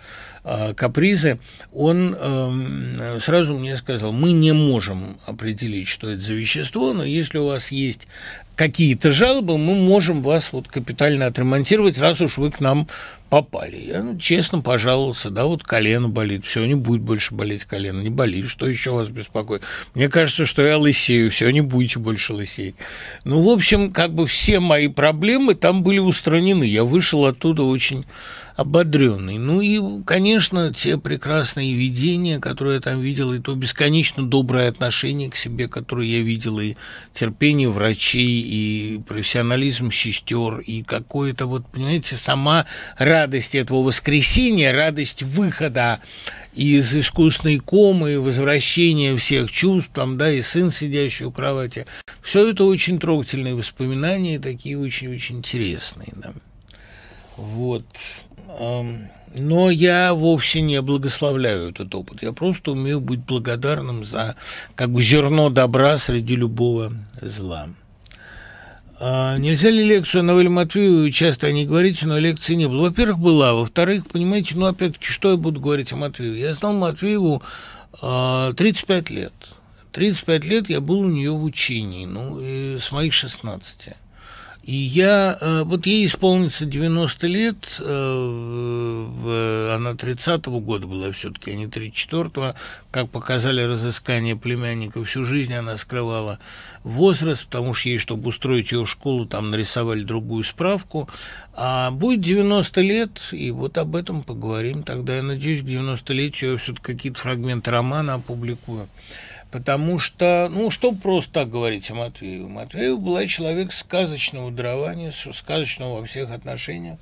[0.42, 1.38] капризы,
[1.72, 7.38] он эм, сразу мне сказал, мы не можем определить, что это за вещество, но если
[7.38, 8.08] у вас есть
[8.56, 12.86] какие-то жалобы, мы можем вас вот капитально отремонтировать, раз уж вы к нам
[13.30, 13.76] попали.
[13.88, 18.10] Я ну, честно пожаловался, да, вот колено болит, все, не будет больше болеть колено, не
[18.10, 19.62] болит, что еще вас беспокоит?
[19.94, 22.74] Мне кажется, что я лысею, все, не будете больше лысеть.
[23.24, 26.64] Ну, в общем, как бы все мои проблемы там были устранены.
[26.64, 28.04] Я вышел оттуда очень
[28.62, 29.38] ободренный.
[29.38, 35.30] Ну и, конечно, те прекрасные видения, которые я там видел, и то бесконечно доброе отношение
[35.30, 36.74] к себе, которое я видел, и
[37.12, 42.66] терпение врачей, и профессионализм сестер, и какое-то вот, понимаете, сама
[42.98, 46.00] радость этого воскресения, радость выхода
[46.54, 51.86] из искусственной комы, возвращения всех чувств, там, да, и сын, сидящий у кровати.
[52.22, 56.12] Все это очень трогательные воспоминания, такие очень-очень интересные.
[56.16, 56.32] Да.
[57.36, 57.84] Вот.
[59.38, 62.22] Но я вовсе не благословляю этот опыт.
[62.22, 64.36] Я просто умею быть благодарным за
[64.74, 67.68] как бы зерно добра среди любого зла.
[69.04, 72.82] А нельзя ли лекцию о Новеле Матвеевой, часто о ней говорите, но лекции не было?
[72.82, 73.54] Во-первых, была.
[73.54, 76.38] Во-вторых, понимаете, ну, опять-таки, что я буду говорить о Матвеевой?
[76.38, 77.42] Я знал Матвееву
[78.00, 79.32] 35 а, лет.
[79.90, 82.38] 35 лет я был у нее в учении, ну,
[82.78, 83.88] с моих 16.
[84.62, 91.54] И я, э, вот ей исполнится 90 лет, э, она 30-го года была все-таки, а
[91.54, 92.54] не 34-го,
[92.92, 96.38] как показали разыскания племянника, всю жизнь она скрывала
[96.84, 101.08] возраст, потому что ей, чтобы устроить ее в школу, там нарисовали другую справку,
[101.54, 105.16] а будет 90 лет, и вот об этом поговорим, тогда.
[105.16, 108.88] Я надеюсь, к 90-летию я все-таки какие-то фрагменты романа опубликую.
[109.52, 112.46] Потому что, ну, что просто так говорить о Матвееве?
[112.46, 116.98] Матвеев была человек сказочного дарования, сказочного во всех отношениях,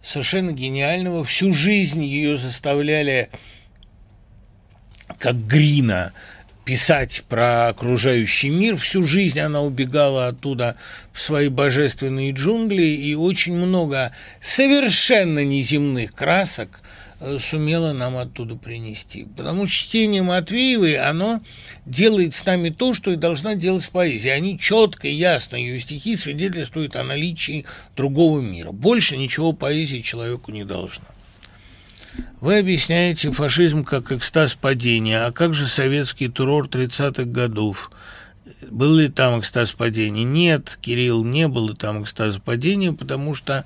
[0.00, 1.24] совершенно гениального.
[1.24, 3.30] Всю жизнь ее заставляли,
[5.18, 6.12] как Грина,
[6.64, 8.76] писать про окружающий мир.
[8.76, 10.76] Всю жизнь она убегала оттуда
[11.12, 16.80] в свои божественные джунгли, и очень много совершенно неземных красок–
[17.38, 19.24] сумела нам оттуда принести.
[19.36, 21.40] Потому что чтение Матвеевой, оно
[21.84, 24.32] делает с нами то, что и должна делать поэзия.
[24.32, 27.64] Они четко и ясно, ее стихи свидетельствуют о наличии
[27.96, 28.72] другого мира.
[28.72, 31.04] Больше ничего поэзии человеку не должно.
[32.40, 37.90] Вы объясняете фашизм как экстаз падения, а как же советский террор 30-х годов?
[38.70, 40.24] Был ли там экстаз падения?
[40.24, 43.64] Нет, Кирилл, не было там экстаза падения, потому что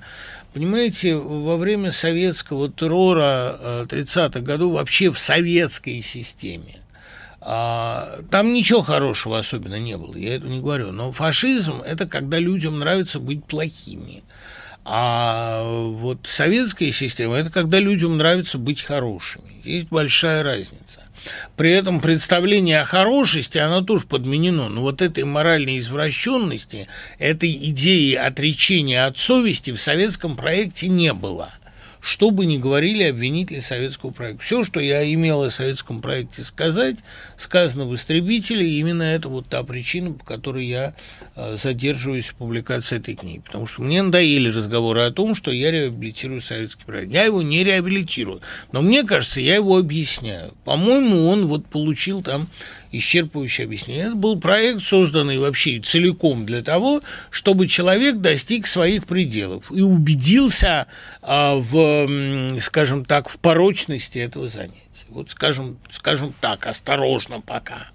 [0.53, 6.83] Понимаете, во время советского террора 30-х э, годов вообще в советской системе
[7.45, 10.91] а, там ничего хорошего особенно не было, я это не говорю.
[10.91, 14.23] Но фашизм– это когда людям нравится быть плохими.
[14.85, 19.61] А вот советская система– это когда людям нравится быть хорошими.
[19.63, 21.02] Есть большая разница.
[21.55, 24.69] При этом представление о хорошести, оно тоже подменено.
[24.69, 26.87] Но вот этой моральной извращенности,
[27.19, 31.53] этой идеи отречения от совести в советском проекте не было–
[32.03, 34.43] что бы ни говорили обвинители советского проекта.
[34.43, 36.97] Все, что я имел о советском проекте сказать,
[37.43, 40.95] сказано в «Истребителе», и именно это вот та причина, по которой я
[41.35, 43.41] э, задерживаюсь в публикации этой книги.
[43.45, 47.11] Потому что мне надоели разговоры о том, что я реабилитирую советский проект.
[47.11, 48.41] Я его не реабилитирую,
[48.71, 50.53] но мне кажется, я его объясняю.
[50.63, 52.47] По-моему, он вот получил там
[52.93, 54.05] исчерпывающее объяснение.
[54.05, 60.87] Это был проект, созданный вообще целиком для того, чтобы человек достиг своих пределов и убедился
[61.21, 64.77] а, в, скажем так, в порочности этого занятия.
[65.09, 67.87] Вот скажем, скажем так, осторожно пока.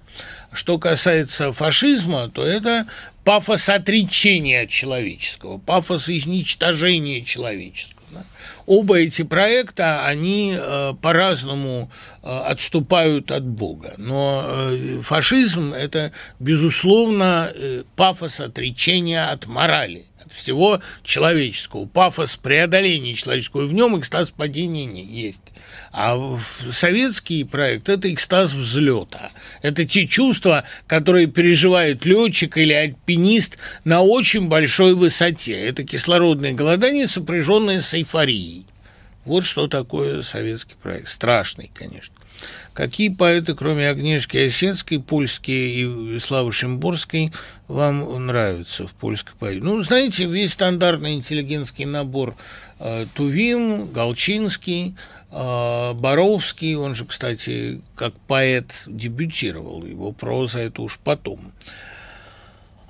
[0.52, 2.86] Что касается фашизма, то это
[3.24, 8.24] пафос отречения человеческого, пафос изничтожения человеческого.
[8.66, 11.90] Оба эти проекта, они э, по-разному
[12.22, 13.94] э, отступают от Бога.
[13.96, 17.50] Но э, фашизм– это, безусловно,
[17.96, 25.40] пафос отречения от морали всего человеческого, пафос преодоления человеческого, в нем экстаз падения есть.
[25.92, 26.38] А
[26.70, 29.30] советский проект– это экстаз взлета.
[29.62, 35.58] Это те чувства, которые переживает летчик или альпинист на очень большой высоте.
[35.58, 38.37] Это кислородное голодание, сопряженное с эйфорией.
[39.24, 41.08] Вот что такое советский проект.
[41.08, 42.14] Страшный, конечно.
[42.72, 47.32] Какие поэты, кроме Агнешки Осетской, польские и Славы Шимборской,
[47.66, 49.60] вам нравятся в польской поэзии?
[49.60, 52.36] Ну, знаете, весь стандартный интеллигентский набор
[52.78, 54.94] э, Тувим, Галчинский,
[55.32, 61.40] э, Боровский, он же, кстати, как поэт дебютировал, его проза это уж потом.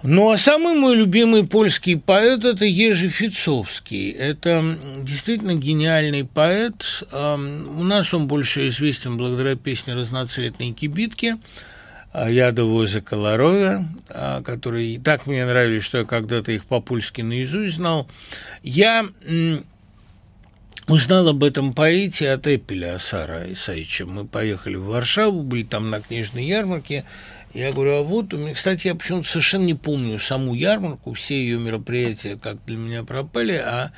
[0.05, 4.11] Ну, а самый мой любимый польский поэт– это Ежи Фицовский.
[4.11, 7.03] Это действительно гениальный поэт.
[7.13, 11.37] У нас он больше известен благодаря песне «Разноцветные кибитки»,
[12.15, 13.87] Яда Воза Колоровя,
[14.45, 18.09] которые так мне нравились, что я когда-то их по-польски наизусть знал.
[18.63, 19.07] Я
[20.87, 24.07] узнал об этом поэте от Эпеля Асара Исаича.
[24.07, 27.05] Мы поехали в Варшаву, были там на книжной ярмарке,
[27.55, 31.35] я говорю, а вот, у меня, кстати, я почему-то совершенно не помню саму ярмарку, все
[31.35, 33.93] ее мероприятия как для меня пропали, а,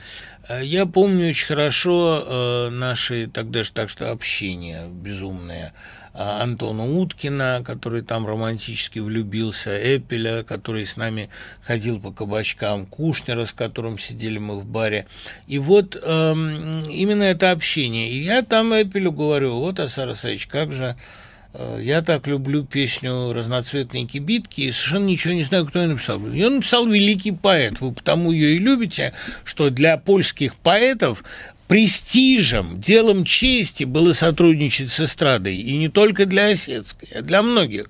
[0.48, 5.72] а я помню очень хорошо э, наши тогда же так что общение безумное.
[6.12, 11.30] А, Антона Уткина, который там романтически влюбился, Эпеля, который с нами
[11.62, 15.06] ходил по кабачкам, Кушнера, с которым сидели мы в баре.
[15.46, 18.10] И вот эм, именно это общение.
[18.10, 20.96] И я там Эпелю говорю, вот, Асар Асаевич, как же
[21.78, 26.24] я так люблю песню «Разноцветные кибитки» и совершенно ничего не знаю, кто ее написал.
[26.28, 27.80] Ее написал великий поэт.
[27.80, 29.12] Вы потому ее и любите,
[29.44, 31.24] что для польских поэтов
[31.70, 37.86] престижем, делом чести было сотрудничать с эстрадой, и не только для Осетской, а для многих.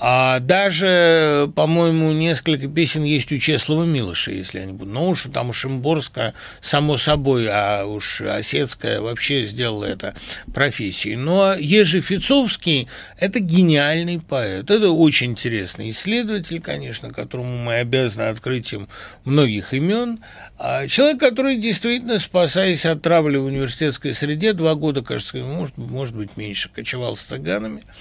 [0.00, 4.92] А даже, по-моему, несколько песен есть у Чеслова Милыша, если я не буду.
[4.92, 10.14] Ну уж там Шимборска, само собой, а уж Осетская вообще сделала это
[10.54, 11.16] профессией.
[11.16, 12.86] Но Ежи Фицовский–
[13.18, 14.70] это гениальный поэт.
[14.70, 18.88] Это очень интересный исследователь, конечно, которому мы обязаны открытием
[19.24, 20.20] многих имен.
[20.56, 26.14] А человек, который действительно, спасаясь от травли в университетской среде, два года, кажется, может, может
[26.14, 27.82] быть, меньше, кочевал с цыганами–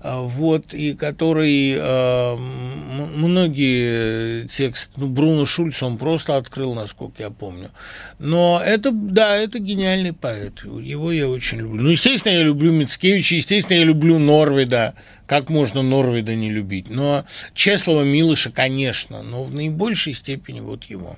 [0.00, 7.30] а, вот, и который э, многие тексты, ну, Бруно Шульц он просто открыл, насколько я
[7.30, 7.70] помню.
[8.18, 11.82] Но это, да, это гениальный поэт, его я очень люблю.
[11.82, 14.94] Ну, естественно, я люблю Мицкевича, естественно, я люблю Норведа,
[15.26, 16.90] как можно Норведа не любить.
[16.90, 17.24] Но
[17.54, 21.16] Чеслова Милыша, конечно, но в наибольшей степени вот его.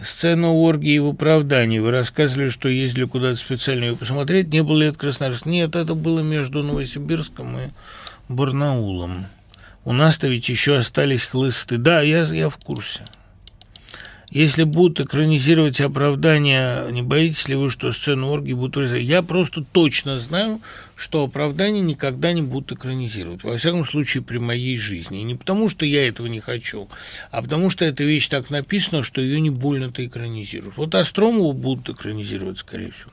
[0.00, 1.78] Сцена оргии в оправдании.
[1.78, 4.52] Вы рассказывали, что ездили куда-то специально ее посмотреть.
[4.52, 5.46] Не было ли это Красноярск?
[5.46, 7.68] Нет, это было между Новосибирском и
[8.28, 9.26] Барнаулом.
[9.84, 11.78] У нас-то ведь еще остались хлысты.
[11.78, 13.02] Да, я, я в курсе.
[14.32, 18.90] Если будут экранизировать оправдание, не боитесь ли вы, что сцену оргии будут?
[18.96, 20.62] Я просто точно знаю,
[20.96, 23.44] что оправдание никогда не будут экранизировать.
[23.44, 25.20] Во всяком случае, при моей жизни.
[25.20, 26.88] И не потому, что я этого не хочу,
[27.30, 30.78] а потому, что эта вещь так написана, что ее не больно-то экранизируют.
[30.78, 33.10] Вот Остромову будут экранизировать, скорее всего.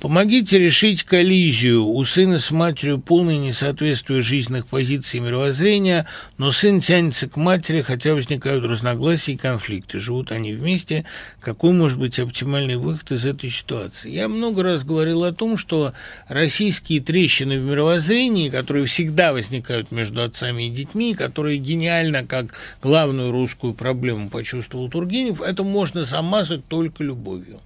[0.00, 1.84] Помогите решить коллизию.
[1.84, 6.06] У сына с матерью полное несоответствие жизненных позиций и мировоззрения,
[6.36, 9.98] но сын тянется к матери, хотя возникают разногласия и конфликты.
[9.98, 11.04] Живут они вместе.
[11.40, 14.10] Какой может быть оптимальный выход из этой ситуации?
[14.10, 15.92] Я много раз говорил о том, что
[16.28, 23.32] российские трещины в мировоззрении, которые всегда возникают между отцами и детьми, которые гениально как главную
[23.32, 27.60] русскую проблему почувствовал Тургенев, это можно замазать только любовью.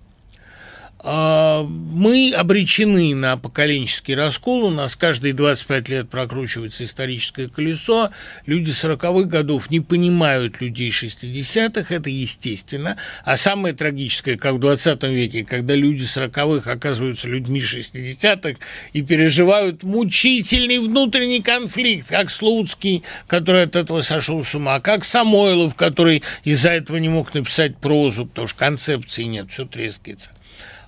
[1.05, 4.67] А, мы обречены на поколенческий раскол.
[4.67, 8.11] У нас каждые 25 лет прокручивается историческое колесо.
[8.47, 12.97] Люди 40-х годов не понимают людей 60-х, это естественно.
[13.25, 18.61] А самое трагическое, как в 20 веке, когда люди 40-х оказываются людьми 60-х
[18.93, 25.75] и переживают мучительный внутренний конфликт, как Слуцкий, который от этого сошел с ума, как Самойлов,
[25.75, 30.31] который из-за этого не мог написать прозу, потому что концепции нет, все трескается.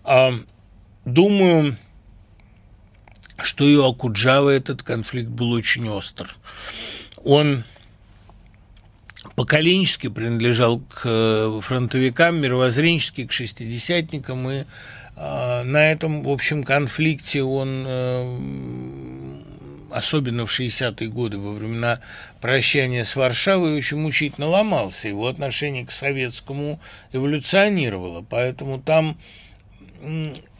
[0.04, 1.76] Думаю,
[3.42, 6.34] что и у Акуджава этот конфликт был очень остр.
[7.24, 7.64] Он
[9.36, 14.64] поколенчески принадлежал к э, фронтовикам, мировоззренчески к шестидесятникам, и
[15.16, 18.38] э, на этом, в общем, конфликте он, э,
[19.90, 22.00] особенно в 60-е годы, во времена
[22.40, 25.08] прощания с Варшавой, очень мучительно ломался.
[25.08, 26.80] Его отношение к советскому
[27.12, 29.18] эволюционировало, поэтому там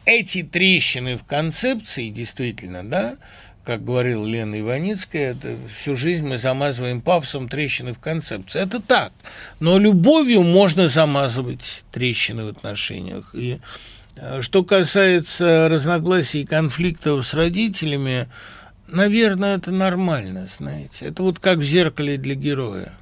[0.05, 3.17] эти трещины в концепции, действительно, да,
[3.65, 8.61] как говорил Лена Иваницкая, это всю жизнь мы замазываем папсом трещины в концепции.
[8.61, 9.11] Это так.
[9.59, 13.33] Но любовью можно замазывать трещины в отношениях.
[13.33, 13.59] И
[14.17, 18.27] э, что касается разногласий и конфликтов с родителями,
[18.87, 21.05] наверное, это нормально, знаете.
[21.05, 22.93] Это вот как в зеркале для героя.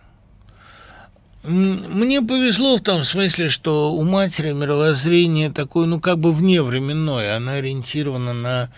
[1.44, 7.36] Мне повезло в том смысле, что у матери мировоззрение такое, ну, как бы вневременное.
[7.36, 8.70] Она ориентирована на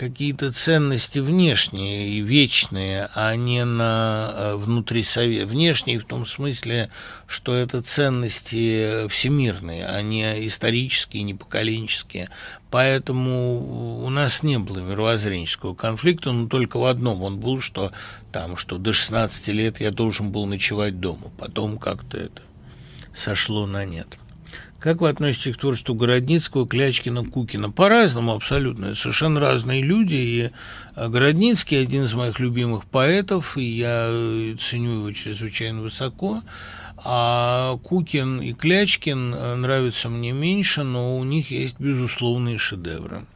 [0.00, 5.46] какие-то ценности внешние и вечные, а не на э, внутри совет.
[5.46, 6.88] Внешние в том смысле,
[7.26, 12.30] что это ценности всемирные, а не исторические, не поколенческие.
[12.70, 17.92] Поэтому у нас не было мировоззренческого конфликта, но только в одном он был, что
[18.32, 21.30] там, что до 16 лет я должен был ночевать дома.
[21.36, 22.40] Потом как-то это
[23.12, 24.16] сошло на нет.
[24.80, 27.70] Как вы относитесь к творчеству Городницкого, Клячкина, Кукина?
[27.70, 28.86] По-разному абсолютно.
[28.86, 30.14] Это совершенно разные люди.
[30.14, 30.50] И
[30.96, 36.42] э, Городницкий один из моих любимых поэтов, и я э, ценю его чрезвычайно высоко.
[36.96, 43.26] А Кукин и Клячкин э, нравятся мне меньше, но у них есть безусловные шедевры.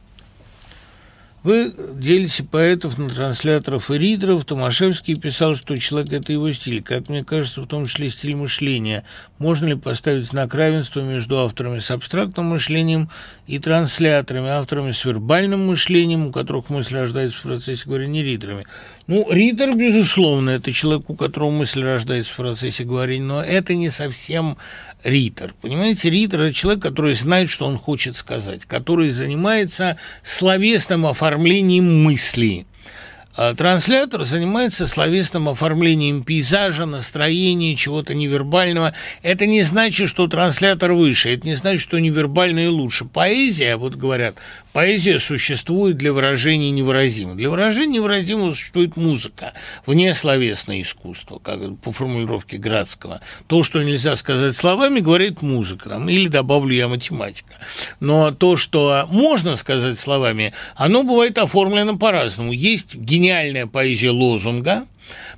[1.45, 4.45] Вы делите поэтов на трансляторов и ридеров.
[4.45, 6.81] Томашевский писал, что человек– это его стиль.
[6.81, 9.03] Как мне кажется, в том числе стиль мышления.
[9.37, 13.11] Можно ли поставить знак равенства между авторами с абстрактным мышлением
[13.45, 18.65] и трансляторами, авторами с вербальным мышлением, у которых мысль рождается в процессе говорения, ридерами?
[19.05, 23.91] Ну, ридер, безусловно, это человек, у которого мысль рождается в процессе говорения, но это не
[23.91, 24.57] совсем
[25.03, 25.53] ритор.
[25.61, 31.34] Понимаете, ритор– это человек, который знает, что он хочет сказать, который занимается словесным оформлением
[31.81, 32.65] мысли.
[32.65, 33.04] А
[33.35, 38.93] транслятор занимается словесным оформлением пейзажа, настроения, чего-то невербального.
[39.21, 43.05] Это не значит, что транслятор выше, это не значит, что невербальное лучше.
[43.05, 44.37] Поэзия, вот говорят,
[44.71, 47.35] поэзия существует для выражения невыразимого.
[47.35, 49.53] Для выражения невыразимого существует музыка,
[49.85, 53.21] вне словесное искусство, как по формулировке Градского.
[53.47, 57.53] То, что нельзя сказать словами, говорит музыка, там, или добавлю я математика.
[57.99, 62.53] Но то, что можно сказать словами, оно бывает оформлено по-разному.
[62.53, 64.85] Есть гениальность гениальная поэзия лозунга,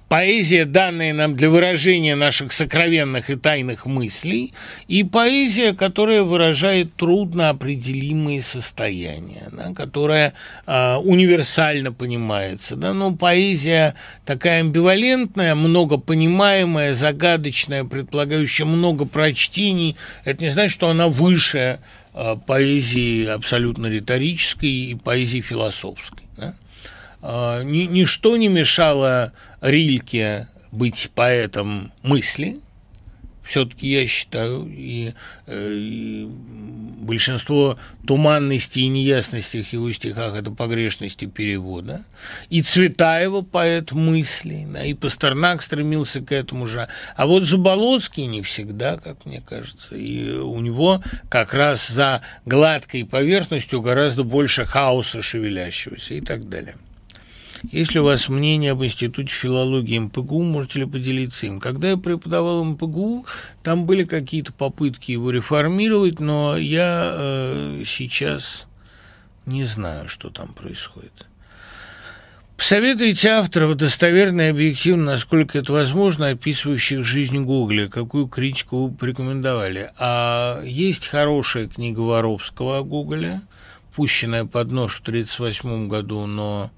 [0.10, 4.54] поэзия, данная нам для выражения наших сокровенных и тайных мыслей,
[4.90, 10.34] и поэзия, которая выражает трудно определимые состояния, да, которая
[10.66, 12.76] э, универсально понимается.
[12.76, 13.96] Да, но поэзия
[14.26, 19.96] такая амбивалентная, многопонимаемая, загадочная, предполагающая много прочтений.
[20.26, 21.80] Это не значит, что она выше
[22.14, 26.28] э, поэзии абсолютно риторической и поэзии философской.
[26.36, 26.54] Да?
[27.22, 32.60] А, ни, ничто не мешало Рильке быть поэтом мысли.
[33.44, 35.14] Все-таки я считаю, и,
[35.46, 42.04] э, и большинство туманности и неясностей в его стихах– это погрешности перевода.
[42.50, 46.90] И Цветаева– поэт мысли, да, и Пастернак стремился к этому же.
[47.16, 49.96] А вот Заболоцкий не всегда, как мне кажется.
[49.96, 56.76] И у него как раз за гладкой поверхностью гораздо больше хаоса шевелящегося и так далее.
[57.64, 61.60] Если у вас мнение об Институте филологии МПГУ, можете ли поделиться им?
[61.60, 63.26] Когда я преподавал МПГУ,
[63.64, 68.68] там были какие-то попытки его реформировать, но я э, сейчас
[69.46, 71.28] не знаю, что там происходит.
[72.58, 79.92] Посоветуйте авторов достоверно и объективно, насколько это возможно, описывающих жизнь Гугля, какую критику вы порекомендовали.
[80.00, 83.42] А есть хорошая книга Воровского о Гугле,
[83.96, 86.72] пущенная под нож в 1938 году, но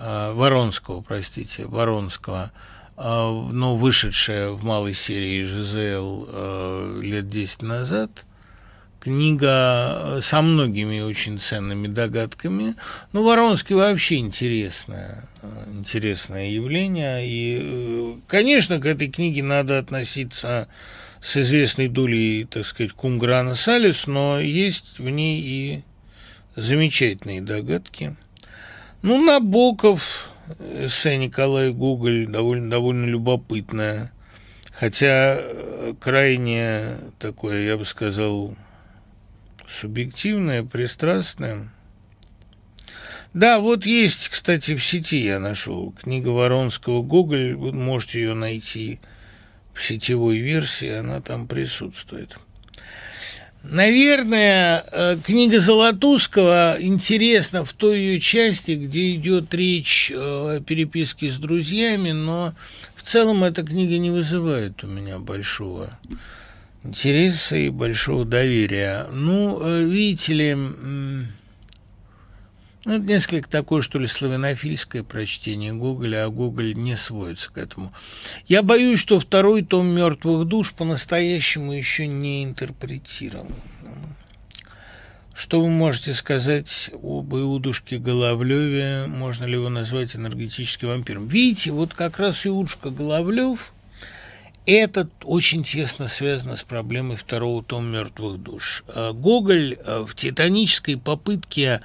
[0.00, 2.52] Воронского, простите, Воронского,
[2.96, 8.24] э, но вышедшая в малой серии ЖЗЛ э, лет 10 назад,
[9.00, 12.74] книга со многими очень ценными догадками.
[13.12, 15.28] Ну, Воронский вообще интересное,
[15.66, 17.26] интересное явление.
[17.26, 20.68] И, конечно, к этой книге надо относиться
[21.20, 25.82] с известной долей, так сказать, кумграна салис, но есть в ней и
[26.54, 28.16] замечательные догадки–
[29.02, 30.28] ну, Набоков,
[30.80, 34.12] эссе Николай Гоголь довольно, довольно любопытное,
[34.72, 38.54] хотя э, крайне такое, я бы сказал,
[39.68, 41.70] субъективное, пристрастное.
[43.34, 47.54] Да, вот есть, кстати, в сети я нашел книга Воронского «Гоголь».
[47.54, 49.00] Вы можете ее найти
[49.74, 52.36] в сетевой версии, она там присутствует.
[53.64, 61.30] Наверное, э, книга Золотуского интересна в той ее части, где идет речь э, о переписке
[61.30, 62.54] с друзьями, но
[62.94, 65.90] в целом эта книга не вызывает у меня большого
[66.84, 69.06] интереса и большого доверия.
[69.12, 70.56] Ну, э, видите ли,
[72.84, 77.92] ну, это несколько такое, что ли, славянофильское прочтение Гоголя, а Гоголь не сводится к этому.
[78.46, 83.48] Я боюсь, что второй том «Мертвых душ» по-настоящему еще не интерпретирован.
[85.34, 89.06] Что вы можете сказать об Иудушке Головлеве?
[89.06, 91.28] Можно ли его назвать энергетическим вампиром?
[91.28, 93.72] Видите, вот как раз Иудушка Головлев–
[94.68, 98.84] это очень тесно связано с проблемой второго тома «Мертвых душ».
[98.88, 101.80] А Гоголь э, в титанической попытке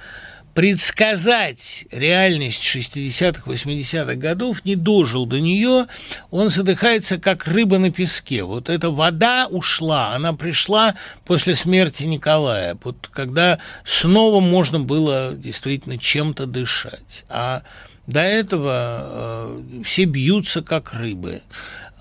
[0.54, 5.86] предсказать реальность 60-х, 80-х годов, не дожил до нее,
[6.30, 8.44] он задыхается, как рыба на песке.
[8.44, 10.94] Вот эта вода ушла, она пришла
[11.24, 17.24] после смерти Николая, вот когда снова можно было действительно чем-то дышать.
[17.28, 17.62] А
[18.06, 21.40] до этого э, все бьются, как рыбы.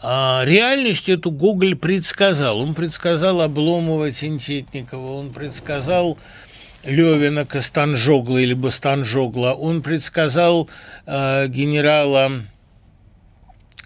[0.05, 2.59] А реальность эту Гоголь предсказал.
[2.59, 6.17] Он предсказал Обломова, Тинтетникова, он предсказал
[6.83, 10.69] Левина Костанжогла или Бастанжогла, он предсказал
[11.05, 12.43] э, генерала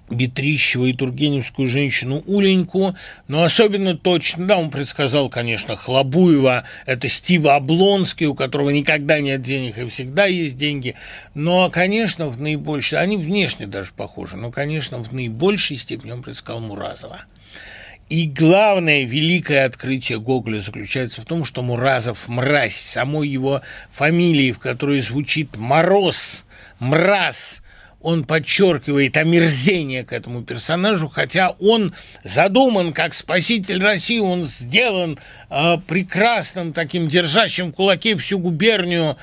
[0.10, 2.96] Бетрищева и Тургеневскую женщину Уленьку,
[3.28, 9.42] но особенно точно, да, он предсказал, конечно, Хлобуева, это Стива Облонский, у которого никогда нет
[9.42, 10.96] денег и всегда есть деньги,
[11.34, 16.62] но, конечно, в наибольшей, они внешне даже похожи, но, конечно, в наибольшей степени он предсказал
[16.62, 17.22] Муразова.
[18.10, 23.62] И главное великое открытие Гоголя заключается в том, что Муразов– мразь, самой его
[23.92, 26.46] фамилии, в которой звучит «мороз»,
[26.80, 27.62] «мраз»,
[28.00, 31.94] он подчеркивает омерзение к этому персонажу, хотя он
[32.24, 35.20] задуман как спаситель России, он сделан
[35.50, 39.18] э, прекрасным таким держащим в кулаке всю губернию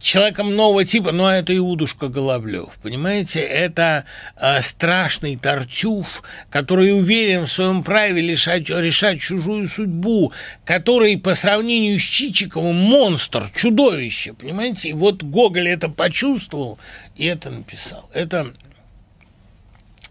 [0.00, 3.40] человеком нового типа, но это Иудушка Головлев, понимаете?
[3.40, 4.04] Это
[4.36, 10.32] э, страшный Тартюф, который уверен в своем праве решать, решать чужую судьбу,
[10.64, 14.90] который по сравнению с Чичиковым монстр, чудовище, понимаете?
[14.90, 16.78] И вот Гоголь это почувствовал
[17.16, 18.10] и это написал.
[18.12, 18.52] Это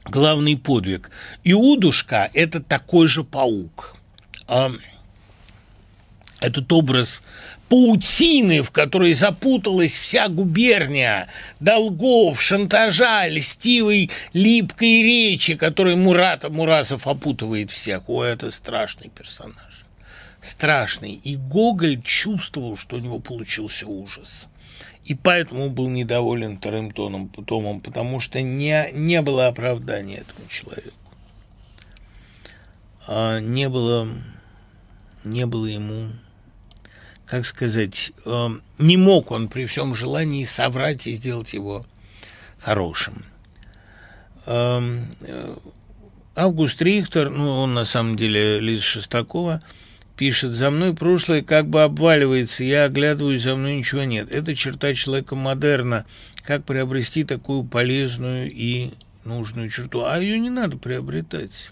[0.05, 1.11] главный подвиг.
[1.43, 3.95] Иудушка– это такой же паук.
[6.39, 7.21] Этот образ
[7.73, 11.27] паутины, в которой запуталась вся губерния,
[11.59, 18.07] долгов, шантажа, льстивой, липкой речи, которой Мурата Мурасов опутывает всех.
[18.07, 19.85] О, это страшный персонаж.
[20.39, 21.13] Страшный.
[21.13, 24.49] И Гоголь чувствовал, что у него получился ужас.
[25.05, 30.93] И поэтому был недоволен вторым тоном, томом, потому что не, не было оправдания этому человеку.
[33.07, 34.07] А не было,
[35.23, 36.11] не было ему
[37.33, 41.83] как сказать, э, не мог он при всем желании соврать и сделать его
[42.59, 43.25] хорошим.
[44.45, 45.55] Эм, э,
[46.35, 49.63] Август Рихтер, ну, он на самом деле Лиза Шестакова,
[50.15, 54.31] пишет, «За мной прошлое как бы обваливается, я оглядываюсь, за мной ничего нет.
[54.31, 56.05] Это черта человека модерна.
[56.43, 58.91] Как приобрести такую полезную и
[59.25, 60.05] нужную черту?
[60.05, 61.71] А ее не надо приобретать.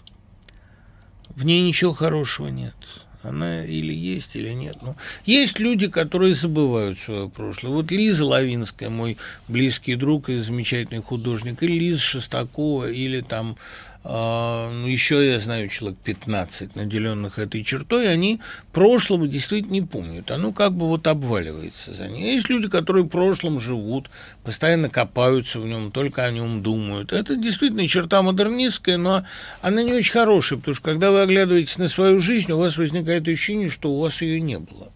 [1.28, 2.74] В ней ничего хорошего нет».
[3.22, 4.76] Она или есть, или нет.
[4.82, 7.72] Но есть люди, которые забывают свое прошлое.
[7.72, 9.16] Вот Лиза Лавинская, мой
[9.48, 13.56] близкий друг и замечательный художник, или Лиза Шестакова, или там ну,
[14.04, 18.40] еще я знаю человек 15, наделенных этой чертой, они
[18.72, 20.30] прошлого действительно не помнят.
[20.32, 22.34] Оно как бы вот обваливается за ней.
[22.34, 24.10] Есть люди, которые в прошлом живут,
[24.42, 27.12] постоянно копаются в нем, только о нем думают.
[27.12, 29.24] Это действительно черта модернистская, но
[29.60, 33.28] она не очень хорошая, потому что когда вы оглядываетесь на свою жизнь, у вас возникает
[33.28, 34.90] ощущение, что у вас ее не было.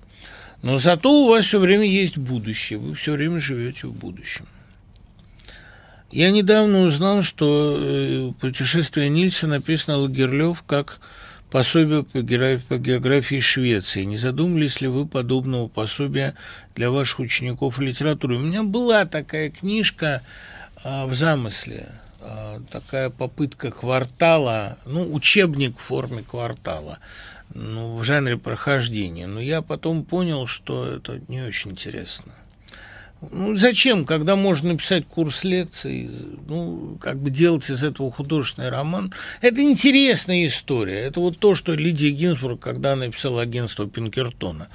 [0.62, 4.46] Но зато у вас все время есть будущее, вы все время живете в будущем.
[6.16, 10.98] Я недавно узнал, что э, путешествие Нильса написано Лагерлёв как
[11.50, 14.04] пособие по географии Швеции.
[14.04, 16.34] Не задумались ли вы подобного пособия
[16.74, 18.36] для ваших учеников литературы?
[18.36, 20.22] У меня была такая книжка
[20.82, 21.90] а, в замысле,
[22.22, 26.98] а, такая попытка квартала, ну, учебник в форме квартала,
[27.52, 29.26] ну, в жанре прохождения.
[29.26, 32.32] Но я потом понял, что это не очень интересно.
[33.22, 36.10] Ну, зачем, когда можно написать курс лекций,
[36.48, 39.12] ну, как бы делать из этого художественный роман?
[39.40, 41.00] Это интересная история.
[41.00, 44.68] Это вот то, что Лидия Гинзбург, когда написала агентство Пинкертона.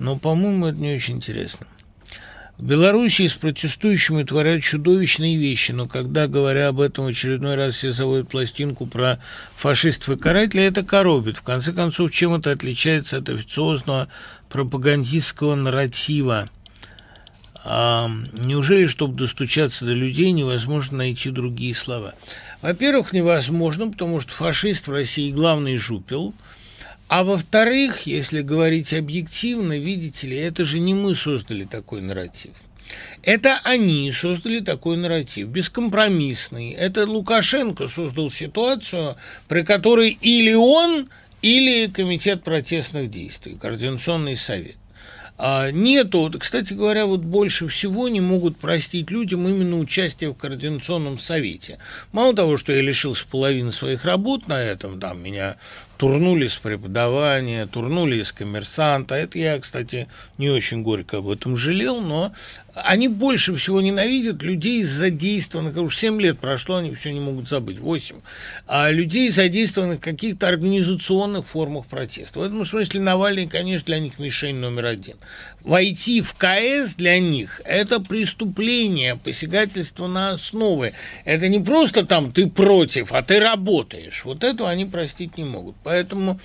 [0.00, 1.66] Но, по-моему, это не очень интересно.
[2.58, 7.74] В Белоруссии с протестующими творят чудовищные вещи, но когда, говоря об этом в очередной раз,
[7.76, 9.20] все заводят пластинку про
[9.56, 11.36] фашистов и карателей, это коробит.
[11.36, 14.08] В конце концов, чем это отличается от официозного
[14.48, 16.48] пропагандистского нарратива?
[17.66, 22.14] Неужели, чтобы достучаться до людей, невозможно найти другие слова?
[22.62, 26.34] Во-первых, невозможно, потому что фашист в России главный жупел–
[27.08, 32.52] а во-вторых, если говорить объективно, видите ли, это же не мы создали такой нарратив.
[33.22, 36.72] Это они создали такой нарратив, бескомпромиссный.
[36.72, 39.16] Это Лукашенко создал ситуацию,
[39.46, 41.08] при которой или он,
[41.42, 44.76] или Комитет протестных действий, Координационный совет.
[45.38, 51.18] А нету, кстати говоря, вот больше всего не могут простить людям именно участие в Координационном
[51.18, 51.78] совете.
[52.12, 55.56] Мало того, что я лишился половины своих работ на этом, там меня
[55.96, 59.14] турнули с преподавания, турнули из коммерсанта.
[59.14, 60.08] Это я, кстати,
[60.38, 62.32] не очень горько об этом жалел, но
[62.74, 67.78] они больше всего ненавидят людей задействованных, уж 7 лет прошло, они все не могут забыть,
[67.78, 68.16] 8,
[68.66, 72.40] а людей, задействованных в каких-то организационных формах протеста.
[72.40, 75.16] В этом смысле Навальный, конечно, для них мишень номер один.
[75.62, 80.92] Войти в КС для них– это преступление, посягательство на основы.
[81.24, 84.24] Это не просто там ты против, а ты работаешь.
[84.24, 85.76] Вот этого они простить не могут.
[85.86, 86.40] Поэтому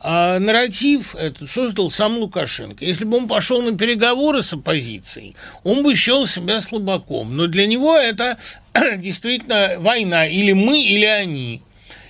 [0.00, 2.82] а нарратив этот создал сам Лукашенко.
[2.82, 7.36] Если бы он пошел на переговоры с оппозицией, он бы счел себя слабаком.
[7.36, 8.38] Но для него это
[8.96, 10.26] действительно война.
[10.26, 11.60] Или мы, или они.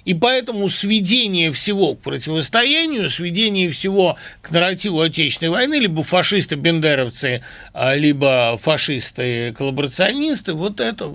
[0.04, 7.42] И поэтому сведение всего к противостоянию, сведение всего к нарративу Отечественной войны, либо фашисты-бендеровцы,
[7.74, 11.12] а, либо фашисты-коллаборационисты, вот это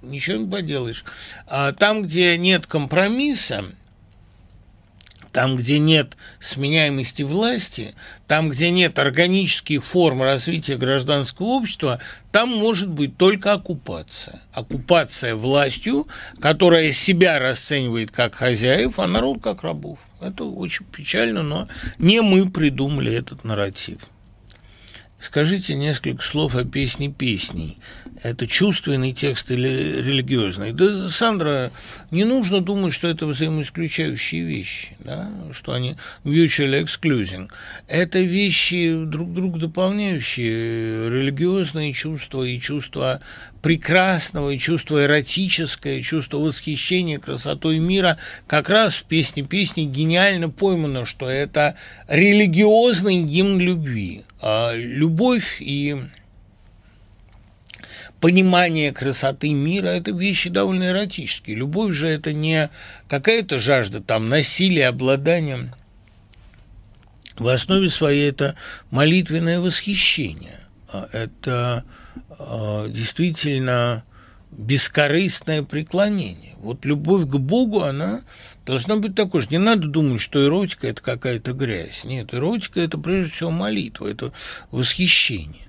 [0.00, 1.04] ничего не поделаешь.
[1.46, 3.66] А там, где нет компромисса,
[5.36, 7.94] там, где нет сменяемости власти,
[8.26, 12.00] там, где нет органических форм развития гражданского общества,
[12.32, 14.40] там может быть только оккупация.
[14.54, 16.06] Оккупация властью,
[16.40, 19.98] которая себя расценивает как хозяев, а народ как рабов.
[20.22, 21.68] Это очень печально, но
[21.98, 23.98] не мы придумали этот нарратив.
[25.20, 27.76] Скажите несколько слов о песне песней.
[28.22, 30.72] Это чувственный текст или религиозный?
[30.72, 31.70] Да, Сандра,
[32.10, 35.30] не нужно думать, что это взаимоисключающие вещи, да?
[35.52, 37.50] что они mutually excluding.
[37.88, 41.10] Это вещи друг друга дополняющие.
[41.10, 43.20] Религиозные чувства и чувства
[43.60, 48.16] прекрасного, и чувство эротическое, чувство восхищения красотой мира
[48.46, 51.76] как раз в песне песни гениально поймано, что это
[52.08, 54.22] религиозный гимн любви.
[54.40, 55.96] А любовь и
[58.20, 61.56] понимание красоты мира– это вещи довольно эротические.
[61.56, 62.70] Любовь же– это не
[63.08, 65.72] какая-то жажда там насилия, обладания.
[67.36, 68.56] В основе своей это
[68.90, 70.60] молитвенное восхищение.
[70.92, 71.84] А это
[72.38, 74.04] э, действительно
[74.50, 76.54] бескорыстное преклонение.
[76.58, 78.22] Вот любовь к Богу, она
[78.64, 79.48] должна быть такой же.
[79.50, 82.04] Не надо думать, что эротика– это какая-то грязь.
[82.04, 84.32] Нет, эротика– это прежде всего молитва, это
[84.70, 85.66] восхищение.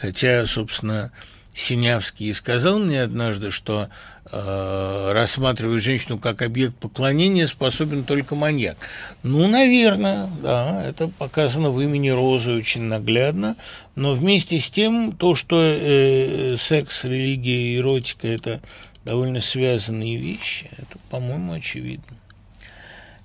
[0.00, 1.10] Хотя, собственно,
[1.54, 3.88] Синявский сказал мне однажды, что
[4.30, 8.76] э, рассматривать женщину как объект поклонения способен только маньяк.
[9.24, 13.56] Ну, наверное, да, это показано в имени Розы очень наглядно,
[13.96, 18.60] но вместе с тем то, что э, секс, религия и эротика– это
[19.04, 22.16] довольно связанные вещи, это, по-моему, очевидно.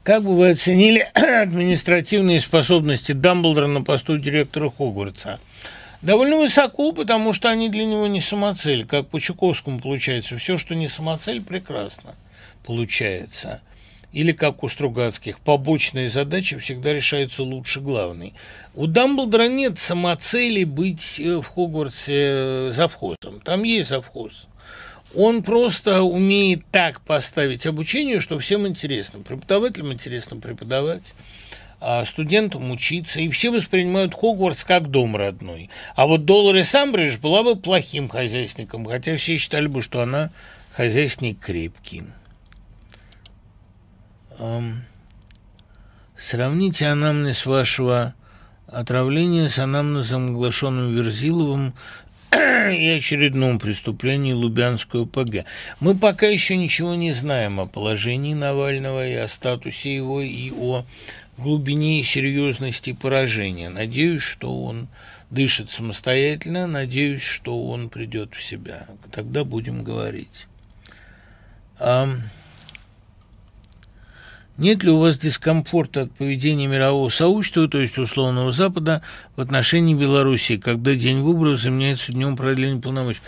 [0.01, 5.39] Как бы вы оценили административные способности Дамблдора на посту директора Хогвартса–
[6.03, 10.37] Довольно высоко, потому что они для него не самоцель, как по Чуковскому получается.
[10.37, 12.13] Все, что не самоцель, прекрасно
[12.65, 13.61] получается.
[14.11, 18.33] Или как у Стругацких, побочные задачи всегда решаются лучше главной.
[18.75, 23.39] У Дамблдора нет самоцели быть э, в Хогвартсе э, завхозом.
[23.43, 24.47] Там есть завхоз.
[25.15, 29.19] Он просто умеет так поставить обучение, что всем интересно.
[29.19, 31.13] Преподавателям интересно преподавать
[32.05, 35.69] студентам учиться, и все воспринимают Хогвартс как дом родной.
[35.95, 40.31] А вот Долорес Амбридж была бы плохим хозяйственником, хотя все считали бы, что она
[40.71, 42.03] хозяйственник крепкий.
[46.17, 48.15] Сравните анамнез вашего
[48.67, 51.73] отравления с анамнезом, оглашенным Верзиловым
[52.33, 55.45] и очередном преступлении Лубянской ОПГ.
[55.79, 60.85] Мы пока еще ничего не знаем о положении Навального и о статусе его, и о
[61.37, 63.69] глубине и серьезности поражения.
[63.69, 64.87] Надеюсь, что он
[65.29, 68.87] дышит самостоятельно, надеюсь, что он придет в себя.
[69.11, 70.47] Тогда будем говорить.
[74.55, 79.01] Нет ли у вас дискомфорта от поведения мирового сообщества, то есть условного Запада,
[79.35, 83.21] в отношении Беларуси, когда день выборов заменяется днем продления полномочий?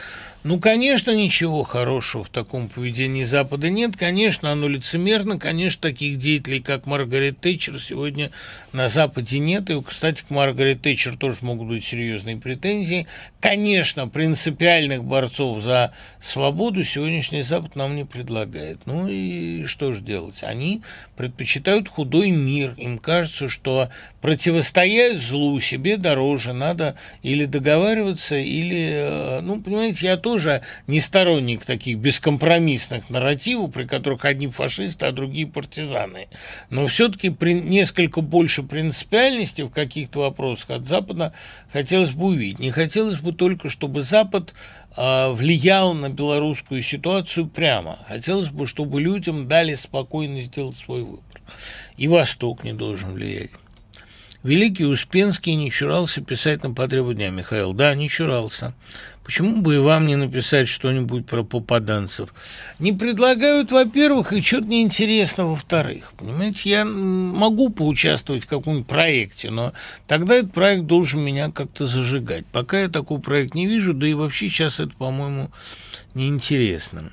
[0.48, 3.98] Ну, конечно, ничего хорошего в таком поведении Запада нет.
[3.98, 5.40] Конечно, оно лицемерно.
[5.40, 8.30] Конечно, таких деятелей, как Маргарет Тэтчер, сегодня
[8.72, 9.72] на Западе нет.
[9.72, 13.08] И, кстати, к Маргарет Тэтчер тоже могут быть серьезные претензии.
[13.40, 18.82] Конечно, принципиальных борцов за свободу сегодняшний Запад нам не предлагает.
[18.86, 20.44] Ну и что же делать?
[20.44, 20.84] Они
[21.18, 22.76] предпочитают худой мир.
[22.78, 23.90] Им кажется, что
[24.22, 26.54] противостоять злу себе дороже.
[26.54, 28.90] Надо или договариваться, или...
[28.92, 35.06] Э, ну, понимаете, я тоже тоже не сторонник таких бескомпромиссных нарративов, при которых одни фашисты,
[35.06, 36.28] а другие партизаны.
[36.70, 41.32] Но все-таки при несколько больше принципиальности в каких-то вопросах от Запада
[41.72, 42.60] хотелось бы увидеть.
[42.60, 44.54] Не хотелось бы только, чтобы Запад
[44.98, 47.98] э, влиял на белорусскую ситуацию прямо.
[48.10, 51.24] Хотелось бы, чтобы людям дали спокойно сделать свой выбор.
[51.96, 53.52] И Восток не должен влиять.
[54.46, 57.74] Великий Успенский не чурался писать на потребу дня, Михаил.
[57.74, 58.76] Да, не чурался.
[59.24, 62.32] Почему бы и вам не написать что-нибудь про попаданцев?
[62.78, 66.14] Не предлагают, во-первых, и что-то неинтересно, во-вторых.
[66.16, 69.74] Понимаете, я могу поучаствовать в каком-нибудь проекте, но
[70.06, 72.46] тогда этот проект должен меня как-то зажигать.
[72.46, 75.50] Пока я такой проект не вижу, да и вообще сейчас это, по-моему,
[76.14, 77.12] неинтересно.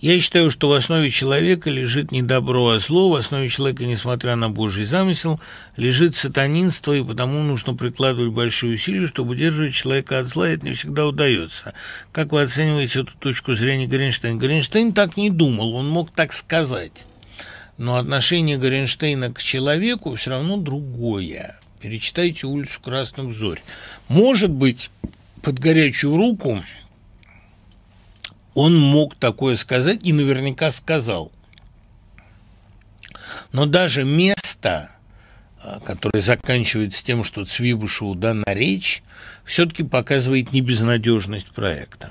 [0.00, 3.08] Я считаю, что в основе человека лежит не добро, а зло.
[3.10, 5.40] В основе человека, несмотря на Божий замысел,
[5.76, 10.66] лежит сатанинство, и потому нужно прикладывать большие усилия, чтобы удерживать человека от зла, и это
[10.66, 11.74] не всегда удается.
[12.12, 14.38] Как вы оцениваете эту точку зрения Горенштейна?
[14.38, 17.04] Горенштейн так не думал, он мог так сказать.
[17.76, 21.58] Но отношение Горенштейна к человеку все равно другое.
[21.80, 23.60] Перечитайте «Улицу красных зорь».
[24.06, 24.90] Может быть,
[25.42, 26.62] под горячую руку
[28.58, 31.30] он мог такое сказать и наверняка сказал.
[33.52, 34.90] Но даже место,
[35.62, 39.04] а, которое заканчивается тем, что Цвибушеву дана речь,
[39.44, 42.10] все-таки показывает небезнадежность проекта.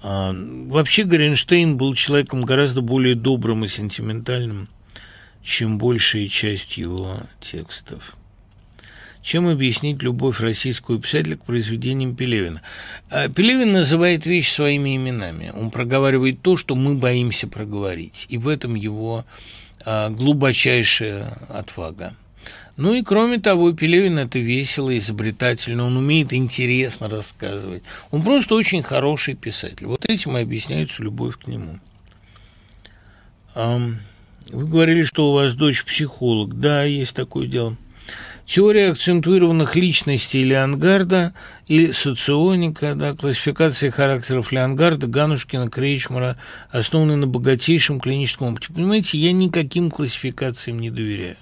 [0.00, 4.66] А, вообще Горенштейн был человеком гораздо более добрым и сентиментальным,
[5.42, 8.16] чем большая часть его текстов.
[9.22, 12.62] Чем объяснить любовь российского писателя к произведениям Пелевина?
[13.10, 15.52] А, Пелевин называет вещи своими именами.
[15.54, 18.26] Он проговаривает то, что мы боимся проговорить.
[18.30, 19.26] И в этом его
[19.84, 22.14] а, глубочайшая отвага.
[22.78, 27.82] Ну и кроме того, Пелевин это весело, изобретательно, он умеет интересно рассказывать.
[28.10, 29.86] Он просто очень хороший писатель.
[29.86, 31.78] Вот этим и объясняется любовь к нему.
[33.54, 36.58] Вы говорили, что у вас дочь психолог.
[36.58, 37.76] Да, есть такое дело.
[38.50, 41.34] Теория акцентуированных личностей Леонгарда
[41.68, 46.36] или соционика, да, классификация характеров Леонгарда, Ганушкина, Крейчмара,
[46.68, 48.72] основанная на богатейшем клиническом опыте.
[48.72, 51.36] Понимаете, я никаким классификациям не доверяю.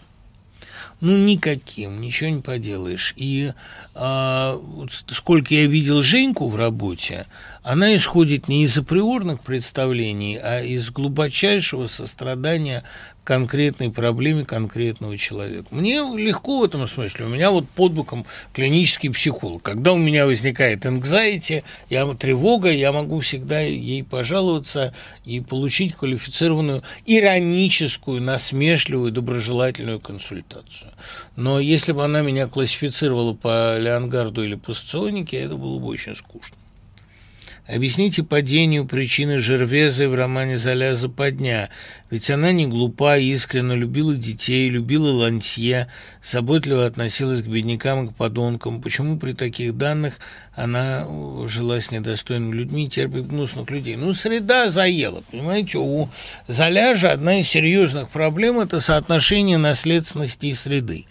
[1.01, 3.15] Ну, никаким, ничего не поделаешь.
[3.17, 3.53] И
[3.95, 7.27] а, вот сколько я видел Женьку в работе,
[7.69, 12.83] она исходит не из априорных представлений, а из глубочайшего сострадания
[13.25, 15.67] конкретной проблеме конкретного человека.
[15.71, 17.27] Мне легко в этом смысле.
[17.27, 18.25] У меня вот под боком
[18.55, 19.63] клинический психолог.
[19.63, 24.95] Когда у меня возникает anxiety, я, тревога, я могу всегда ей пожаловаться
[25.27, 30.91] и получить квалифицированную, ироническую, насмешливую, доброжелательную консультацию.
[31.37, 36.17] Но если бы она меня классифицировала по Леонгарду или по соционике, это было бы очень
[36.17, 36.57] скучно.
[37.69, 41.69] Объясните падению причины Жервезы в романе «Золя западня»,
[42.09, 45.89] ведь она не глупа, искренне любила детей, любила лансье,
[46.23, 48.81] заботливо относилась к беднякам и к подонкам.
[48.81, 50.15] Почему при таких данных
[50.55, 51.07] она
[51.47, 53.97] жила с недостойными людьми терпит гнусных людей?
[53.97, 55.77] Ну, среда заела, понимаете?
[55.77, 56.09] У
[56.47, 61.05] Золя же одна из серьезных проблем– это соотношение наследственности и среды.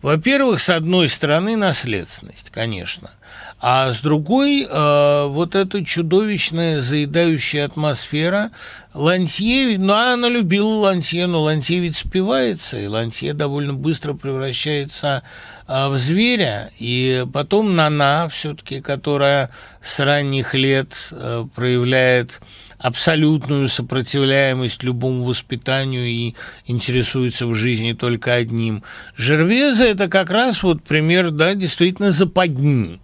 [0.00, 3.10] Во-первых, с одной стороны, наследственность, конечно–
[3.66, 8.50] а с другой, э, вот эта чудовищная заедающая атмосфера.
[8.92, 15.22] Лансье, ну, она любила Лансье, но Лансье ведь спивается, и Лансье довольно быстро превращается
[15.66, 16.68] э, в зверя.
[16.78, 19.48] И потом Нана, все-таки, которая
[19.82, 22.42] с ранних лет э, проявляет
[22.76, 26.34] абсолютную сопротивляемость любому воспитанию и
[26.66, 28.82] интересуется в жизни только одним.
[29.16, 33.00] Жервеза– это как раз вот пример, да, действительно западни.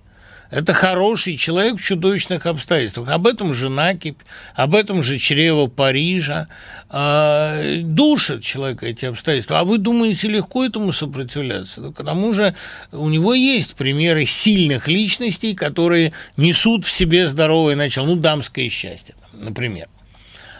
[0.50, 3.08] Это хороший человек в чудовищных обстоятельствах.
[3.08, 4.18] Об этом же накипь,
[4.54, 6.48] об этом же чрево Парижа.
[6.90, 9.60] Э, душат человека эти обстоятельства.
[9.60, 11.80] А вы думаете, легко этому сопротивляться?
[11.80, 12.54] Ну, к тому же
[12.90, 18.06] у него есть примеры сильных личностей, которые несут в себе здоровое начало.
[18.06, 19.86] Ну, дамское счастье, например.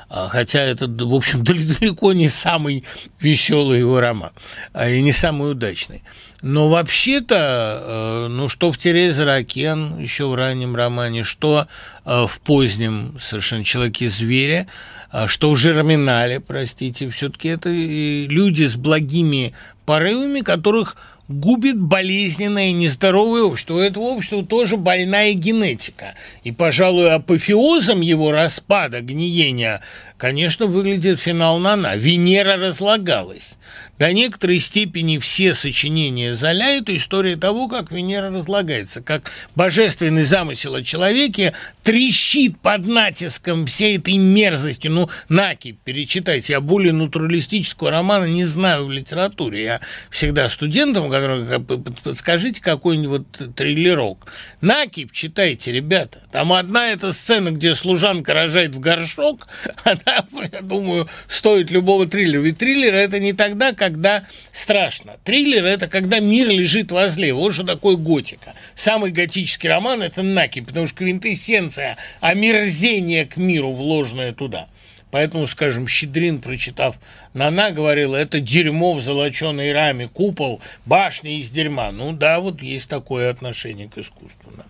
[0.09, 2.85] А, хотя это, в общем, далеко не самый
[3.21, 4.33] веселый его роман
[4.73, 6.03] а, и не самый удачный.
[6.43, 11.67] Но вообще-то, э, ну, что в Терезе Ракен, еще в раннем романе, что
[12.05, 14.67] э, в позднем совершенно «Человеке-звере»,
[15.12, 19.53] э, что в «Жерминале», простите, все-таки это люди с благими
[19.85, 20.97] порывами, которых
[21.31, 23.75] губит болезненное и нездоровое общество.
[23.75, 26.15] У этого общества тоже больная генетика.
[26.43, 29.81] И, пожалуй, апофеозом его распада, гниения,
[30.17, 31.97] конечно, выглядит финал Нана.
[31.97, 33.55] Венера разлагалась.
[34.01, 40.74] До некоторой степени все сочинения Золя– это история того, как Венера разлагается, как божественный замысел
[40.74, 41.52] о человеке
[41.82, 44.89] трещит под натиском всей этой мерзости.
[44.89, 46.55] Ну, Наки, перечитайте.
[46.55, 49.64] Я более натуралистического романа не знаю в литературе.
[49.64, 51.62] Я всегда студентам, которым
[52.02, 54.32] подскажите какой-нибудь триллерок.
[54.62, 56.22] Наки, читайте, ребята.
[56.32, 59.47] Там одна эта сцена, где служанка рожает в горшок,
[59.85, 62.40] она, я думаю, стоит любого триллера.
[62.40, 65.17] Ведь триллер– это не тогда, как когда страшно.
[65.25, 67.35] Триллер– это когда мир лежит возле.
[67.35, 68.55] Вот что такое готика.
[68.75, 74.67] Самый готический роман– это Наки, потому что квинтэссенция омерзение к миру, вложенное туда.
[75.11, 76.97] Поэтому, скажем, Щедрин, прочитав
[77.35, 81.91] Нана, говорил, это дерьмо в золоченой раме, купол, башня из дерьма.
[81.91, 84.53] Ну да, вот есть такое отношение к искусству.
[84.57, 84.65] Да.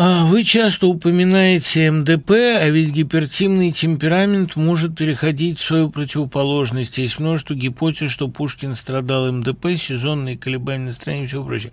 [0.00, 6.98] А, вы часто упоминаете МДП, а ведь гипертимный темперамент может переходить в свою противоположность.
[6.98, 11.72] Есть множество гипотез, что Пушкин страдал МДП, сезонные колебания настроения и все прочее.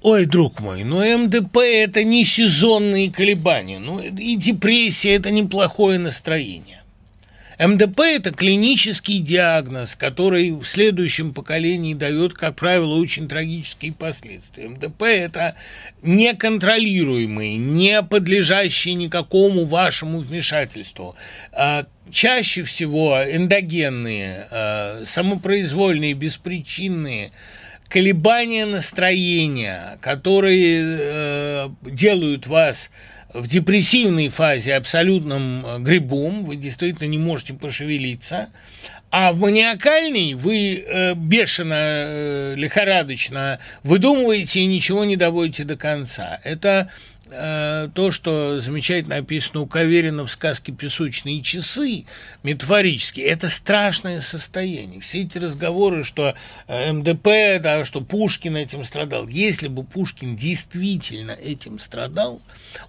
[0.00, 6.83] Ой, друг мой, ну МДП– это не сезонные колебания, ну и депрессия– это неплохое настроение.
[7.58, 14.68] МДП– это клинический диагноз, который в следующем поколении дает, как правило, очень трагические последствия.
[14.68, 15.54] МДП– это
[16.02, 21.14] неконтролируемые, не подлежащие никакому вашему вмешательству.
[21.52, 27.30] А, чаще всего эндогенные, а, самопроизвольные, беспричинные
[27.88, 32.90] колебания настроения, которые э, делают вас
[33.34, 38.50] в депрессивной фазе абсолютным э, грибом, вы действительно не можете пошевелиться,
[39.10, 46.40] а в маниакальной вы э, бешено, э, лихорадочно выдумываете и ничего не доводите до конца.
[46.44, 46.90] Это
[47.30, 52.04] Э, то, что замечательно описано у Каверина в сказке «Песочные часы»,
[52.42, 55.00] метафорически, это страшное состояние.
[55.00, 56.34] Все эти разговоры, что
[56.66, 59.26] э, МДП, да, что Пушкин этим страдал.
[59.26, 62.42] Если бы Пушкин действительно этим страдал,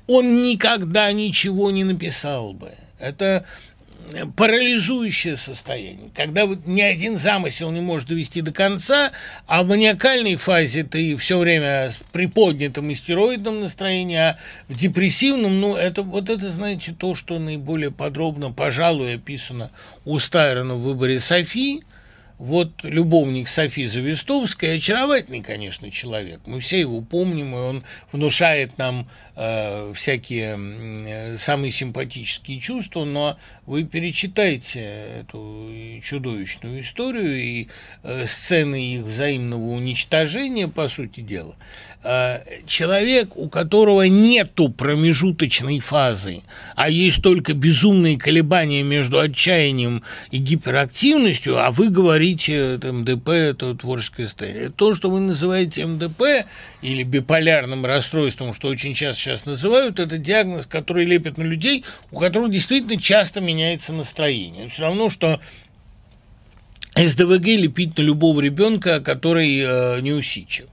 [0.07, 2.73] он никогда ничего не написал бы.
[2.99, 3.45] Это
[4.35, 9.11] парализующее состояние, когда вот ни один замысел не может довести до конца,
[9.47, 14.37] а в маниакальной фазе ты все время с приподнятым истероидным настроением, а
[14.67, 19.71] в депрессивном, ну, это вот это, знаете, то, что наиболее подробно, пожалуй, описано
[20.05, 21.83] у Стайрона в выборе Софии–
[22.37, 26.41] вот любовник Софи Завистовской, очаровательный, конечно, человек.
[26.45, 33.37] Мы все его помним, и он внушает нам э, всякие э, самые симпатические чувства, но
[33.65, 34.81] вы перечитайте
[35.21, 35.71] эту
[36.03, 37.67] чудовищную историю и
[38.03, 41.55] э, сцены их взаимного уничтожения, по сути дела.
[42.03, 46.41] Э, человек, у которого нету промежуточной фазы,
[46.75, 54.25] а есть только безумные колебания между отчаянием и гиперактивностью, а вы говорите, МДП– это творческая
[54.25, 54.69] история.
[54.69, 56.47] То, что вы называете МДП
[56.81, 62.19] или биполярным расстройством, что очень часто сейчас называют, это диагноз, который лепят на людей, у
[62.19, 64.69] которых действительно часто меняется настроение.
[64.69, 65.39] Все равно, что
[66.95, 70.67] СДВГ лепить на любого ребенка, который э, неусидчив.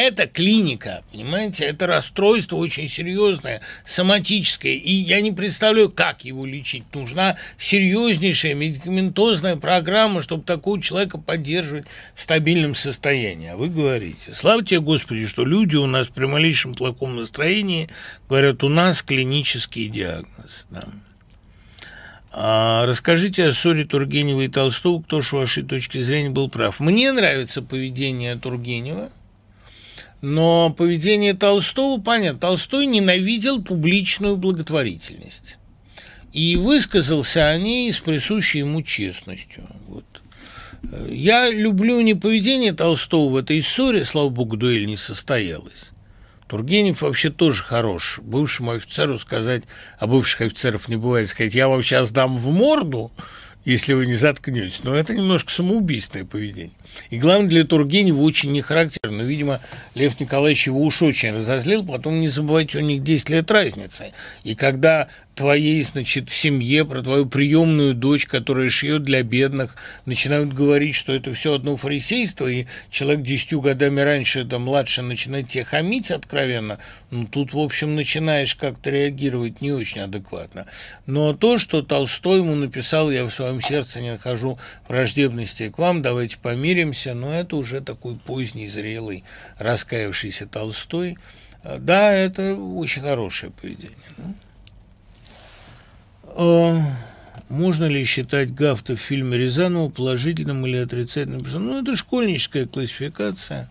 [0.00, 6.84] Это клиника, понимаете, это расстройство очень серьезное, соматическое, и я не представляю, как его лечить.
[6.94, 13.48] Нужна серьезнейшая медикаментозная программа, чтобы такого человека поддерживать в стабильном состоянии.
[13.48, 17.90] А вы говорите, слава тебе, Господи, что люди у нас при малейшем плохом настроении
[18.28, 20.66] говорят, у нас клинический диагноз.
[20.70, 20.84] Да.
[22.30, 26.78] А расскажите о ссоре Тургенева и Толстого, кто с вашей точки зрения был прав.
[26.78, 29.10] Мне нравится поведение Тургенева,
[30.20, 35.56] но поведение Толстого, понятно, Толстой ненавидел публичную благотворительность
[36.32, 39.64] и высказался о ней с присущей ему честностью.
[39.86, 40.04] Вот.
[41.08, 45.90] Я люблю не поведение Толстого в этой ссоре, слава богу, дуэль не состоялась.
[46.48, 48.20] Тургенев вообще тоже хорош.
[48.22, 49.64] Бывшему офицеру сказать,
[49.98, 53.12] а бывших офицеров не бывает, сказать, я вам сейчас дам в морду,
[53.64, 54.80] если вы не заткнетесь.
[54.82, 56.72] Но это немножко самоубийственное поведение.
[57.10, 59.22] И главное, для Тургенева очень не характерно.
[59.22, 59.60] Видимо,
[59.94, 61.84] Лев Николаевич его уж очень разозлил.
[61.84, 64.12] Потом не забывайте, у них 10 лет разницы.
[64.44, 65.08] И когда
[65.38, 71.32] твоей, значит, семье, про твою приемную дочь, которая шьет для бедных, начинают говорить, что это
[71.32, 76.80] все одно фарисейство, и человек десятью годами раньше, это младше, начинает тебе хамить откровенно,
[77.12, 80.66] ну, тут, в общем, начинаешь как-то реагировать не очень адекватно.
[81.06, 84.58] Но то, что Толстой ему написал, я в своем сердце не нахожу
[84.88, 86.36] враждебности к вам, давайте
[86.78, 89.24] помиримся, но это уже такой поздний, зрелый,
[89.58, 91.18] раскаявшийся Толстой.
[91.78, 93.96] Да, это очень хорошее поведение.
[96.36, 96.80] А
[97.48, 101.44] можно ли считать Гафта в фильме Рязанова положительным или отрицательным?
[101.52, 103.68] Ну, это школьническая классификация.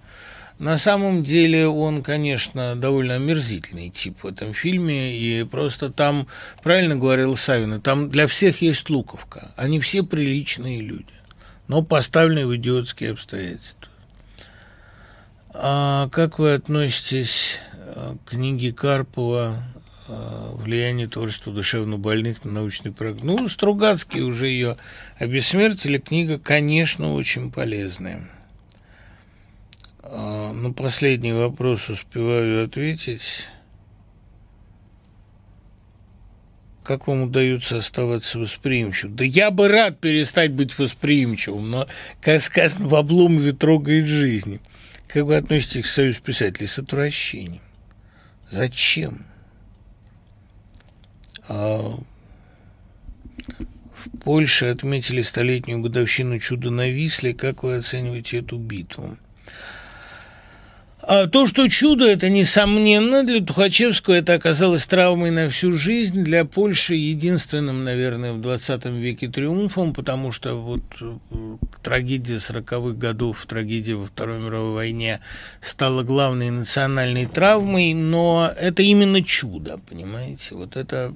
[0.59, 6.27] На самом деле он, конечно, довольно омерзительный тип в этом фильме, и просто там,
[6.63, 9.51] правильно говорил Савина, там для всех есть луковка.
[9.55, 11.13] Они все приличные люди,
[11.67, 13.89] но поставлены в идиотские обстоятельства.
[15.53, 19.57] А как вы относитесь э, к книге Карпова
[20.09, 23.23] Э, влияние творчества душевнобольных на научный прогресс.
[23.23, 24.77] Ну, Стругацкий уже ее
[25.17, 25.97] обессмертили.
[25.97, 28.29] Книга, конечно, очень полезная.
[30.03, 33.47] А, на последний вопрос успеваю ответить.
[36.87, 39.17] Как вам удается оставаться восприимчивым?
[39.17, 41.87] Да я бы рад перестать быть восприимчивым, но,
[42.21, 44.61] как сказано, в обломове трогает жизнь.
[45.07, 46.67] Как вы относитесь к союзу писателей?
[46.67, 47.59] С отвращением.
[48.49, 49.25] Зачем?
[51.49, 51.99] А,
[53.57, 57.33] в Польше отметили столетнюю годовщину чуда на Висле.
[57.33, 59.17] Как вы оцениваете эту битву?
[61.09, 66.43] А то, что чудо, это несомненно, для Тухачевского это оказалось травмой на всю жизнь, для
[66.43, 71.15] Польши единственным, наверное, в 20 веке триумфом, потому что вот э,
[71.81, 75.21] трагедия 40-х годов, трагедия во Второй мировой войне
[75.61, 80.55] стала главной национальной травмой, но это именно чудо, понимаете?
[80.55, 81.13] Вот это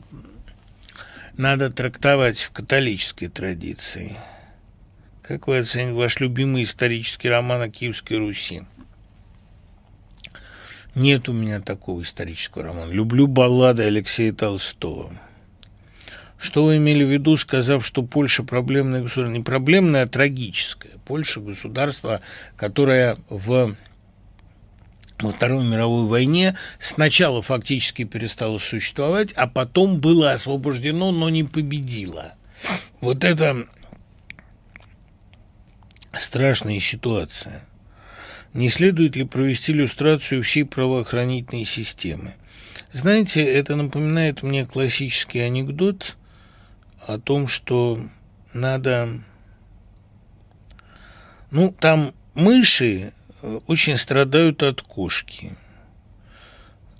[1.36, 4.16] надо трактовать в католической традиции.
[5.22, 8.62] Как вы оцените ваш любимый исторический роман о Киевской Руси?
[10.94, 12.92] Нет у меня такого исторического романа.
[12.92, 15.12] Люблю баллады Алексея Толстого.
[16.38, 19.38] Что вы имели в виду, сказав, что Польша проблемное государство?
[19.38, 20.94] Не проблемное, а трагическое.
[21.06, 22.22] Польша– государство,
[22.58, 23.76] которое в
[25.20, 32.34] во Второй мировой войне сначала фактически перестало существовать, а потом было освобождено, но не победило.
[33.02, 33.68] Вот это
[36.18, 37.64] страшная ситуация
[38.54, 42.34] не следует ли провести иллюстрацию всей правоохранительной системы.
[42.92, 46.18] Знаете, это напоминает мне классический анекдот
[47.08, 48.00] о том, что
[48.54, 49.10] надо...
[51.50, 55.54] Ну, там мыши э, очень страдают от кошки.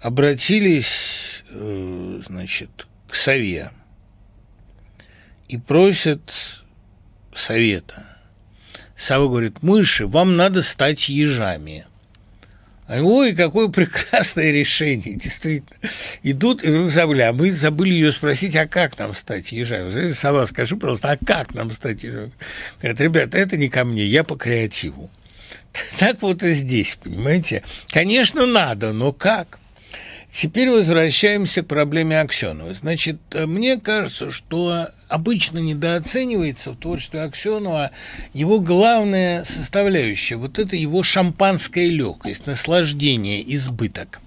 [0.02, 3.72] Обратились, э, значит, к сове
[5.48, 6.34] и просят
[7.34, 8.06] совета–
[9.02, 11.86] Сова говорит, мыши, вам надо стать ежами.
[12.88, 15.76] Ой, какое прекрасное решение, действительно.
[16.22, 20.12] Идут и вдруг забыли, а мы забыли ее спросить, а как нам стать ежами?
[20.12, 22.32] Сова, скажи, пожалуйста, а как нам стать ежами?
[22.80, 25.10] Говорят, ребята, это не ко мне, я по креативу.
[25.98, 27.64] Так вот и здесь, понимаете?
[27.88, 29.58] Конечно, надо, но как?
[30.34, 32.74] Теперь возвращаемся к проблеме Аксенова.
[32.74, 37.92] Значит, мне кажется, что обычно недооценивается в творчестве Аксенова
[38.34, 40.38] его главная составляющая.
[40.38, 44.22] Вот это его шампанская легкость, наслаждение, избыток.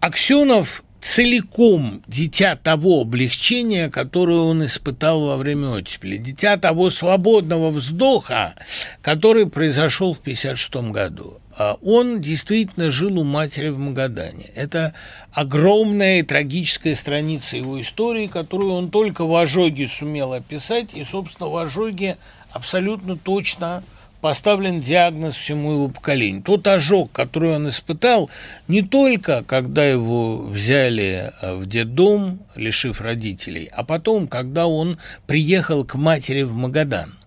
[0.00, 8.54] Аксенов целиком дитя того облегчения, которое он испытал во время оттепели, дитя того свободного вздоха,
[9.02, 11.40] который произошел в 1956 году.
[11.56, 14.46] А он действительно жил у матери в Магадане.
[14.56, 14.94] Это
[15.30, 21.48] огромная и трагическая страница его истории, которую он только в ожоге сумел описать, и, собственно,
[21.48, 22.18] в ожоге
[22.50, 23.84] абсолютно точно
[24.26, 26.42] поставлен диагноз всему его поколению.
[26.42, 28.28] Тот ожог, который он испытал,
[28.66, 34.98] не только когда его взяли э, в детдом, лишив родителей, а потом, когда он
[35.28, 37.14] приехал к матери в Магадан–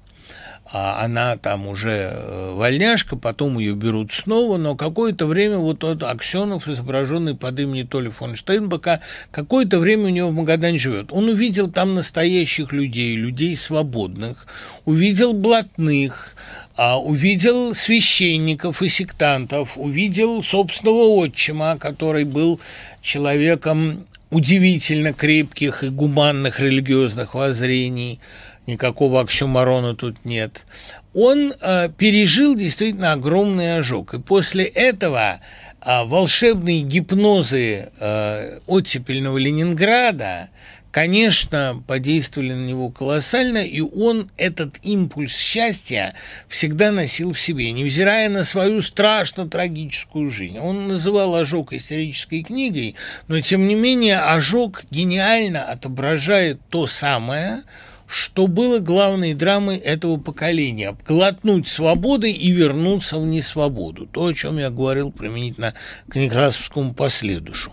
[0.71, 6.03] а она там уже э, вольняшка, потом ее берут снова, но какое-то время вот тот
[6.03, 9.01] Аксенов, изображенный под именем Толи фон Штейнбека,
[9.31, 11.11] какое-то время у него в Магадане живет.
[11.11, 14.45] Он увидел там настоящих людей, людей свободных,
[14.85, 16.35] увидел блатных,
[16.75, 22.59] а, увидел священников и сектантов, увидел собственного отчима, который был
[23.01, 28.19] человеком удивительно крепких и гуманных религиозных воззрений–
[28.69, 30.65] никакого оксюмарона тут нет,
[31.13, 34.13] он э, пережил действительно огромный ожог.
[34.13, 35.39] И после этого
[35.81, 40.49] э, волшебные гипнозы э, оттепельного Ленинграда,
[40.91, 46.13] конечно, подействовали на него колоссально, и он этот импульс счастья
[46.47, 50.59] всегда носил в себе, невзирая на свою страшно трагическую жизнь.
[50.59, 52.95] Он называл ожог исторической книгой,
[53.27, 57.63] но, тем не менее, ожог гениально отображает то самое,
[58.09, 64.07] что было главной драмой этого поколения– глотнуть свободы и вернуться в несвободу.
[64.07, 65.75] То, о чем я говорил применительно
[66.09, 67.71] к Некрасовскому последушу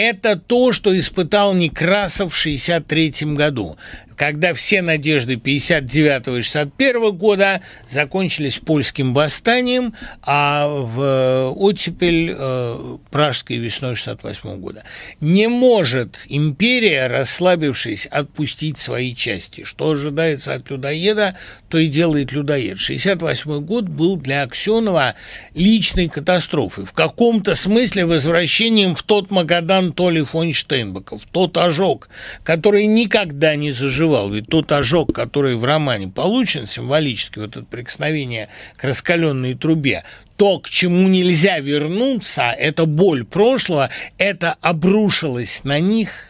[0.00, 3.76] это то, что испытал Некрасов в 1963 году
[4.18, 12.96] когда все надежды 59 и 61 года закончились польским восстанием, а в э, оттепель э,
[13.10, 14.82] пражской весной 68 года.
[15.20, 19.62] Не может империя, расслабившись, отпустить свои части.
[19.62, 21.36] Что ожидается от людоеда,
[21.68, 22.78] то и делает людоед.
[22.78, 25.14] 68 год был для Аксенова
[25.54, 26.86] личной катастрофой.
[26.86, 32.08] В каком-то смысле возвращением в тот Магадан Толи фон Штейнбека, в тот ожог,
[32.42, 34.30] который никогда не заживал переживал.
[34.30, 40.04] Ведь тот ожог, который в романе получен символически, вот это прикосновение к раскаленной трубе,
[40.36, 46.27] то, к чему нельзя вернуться, это боль прошлого, это обрушилось на них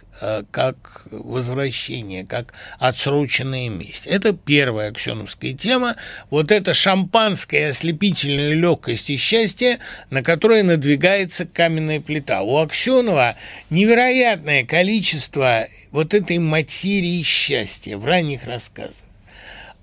[0.51, 4.07] как возвращение, как отсроченная месть.
[4.07, 5.97] Это первая аксеновская тема.
[6.31, 9.79] Вот это шампанское, ослепительная легкость и счастье,
[10.11, 12.43] на которое надвигается каменная плита.
[12.43, 13.37] У Аксенова
[13.71, 19.05] невероятное количество вот этой материи счастья в ранних рассказах.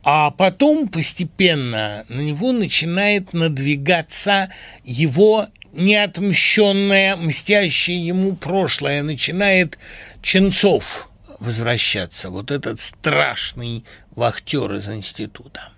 [0.03, 4.51] А потом постепенно на него начинает надвигаться
[4.83, 9.77] его неотмщенное, мстящее ему прошлое начинает
[10.21, 13.83] Ченцов возвращаться, вот этот страшный
[14.15, 15.69] вахтер из института.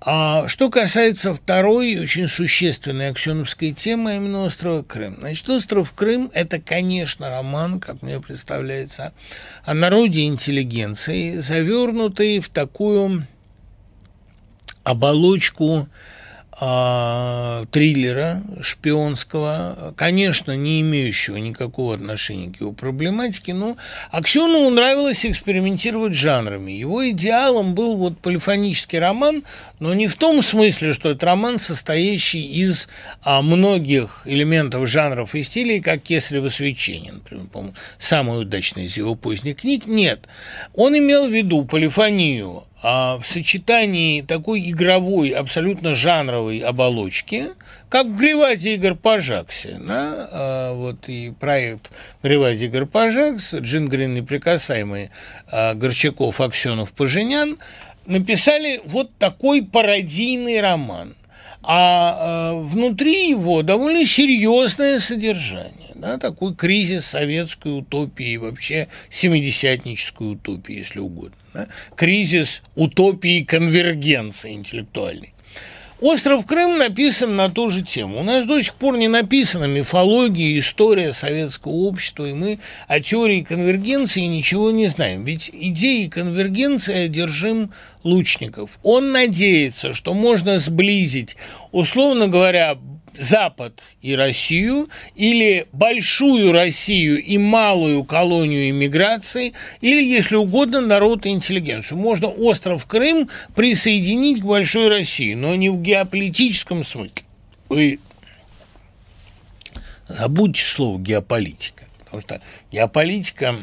[0.00, 5.16] А что касается второй очень существенной аксеновской темы, именно острова Крым.
[5.18, 9.12] Значит, остров Крым– это, конечно, роман, как мне представляется,
[9.64, 13.26] о народе интеллигенции, завернутый в такую
[14.84, 15.88] оболочку
[16.58, 23.76] триллера шпионского, конечно, не имеющего никакого отношения к его проблематике, но
[24.10, 26.72] Аксенову нравилось экспериментировать жанрами.
[26.72, 29.44] Его идеалом был вот полифонический роман,
[29.78, 32.88] но не в том смысле, что это роман, состоящий из
[33.22, 39.14] а, многих элементов жанров и стилей, как «Кесарево свечение», например, по-моему, самый удачный из его
[39.14, 39.86] поздних книг.
[39.86, 40.26] Нет.
[40.74, 47.48] Он имел в виду полифонию а в сочетании такой игровой, абсолютно жанровой оболочки,
[47.88, 51.90] как в Гриваде Игорь Пожаксе, да, а, вот и проект
[52.22, 55.10] Гриваде Игорь Пожакс, Джингрин неприкасаемый,
[55.50, 57.58] а, Горчаков, Аксенов, Поженян,
[58.06, 61.14] написали вот такой пародийный роман.
[61.62, 71.00] А внутри его довольно серьезное содержание да, такой кризис советской утопии, вообще семидесятнической утопии, если
[71.00, 71.36] угодно.
[71.52, 71.68] Да?
[71.96, 75.34] Кризис утопии конвергенции интеллектуальной.
[76.00, 78.20] «Остров Крым» написан на ту же тему.
[78.20, 83.40] У нас до сих пор не написана мифология, история советского общества, и мы о теории
[83.40, 85.24] конвергенции ничего не знаем.
[85.24, 87.72] Ведь идеей конвергенции одержим
[88.04, 88.78] Лучников.
[88.84, 91.36] Он надеется, что можно сблизить,
[91.72, 92.78] условно говоря,
[93.16, 101.30] Запад и Россию, или большую Россию и малую колонию иммиграции, или, если угодно, народ и
[101.30, 101.98] интеллигенцию.
[101.98, 107.22] Можно остров Крым присоединить к большой России, но не в геополитическом смысле.
[107.68, 108.00] Вы
[110.08, 112.40] забудьте слово геополитика, потому что
[112.72, 113.56] геополитика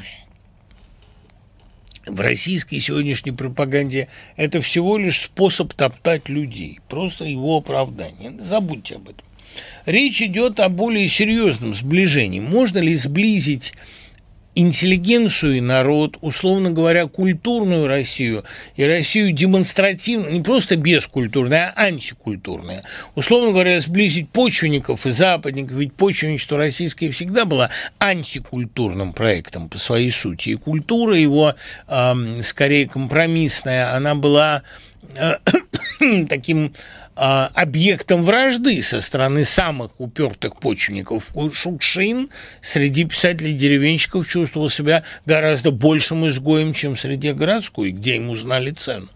[2.05, 8.35] в российской сегодняшней пропаганде это всего лишь способ топтать людей, просто его оправдание.
[8.39, 9.25] Забудьте об этом.
[9.85, 12.39] Речь идет о более серьезном сближении.
[12.39, 13.73] Можно ли сблизить
[14.55, 18.45] интеллигенцию и народ, условно говоря, культурную Россию
[18.75, 22.83] и Россию демонстративно, не просто бескультурная, а антикультурная.
[23.15, 27.69] Условно говоря, сблизить почвенников и западников, ведь почвенничество российское всегда было
[27.99, 30.49] антикультурным проектом по своей сути.
[30.49, 31.53] И культура его,
[32.41, 34.63] скорее компромиссная, она была
[35.17, 35.35] э,
[36.29, 36.73] таким
[37.15, 41.31] объектом вражды со стороны самых упертых почвенников.
[41.53, 42.29] Шукшин
[42.61, 49.07] среди писателей-деревенщиков чувствовал себя гораздо большим изгоем, чем среди городской, где ему знали цену.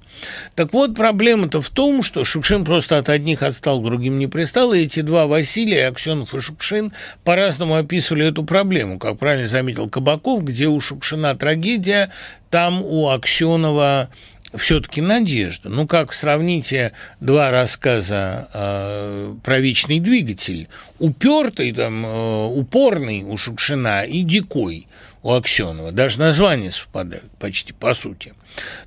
[0.56, 4.82] Так вот, проблема-то в том, что Шукшин просто от одних отстал, другим не пристал, и
[4.82, 6.92] эти два Василия, Аксенов и Шукшин,
[7.24, 9.00] по-разному описывали эту проблему.
[9.00, 12.12] Как правильно заметил Кабаков, где у Шукшина трагедия,
[12.50, 14.10] там у Аксенова
[14.58, 15.70] все-таки надежда.
[15.70, 20.68] Ну, как сравните два рассказа э, про вечный двигатель.
[21.00, 24.88] Упертый, там, э, упорный у Шукшина и дикой
[25.22, 25.92] у Аксенова.
[25.92, 28.34] Даже название совпадает почти по сути.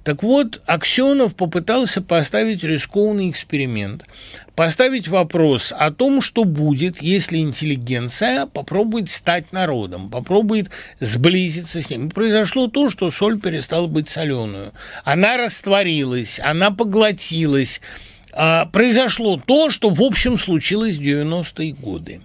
[0.04, 4.04] Так вот, Аксенов попытался поставить рискованный эксперимент,
[4.54, 10.70] поставить вопрос о том, что будет, если интеллигенция попробует стать народом, попробует
[11.00, 12.08] сблизиться с ним.
[12.08, 14.72] И произошло то, что соль перестала быть соленую.
[15.04, 17.80] Она растворилась, она поглотилась.
[18.32, 22.20] А, произошло то, что, в общем, случилось в 90-е годы.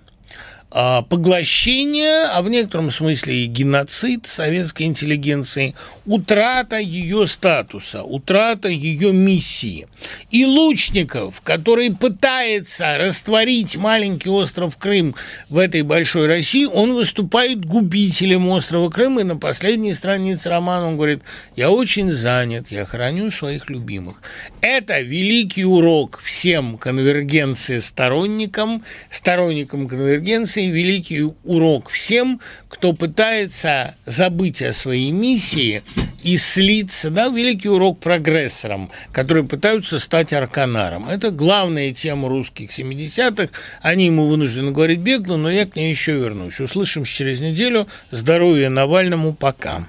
[0.79, 5.73] А, поглощение, а в некотором смысле и геноцид советской интеллигенции,
[6.05, 9.87] утрата ее статуса, утрата ее миссии.
[10.29, 15.15] И Лучников, который пытается растворить маленький остров Крым
[15.49, 20.95] в этой большой России, он выступает губителем острова Крым, и на последней странице романа он
[20.95, 21.23] говорит,
[21.55, 24.21] я очень занят, я храню своих любимых.
[24.61, 32.39] Это великий урок всем конвергенции сторонникам, сторонникам конвергенции, великий урок всем,
[32.69, 35.83] кто пытается забыть о своей миссии
[36.23, 41.07] и слиться, да, великий урок прогрессорам, которые пытаются стать арканаром.
[41.07, 43.49] Это главная тема русских 70-х.
[43.81, 46.59] Они ему вынуждены говорить бегло, но я к ней еще вернусь.
[46.59, 47.87] Услышимся через неделю.
[48.11, 49.33] Здоровья Навальному.
[49.33, 49.87] Пока.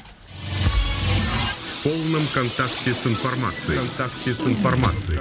[1.61, 3.79] В полном контакте с информацией.
[3.79, 5.21] контакте с информацией.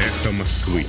[0.00, 0.86] Эхо Москвы.